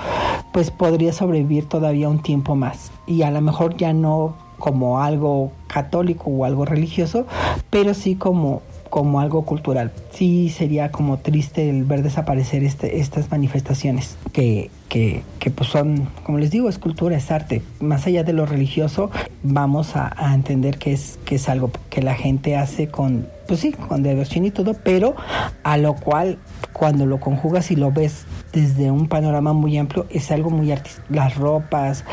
pues 0.54 0.72
podría 0.72 1.12
sobrevivir 1.14 1.66
todavía 1.66 2.10
un 2.10 2.22
tiempo 2.22 2.56
más. 2.56 2.92
Y 3.08 3.24
a 3.24 3.32
lo 3.32 3.42
mejor 3.42 3.78
ya 3.78 3.94
no 3.94 4.36
como 4.60 5.02
algo 5.02 5.52
católico 5.68 6.30
o 6.30 6.46
algo 6.46 6.66
religioso, 6.66 7.26
pero 7.70 7.94
sí 7.94 8.16
como 8.16 8.62
como 8.90 9.20
algo 9.20 9.44
cultural. 9.44 9.92
Sí 10.12 10.50
sería 10.50 10.92
como 10.92 11.18
triste 11.18 11.70
el 11.70 11.84
ver 11.84 12.04
desaparecer 12.04 12.64
este, 12.64 13.00
estas 13.00 13.30
manifestaciones 13.32 14.18
que, 14.34 14.70
que, 14.90 15.24
que, 15.40 15.52
pues 15.52 15.70
son, 15.70 16.10
como 16.24 16.40
les 16.40 16.52
digo, 16.52 16.70
es 16.70 16.80
cultura, 16.80 17.16
es 17.18 17.32
arte. 17.32 17.62
Más 17.80 18.08
allá 18.08 18.24
de 18.24 18.34
lo 18.34 18.46
religioso, 18.46 19.12
vamos 19.44 19.96
a, 19.96 20.14
entender 20.34 20.78
que 20.78 20.94
es, 20.94 21.20
que 21.26 21.36
es 21.36 21.50
algo 21.50 21.72
que 21.90 22.02
la 22.02 22.16
gente 22.16 22.56
hace 22.56 22.88
con, 22.88 23.28
pues 23.48 23.62
sí, 23.62 23.72
con 23.72 24.04
devoción 24.04 24.46
y 24.46 24.52
todo, 24.52 24.74
pero 24.74 25.16
a 25.64 25.78
lo 25.78 25.96
cual 25.96 26.38
cuando 26.74 27.06
lo 27.06 27.20
conjugas 27.20 27.72
y 27.72 27.76
lo 27.76 27.92
ves 27.92 28.26
desde 28.54 28.90
un 28.92 29.08
panorama 29.08 29.54
muy 29.54 29.78
amplio, 29.78 30.06
es 30.10 30.32
algo 30.32 30.50
muy 30.50 30.72
artístico. 30.72 31.06
Las 31.10 31.36
ropas, 31.36 32.04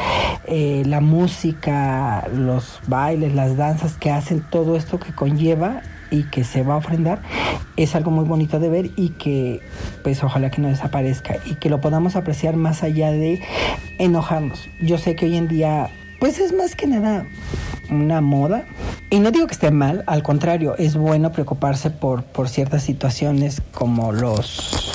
eh, 0.47 0.83
la 0.87 1.01
música, 1.01 2.29
los 2.35 2.81
bailes, 2.87 3.35
las 3.35 3.57
danzas 3.57 3.97
que 3.97 4.11
hacen, 4.11 4.45
todo 4.51 4.77
esto 4.77 4.99
que 4.99 5.15
conlleva 5.15 5.83
y 6.11 6.25
que 6.25 6.45
se 6.45 6.63
va 6.63 6.75
a 6.75 6.77
ofrendar 6.79 7.23
es 7.77 7.95
algo 7.95 8.11
muy 8.11 8.25
bonito 8.25 8.59
de 8.59 8.69
ver 8.69 8.91
y 8.97 9.11
que 9.11 9.61
pues 10.03 10.23
ojalá 10.25 10.51
que 10.51 10.61
no 10.61 10.69
desaparezca 10.69 11.37
y 11.45 11.55
que 11.55 11.69
lo 11.69 11.81
podamos 11.81 12.17
apreciar 12.17 12.57
más 12.57 12.83
allá 12.83 13.11
de 13.11 13.43
enojarnos. 13.99 14.69
Yo 14.81 14.99
sé 14.99 15.15
que 15.15 15.27
hoy 15.27 15.37
en 15.37 15.49
día 15.49 15.91
pues 16.19 16.39
es 16.39 16.53
más 16.53 16.75
que 16.75 16.87
nada 16.87 17.27
una 17.91 18.21
moda. 18.21 18.65
Y 19.11 19.21
no 19.21 19.31
digo 19.31 19.47
que 19.47 19.53
esté 19.53 19.71
mal, 19.71 20.03
al 20.07 20.23
contrario, 20.23 20.77
es 20.77 20.97
bueno 20.97 21.31
preocuparse 21.33 21.91
por, 21.91 22.25
por 22.25 22.49
ciertas 22.49 22.83
situaciones 22.83 23.63
como 23.73 24.13
los 24.13 24.93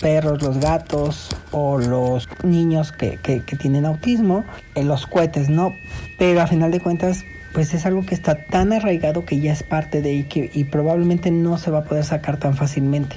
perros, 0.00 0.42
los 0.42 0.58
gatos 0.58 1.28
o 1.50 1.78
los 1.78 2.28
niños 2.42 2.92
que, 2.92 3.18
que, 3.22 3.42
que 3.42 3.56
tienen 3.56 3.86
autismo, 3.86 4.44
en 4.74 4.88
los 4.88 5.06
cohetes, 5.06 5.48
¿no? 5.48 5.72
Pero 6.18 6.42
a 6.42 6.46
final 6.46 6.70
de 6.70 6.80
cuentas, 6.80 7.24
pues 7.54 7.72
es 7.72 7.86
algo 7.86 8.04
que 8.04 8.14
está 8.14 8.34
tan 8.34 8.72
arraigado 8.72 9.24
que 9.24 9.38
ya 9.38 9.52
es 9.52 9.62
parte 9.62 10.02
de 10.02 10.12
y 10.12 10.26
y 10.52 10.64
probablemente 10.64 11.30
no 11.30 11.56
se 11.56 11.70
va 11.70 11.78
a 11.78 11.84
poder 11.84 12.04
sacar 12.04 12.36
tan 12.36 12.56
fácilmente. 12.56 13.16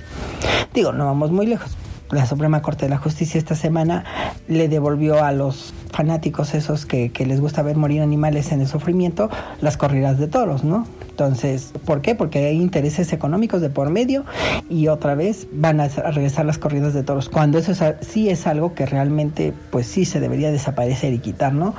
Digo, 0.73 0.93
no 0.93 1.05
vamos 1.05 1.31
muy 1.31 1.47
lejos. 1.47 1.75
La 2.11 2.25
Suprema 2.25 2.61
Corte 2.61 2.85
de 2.85 2.89
la 2.89 2.97
Justicia 2.97 3.37
esta 3.37 3.55
semana 3.55 4.05
le 4.47 4.69
devolvió 4.69 5.23
a 5.23 5.31
los 5.31 5.73
fanáticos 5.91 6.53
esos 6.53 6.85
que, 6.85 7.11
que 7.11 7.25
les 7.25 7.41
gusta 7.41 7.61
ver 7.61 7.75
morir 7.75 8.01
animales 8.01 8.51
en 8.51 8.61
el 8.61 8.67
sufrimiento 8.67 9.29
las 9.61 9.77
corridas 9.77 10.17
de 10.17 10.27
toros, 10.27 10.63
¿no? 10.63 10.85
Entonces, 11.17 11.73
¿por 11.83 12.01
qué? 12.01 12.13
Porque 12.13 12.45
hay 12.45 12.61
intereses 12.61 13.11
económicos 13.11 13.59
de 13.59 13.71
por 13.71 13.89
medio 13.89 14.23
y 14.69 14.87
otra 14.87 15.15
vez 15.15 15.47
van 15.51 15.81
a 15.81 15.87
regresar 15.87 16.45
las 16.45 16.59
corridas 16.59 16.93
de 16.93 17.01
toros. 17.01 17.27
Cuando 17.27 17.57
eso 17.57 17.71
es, 17.71 17.81
sí 18.01 18.29
es 18.29 18.45
algo 18.45 18.75
que 18.75 18.85
realmente, 18.85 19.51
pues 19.71 19.87
sí 19.87 20.05
se 20.05 20.19
debería 20.19 20.51
desaparecer 20.51 21.13
y 21.13 21.17
quitar, 21.17 21.53
¿no? 21.53 21.73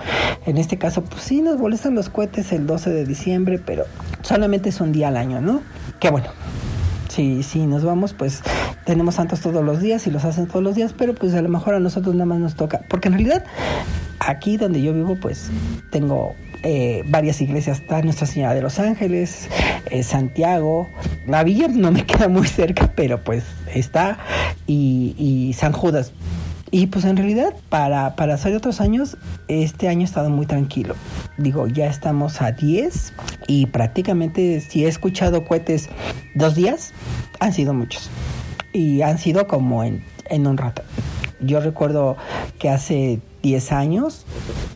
En 0.45 0.59
este 0.59 0.77
caso, 0.77 1.05
pues 1.05 1.23
sí 1.23 1.41
nos 1.41 1.57
molestan 1.57 1.95
los 1.95 2.09
cohetes 2.09 2.51
el 2.51 2.67
12 2.67 2.91
de 2.91 3.07
diciembre, 3.07 3.61
pero 3.65 3.85
solamente 4.23 4.71
es 4.71 4.81
un 4.81 4.91
día 4.91 5.07
al 5.07 5.17
año, 5.17 5.41
¿no? 5.41 5.63
Qué 6.01 6.11
bueno. 6.11 6.27
Si, 7.09 7.45
si 7.45 7.65
nos 7.65 7.85
vamos, 7.85 8.15
pues 8.15 8.43
tenemos 8.89 9.17
santos 9.17 9.43
todos 9.43 9.63
los 9.63 9.83
días 9.83 10.07
y 10.07 10.11
los 10.11 10.25
hacen 10.25 10.47
todos 10.47 10.63
los 10.63 10.75
días, 10.75 10.95
pero 10.97 11.15
pues 11.15 11.35
a 11.35 11.43
lo 11.43 11.51
mejor 11.51 11.75
a 11.75 11.79
nosotros 11.79 12.15
nada 12.15 12.25
más 12.25 12.39
nos 12.39 12.55
toca. 12.55 12.81
Porque 12.89 13.09
en 13.09 13.15
realidad, 13.15 13.45
aquí 14.19 14.57
donde 14.57 14.81
yo 14.81 14.95
vivo, 14.95 15.15
pues 15.21 15.51
tengo 15.91 16.35
eh, 16.63 17.05
varias 17.07 17.39
iglesias. 17.43 17.81
Está 17.83 18.01
Nuestra 18.01 18.27
Señora 18.27 18.55
de 18.55 18.63
los 18.63 18.79
Ángeles, 18.79 19.51
eh, 19.91 20.03
Santiago. 20.03 20.89
La 21.27 21.45
villa 21.45 21.69
no 21.69 21.93
me 21.93 22.07
queda 22.07 22.29
muy 22.29 22.47
cerca, 22.47 22.91
pero 22.97 23.23
pues 23.23 23.45
está. 23.75 24.21
Y, 24.67 25.15
y 25.19 25.53
San 25.53 25.73
Judas. 25.73 26.15
Y 26.71 26.87
pues 26.87 27.05
en 27.05 27.19
realidad, 27.19 27.53
para, 27.69 28.17
para 28.17 28.35
hacer 28.35 28.57
otros 28.57 28.81
años, 28.81 29.19
este 29.49 29.89
año 29.89 30.01
ha 30.01 30.05
estado 30.05 30.31
muy 30.31 30.47
tranquilo. 30.47 30.95
Digo, 31.37 31.67
ya 31.67 31.89
estamos 31.89 32.41
a 32.41 32.53
10 32.53 33.13
y 33.49 33.67
prácticamente 33.67 34.63
si 34.63 34.87
he 34.87 34.89
escuchado 34.89 35.45
cohetes 35.45 35.91
dos 36.35 36.55
días, 36.55 36.95
han 37.39 37.53
sido 37.53 37.75
muchos. 37.75 38.11
Y 38.73 39.03
han 39.03 39.19
sido 39.19 39.47
como 39.47 39.85
en, 39.85 40.05
en 40.29 40.47
un 40.47 40.57
rato. 40.57 40.83
Yo 41.41 41.61
recuerdo 41.61 42.17
que 42.59 42.69
hace 42.69 43.21
10 43.43 43.73
años, 43.73 44.25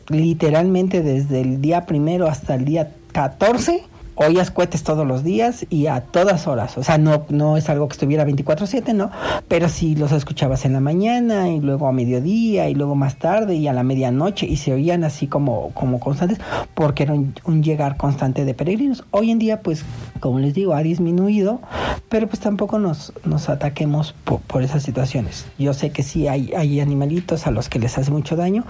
literalmente 0.09 1.03
desde 1.03 1.41
el 1.41 1.61
día 1.61 1.87
primero 1.87 2.29
hasta 2.29 2.55
el 2.55 2.65
día 2.65 2.93
14, 3.13 3.85
oías 4.27 4.51
cohetes 4.51 4.83
todos 4.83 5.07
los 5.07 5.23
días 5.25 5.67
y 5.71 5.87
a 5.87 6.01
todas 6.01 6.47
horas. 6.47 6.79
O 6.79 6.83
sea, 6.83 6.99
no, 6.99 7.25
no 7.29 7.57
es 7.57 7.69
algo 7.69 7.89
que 7.89 7.93
estuviera 7.93 8.25
24/7, 8.25 8.95
¿no? 8.95 9.11
Pero 9.49 9.69
sí 9.69 9.97
los 9.97 10.13
escuchabas 10.13 10.65
en 10.65 10.73
la 10.73 10.81
mañana 10.81 11.49
y 11.51 11.61
luego 11.61 11.87
a 11.89 11.93
mediodía 11.93 12.69
y 12.69 12.75
luego 12.75 12.95
más 12.95 13.17
tarde 13.17 13.55
y 13.55 13.69
a 13.69 13.73
la 13.73 13.83
medianoche 13.83 14.47
y 14.47 14.57
se 14.57 14.73
oían 14.73 15.05
así 15.05 15.27
como, 15.27 15.71
como 15.71 16.01
constantes 16.01 16.39
porque 16.75 17.05
era 17.05 17.15
un, 17.15 17.35
un 17.45 17.63
llegar 17.63 17.97
constante 17.97 18.45
de 18.45 18.55
peregrinos. 18.55 19.05
Hoy 19.11 19.31
en 19.31 19.39
día, 19.39 19.61
pues, 19.63 19.85
como 20.21 20.39
les 20.39 20.55
digo, 20.55 20.75
ha 20.75 20.83
disminuido, 20.83 21.61
pero 22.09 22.27
pues 22.29 22.41
tampoco 22.41 22.79
nos, 22.79 23.13
nos 23.25 23.49
ataquemos 23.49 24.15
por, 24.25 24.41
por 24.41 24.63
esas 24.63 24.83
situaciones. 24.83 25.47
Yo 25.59 25.75
sé 25.75 25.91
que 25.91 26.03
sí 26.03 26.29
hay, 26.29 26.53
hay 26.57 26.81
animalitos 26.81 27.47
a 27.47 27.51
los 27.51 27.69
que 27.69 27.79
les 27.79 27.99
hace 27.99 28.11
mucho 28.11 28.37
daño, 28.37 28.65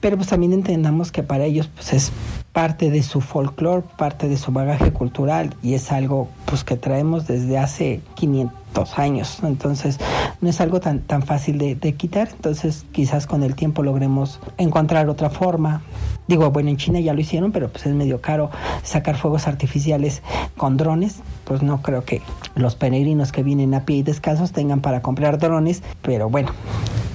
pero 0.00 0.16
pues 0.16 0.28
también 0.28 0.52
entendamos 0.52 1.12
que 1.12 1.22
para 1.22 1.44
ellos 1.44 1.68
pues 1.74 1.92
es 1.92 2.12
parte 2.52 2.90
de 2.90 3.02
su 3.02 3.20
folclore, 3.20 3.84
parte 3.96 4.28
de 4.28 4.36
su 4.36 4.52
bagaje 4.52 4.92
cultural 4.94 5.54
y 5.62 5.74
es 5.74 5.92
algo 5.92 6.28
pues 6.46 6.64
que 6.64 6.76
traemos 6.76 7.26
desde 7.26 7.58
hace 7.58 8.00
500 8.14 8.98
años. 8.98 9.38
Entonces 9.42 9.98
no 10.40 10.48
es 10.48 10.60
algo 10.60 10.80
tan, 10.80 11.00
tan 11.00 11.22
fácil 11.22 11.58
de, 11.58 11.94
quitar. 11.94 12.28
Entonces 12.32 12.86
quizás 12.92 13.26
con 13.26 13.42
el 13.42 13.54
tiempo 13.54 13.82
logremos 13.82 14.40
encontrar 14.56 15.08
otra 15.08 15.30
forma. 15.30 15.82
Digo, 16.26 16.50
bueno, 16.50 16.70
en 16.70 16.78
China 16.78 17.00
ya 17.00 17.12
lo 17.12 17.20
hicieron, 17.20 17.52
pero 17.52 17.68
pues 17.68 17.84
es 17.86 17.94
medio 17.94 18.20
caro 18.20 18.50
sacar 18.82 19.16
fuegos 19.16 19.46
artificiales 19.46 20.22
con 20.56 20.76
drones. 20.76 21.16
Pues 21.44 21.62
no 21.62 21.82
creo 21.82 22.04
que 22.04 22.22
los 22.54 22.76
peregrinos 22.76 23.32
que 23.32 23.42
vienen 23.42 23.74
a 23.74 23.84
pie 23.84 23.96
y 23.96 24.02
descalzos 24.02 24.52
tengan 24.52 24.80
para 24.80 25.02
comprar 25.02 25.38
drones, 25.38 25.82
pero 26.00 26.30
bueno, 26.30 26.52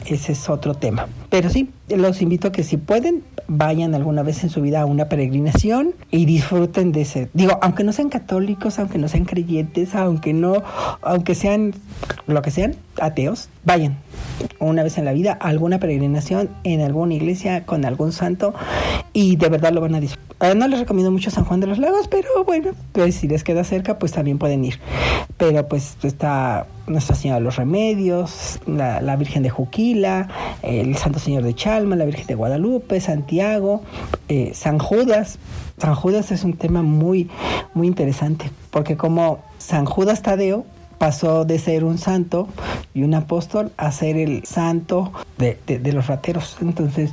ese 0.05 0.34
es 0.34 0.49
otro 0.49 0.75
tema. 0.75 1.07
Pero 1.30 1.49
sí, 1.49 1.69
los 1.89 2.21
invito 2.21 2.47
a 2.47 2.51
que 2.51 2.63
si 2.63 2.77
pueden, 2.77 3.23
vayan 3.47 3.93
alguna 3.95 4.23
vez 4.23 4.43
en 4.43 4.49
su 4.49 4.61
vida 4.61 4.82
a 4.82 4.86
una 4.86 5.09
peregrinación 5.09 5.93
y 6.11 6.25
disfruten 6.25 6.91
de 6.91 7.01
ese. 7.01 7.30
Digo, 7.34 7.59
aunque 7.61 7.84
no 7.84 7.91
sean 7.93 8.09
católicos, 8.09 8.80
aunque 8.80 8.97
no 8.97 9.07
sean 9.07 9.25
creyentes, 9.25 9.95
aunque 9.95 10.34
no, 10.34 10.63
aunque 11.01 11.36
sean 11.36 11.73
lo 12.27 12.41
que 12.41 12.51
sean, 12.51 12.75
ateos, 12.99 13.49
vayan 13.63 13.97
una 14.59 14.84
vez 14.84 14.97
en 14.97 15.05
la 15.05 15.13
vida 15.13 15.38
a 15.39 15.49
alguna 15.49 15.80
peregrinación 15.80 16.49
en 16.63 16.82
alguna 16.82 17.13
iglesia 17.13 17.65
con 17.65 17.86
algún 17.86 18.11
santo 18.11 18.53
y 19.13 19.36
de 19.36 19.49
verdad 19.49 19.71
lo 19.71 19.82
van 19.82 19.95
a 19.95 19.99
disfrutar. 19.99 20.30
Eh, 20.41 20.55
no 20.55 20.67
les 20.67 20.80
recomiendo 20.80 21.11
mucho 21.11 21.32
San 21.32 21.43
Juan 21.43 21.59
de 21.59 21.67
los 21.67 21.80
Lagos, 21.80 22.07
pero 22.07 22.45
bueno, 22.45 22.71
pues 22.93 23.15
si 23.15 23.27
les 23.27 23.43
queda 23.43 23.63
cerca, 23.63 23.99
pues 23.99 24.13
también 24.13 24.38
pueden 24.38 24.63
ir. 24.63 24.80
Pero 25.38 25.67
pues 25.67 25.97
está 26.03 26.65
Nuestra 26.88 27.15
Señora 27.15 27.39
de 27.39 27.45
los 27.45 27.57
Remedios, 27.57 28.59
la 28.65 29.15
Virgen 29.17 29.43
de 29.43 29.49
Juquila, 29.49 30.30
el 30.61 30.95
Santo 30.95 31.18
Señor 31.20 31.43
de 31.43 31.53
Chalma, 31.53 31.95
la 31.95 32.05
Virgen 32.05 32.28
de 32.28 32.36
Guadalupe, 32.36 32.99
Santiago, 32.99 33.82
eh, 34.28 34.51
San 34.53 34.80
Judas. 34.80 35.39
San 35.78 35.95
Judas 35.95 36.32
es 36.32 36.43
un 36.43 36.53
tema 36.53 36.82
muy, 36.82 37.30
muy 37.74 37.88
interesante, 37.88 38.51
porque 38.72 38.97
como 38.97 39.39
San 39.57 39.86
Judas 39.86 40.22
Tadeo 40.22 40.65
pasó 40.99 41.45
de 41.45 41.57
ser 41.57 41.84
un 41.86 41.97
santo 41.97 42.47
y 42.93 43.01
un 43.03 43.15
apóstol 43.15 43.72
a 43.78 43.91
ser 43.91 44.17
el 44.17 44.45
santo 44.45 45.11
de, 45.38 45.57
los 45.91 46.07
rateros. 46.07 46.57
Entonces, 46.61 47.11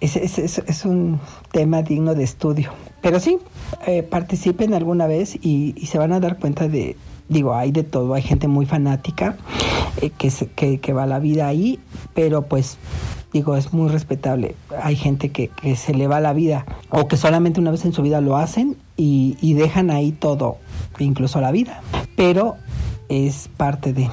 es, 0.00 0.16
es, 0.16 0.38
es, 0.38 0.84
un 0.84 1.20
tema 1.50 1.82
digno 1.82 2.14
de 2.14 2.22
estudio. 2.24 2.70
Pero 3.02 3.20
sí, 3.20 3.38
eh, 3.86 4.02
participen 4.02 4.72
alguna 4.72 5.06
vez 5.06 5.36
y, 5.42 5.74
se 5.86 5.98
van 5.98 6.12
a 6.12 6.20
dar 6.20 6.38
cuenta 6.38 6.68
de, 6.68 6.96
digo, 7.28 7.54
hay 7.54 7.72
de 7.72 7.82
todo, 7.82 8.14
hay 8.14 8.22
gente 8.22 8.46
muy 8.48 8.64
fanática 8.64 9.36
eh, 10.00 10.10
que, 10.16 10.30
que, 10.54 10.78
que 10.78 10.92
va 10.92 11.04
la 11.06 11.18
vida 11.18 11.48
ahí, 11.48 11.80
pero 12.14 12.42
pues 12.42 12.78
digo, 13.32 13.56
es 13.56 13.72
muy 13.72 13.88
respetable. 13.88 14.54
Hay 14.82 14.96
gente 14.96 15.30
que, 15.30 15.48
que, 15.48 15.76
se 15.76 15.94
le 15.94 16.06
va 16.06 16.20
la 16.20 16.32
vida 16.32 16.64
o 16.90 17.08
que 17.08 17.16
solamente 17.16 17.60
una 17.60 17.70
vez 17.70 17.84
en 17.84 17.92
su 17.92 18.02
vida 18.02 18.20
lo 18.20 18.36
hacen 18.36 18.76
y, 18.96 19.36
y 19.40 19.54
dejan 19.54 19.90
ahí 19.90 20.12
todo, 20.12 20.58
incluso 20.98 21.40
la 21.40 21.52
vida. 21.52 21.82
Pero 22.16 22.56
es 23.08 23.48
parte 23.56 23.92
de... 23.92 24.08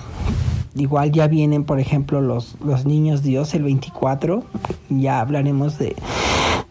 Igual 0.78 1.14
ya 1.14 1.28
vienen, 1.28 1.64
por 1.64 1.80
ejemplo, 1.80 2.20
los, 2.20 2.58
los 2.62 2.86
niños 2.86 3.24
Dios 3.24 3.54
el 3.54 3.64
24, 3.64 4.44
ya 4.90 5.22
hablaremos 5.22 5.80
de, 5.80 5.96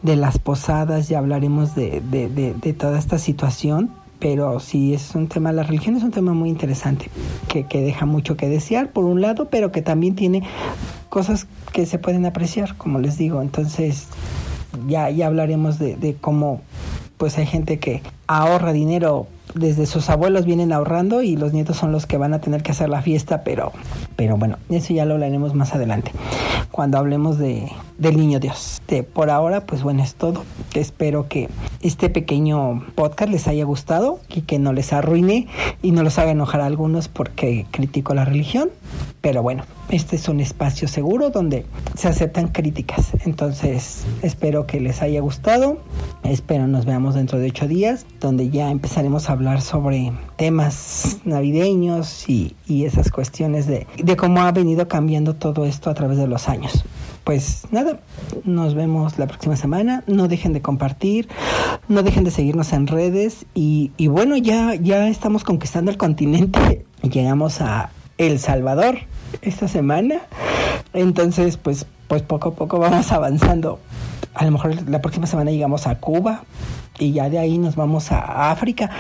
de 0.02 0.16
las 0.16 0.38
posadas, 0.38 1.08
ya 1.08 1.18
hablaremos 1.18 1.74
de, 1.74 2.02
de, 2.10 2.28
de, 2.28 2.72
toda 2.74 2.98
esta 2.98 3.18
situación. 3.18 3.90
Pero 4.18 4.60
sí 4.60 4.94
es 4.94 5.14
un 5.14 5.28
tema, 5.28 5.52
la 5.52 5.64
religión 5.64 5.96
es 5.96 6.02
un 6.02 6.10
tema 6.10 6.34
muy 6.34 6.48
interesante, 6.48 7.10
que, 7.48 7.64
que 7.64 7.80
deja 7.80 8.06
mucho 8.06 8.36
que 8.36 8.48
desear 8.48 8.90
por 8.90 9.04
un 9.04 9.20
lado, 9.20 9.48
pero 9.50 9.72
que 9.72 9.82
también 9.82 10.14
tiene 10.14 10.42
cosas 11.08 11.46
que 11.74 11.86
se 11.86 11.98
pueden 11.98 12.24
apreciar, 12.24 12.76
como 12.76 13.00
les 13.00 13.18
digo. 13.18 13.42
Entonces, 13.42 14.06
ya, 14.86 15.10
ya 15.10 15.26
hablaremos 15.26 15.80
de, 15.80 15.96
de 15.96 16.14
cómo 16.14 16.60
pues 17.16 17.36
hay 17.36 17.46
gente 17.46 17.80
que 17.80 18.00
ahorra 18.28 18.72
dinero 18.72 19.26
desde 19.54 19.86
sus 19.86 20.08
abuelos 20.08 20.44
vienen 20.44 20.72
ahorrando 20.72 21.22
y 21.22 21.36
los 21.36 21.52
nietos 21.52 21.76
son 21.76 21.92
los 21.92 22.06
que 22.06 22.16
van 22.16 22.32
a 22.32 22.40
tener 22.40 22.62
que 22.62 22.72
hacer 22.72 22.88
la 22.88 23.02
fiesta, 23.02 23.44
pero, 23.44 23.72
pero 24.16 24.36
bueno, 24.36 24.58
eso 24.68 24.94
ya 24.94 25.04
lo 25.04 25.14
hablaremos 25.14 25.54
más 25.54 25.74
adelante, 25.74 26.12
cuando 26.70 26.98
hablemos 26.98 27.38
de, 27.38 27.70
del 27.98 28.16
niño 28.16 28.40
Dios. 28.40 28.82
De, 28.88 29.02
por 29.02 29.30
ahora, 29.30 29.60
pues 29.60 29.82
bueno, 29.82 30.02
es 30.02 30.14
todo. 30.14 30.44
Espero 30.74 31.28
que 31.28 31.48
este 31.80 32.10
pequeño 32.10 32.84
podcast 32.94 33.30
les 33.30 33.46
haya 33.46 33.64
gustado 33.64 34.18
y 34.28 34.42
que 34.42 34.58
no 34.58 34.72
les 34.72 34.92
arruine 34.92 35.46
y 35.82 35.92
no 35.92 36.02
los 36.02 36.18
haga 36.18 36.32
enojar 36.32 36.60
a 36.60 36.66
algunos 36.66 37.08
porque 37.08 37.66
critico 37.70 38.14
la 38.14 38.24
religión. 38.24 38.70
Pero 39.20 39.42
bueno, 39.42 39.64
este 39.88 40.16
es 40.16 40.28
un 40.28 40.40
espacio 40.40 40.88
seguro 40.88 41.30
donde 41.30 41.66
se 41.94 42.08
aceptan 42.08 42.48
críticas. 42.48 43.12
Entonces, 43.24 44.04
espero 44.22 44.66
que 44.66 44.80
les 44.80 45.02
haya 45.02 45.20
gustado. 45.20 45.78
Espero 46.22 46.66
nos 46.66 46.86
veamos 46.86 47.14
dentro 47.14 47.38
de 47.38 47.48
ocho 47.48 47.68
días, 47.68 48.06
donde 48.20 48.50
ya 48.50 48.70
empezaremos 48.70 49.28
a 49.28 49.32
hablar 49.32 49.60
sobre 49.60 50.12
temas 50.36 51.18
navideños 51.24 52.28
y, 52.28 52.56
y 52.66 52.84
esas 52.84 53.10
cuestiones 53.10 53.66
de, 53.66 53.86
de 54.02 54.16
cómo 54.16 54.40
ha 54.40 54.52
venido 54.52 54.88
cambiando 54.88 55.34
todo 55.34 55.64
esto 55.64 55.90
a 55.90 55.94
través 55.94 56.18
de 56.18 56.26
los 56.26 56.48
años 56.48 56.84
pues 57.24 57.62
nada, 57.70 58.00
nos 58.44 58.74
vemos 58.74 59.18
la 59.18 59.26
próxima 59.26 59.56
semana. 59.56 60.04
No 60.06 60.28
dejen 60.28 60.52
de 60.52 60.60
compartir, 60.60 61.28
no 61.88 62.02
dejen 62.02 62.22
de 62.24 62.30
seguirnos 62.30 62.72
en 62.72 62.86
redes 62.86 63.46
y, 63.54 63.92
y 63.96 64.08
bueno, 64.08 64.36
ya, 64.36 64.74
ya 64.74 65.08
estamos 65.08 65.42
conquistando 65.42 65.90
el 65.90 65.96
continente. 65.96 66.84
Llegamos 67.02 67.60
a 67.60 67.90
El 68.18 68.38
Salvador 68.38 68.98
esta 69.42 69.68
semana. 69.68 70.20
Entonces, 70.92 71.56
pues, 71.56 71.86
pues 72.08 72.22
poco 72.22 72.50
a 72.50 72.54
poco 72.54 72.78
vamos 72.78 73.10
avanzando. 73.12 73.80
A 74.34 74.44
lo 74.44 74.50
mejor 74.50 74.88
la 74.88 75.00
próxima 75.00 75.26
semana 75.26 75.50
llegamos 75.50 75.86
a 75.86 75.96
Cuba 76.00 76.44
y 76.98 77.12
ya 77.12 77.28
de 77.28 77.38
ahí 77.38 77.58
nos 77.58 77.76
vamos 77.76 78.12
a 78.12 78.50
África. 78.50 78.90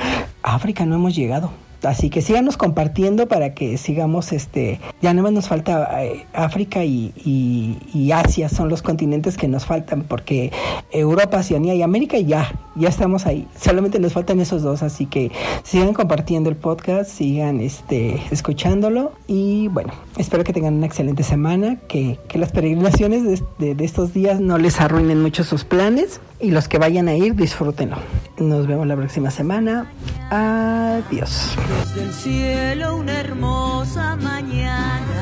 África 0.42 0.86
no 0.86 0.96
hemos 0.96 1.14
llegado. 1.14 1.50
Así 1.84 2.10
que 2.10 2.22
síganos 2.22 2.56
compartiendo 2.56 3.28
para 3.28 3.54
que 3.54 3.76
sigamos, 3.78 4.32
este, 4.32 4.80
ya 5.02 5.12
nada 5.12 5.24
más 5.24 5.32
nos 5.32 5.48
falta 5.48 6.04
eh, 6.04 6.26
África 6.32 6.84
y, 6.84 8.10
Asia, 8.12 8.48
son 8.48 8.68
los 8.68 8.82
continentes 8.82 9.36
que 9.36 9.48
nos 9.48 9.64
faltan, 9.64 10.02
porque 10.02 10.52
Europa, 10.92 11.38
Oceanía 11.38 11.74
y 11.74 11.82
América 11.82 12.18
ya, 12.18 12.52
ya 12.76 12.88
estamos 12.88 13.26
ahí. 13.26 13.48
Solamente 13.60 13.98
nos 13.98 14.12
faltan 14.12 14.40
esos 14.40 14.62
dos, 14.62 14.82
así 14.82 15.06
que 15.06 15.32
sigan 15.64 15.94
compartiendo 15.94 16.48
el 16.48 16.56
podcast, 16.56 17.10
sigan 17.10 17.60
este, 17.60 18.22
escuchándolo 18.30 19.12
y 19.26 19.68
bueno, 19.68 19.92
espero 20.16 20.44
que 20.44 20.52
tengan 20.52 20.74
una 20.74 20.86
excelente 20.86 21.22
semana, 21.22 21.76
que, 21.88 22.18
las 22.34 22.50
peregrinaciones 22.50 23.22
de, 23.58 23.74
de 23.74 23.84
estos 23.84 24.12
días 24.12 24.40
no 24.40 24.58
les 24.58 24.80
arruinen 24.80 25.22
mucho 25.22 25.44
sus 25.44 25.64
planes 25.64 26.20
y 26.40 26.50
los 26.50 26.68
que 26.68 26.78
vayan 26.78 27.08
a 27.08 27.14
ir, 27.14 27.34
disfrútenlo. 27.34 27.96
Nos 28.38 28.66
vemos 28.66 28.86
la 28.86 28.96
próxima 28.96 29.30
semana. 29.30 29.90
Adiós. 30.30 31.56
Desde 31.80 32.02
el 32.02 32.12
cielo 32.12 32.96
una 32.96 33.20
hermosa 33.20 34.16
mañana. 34.16 35.13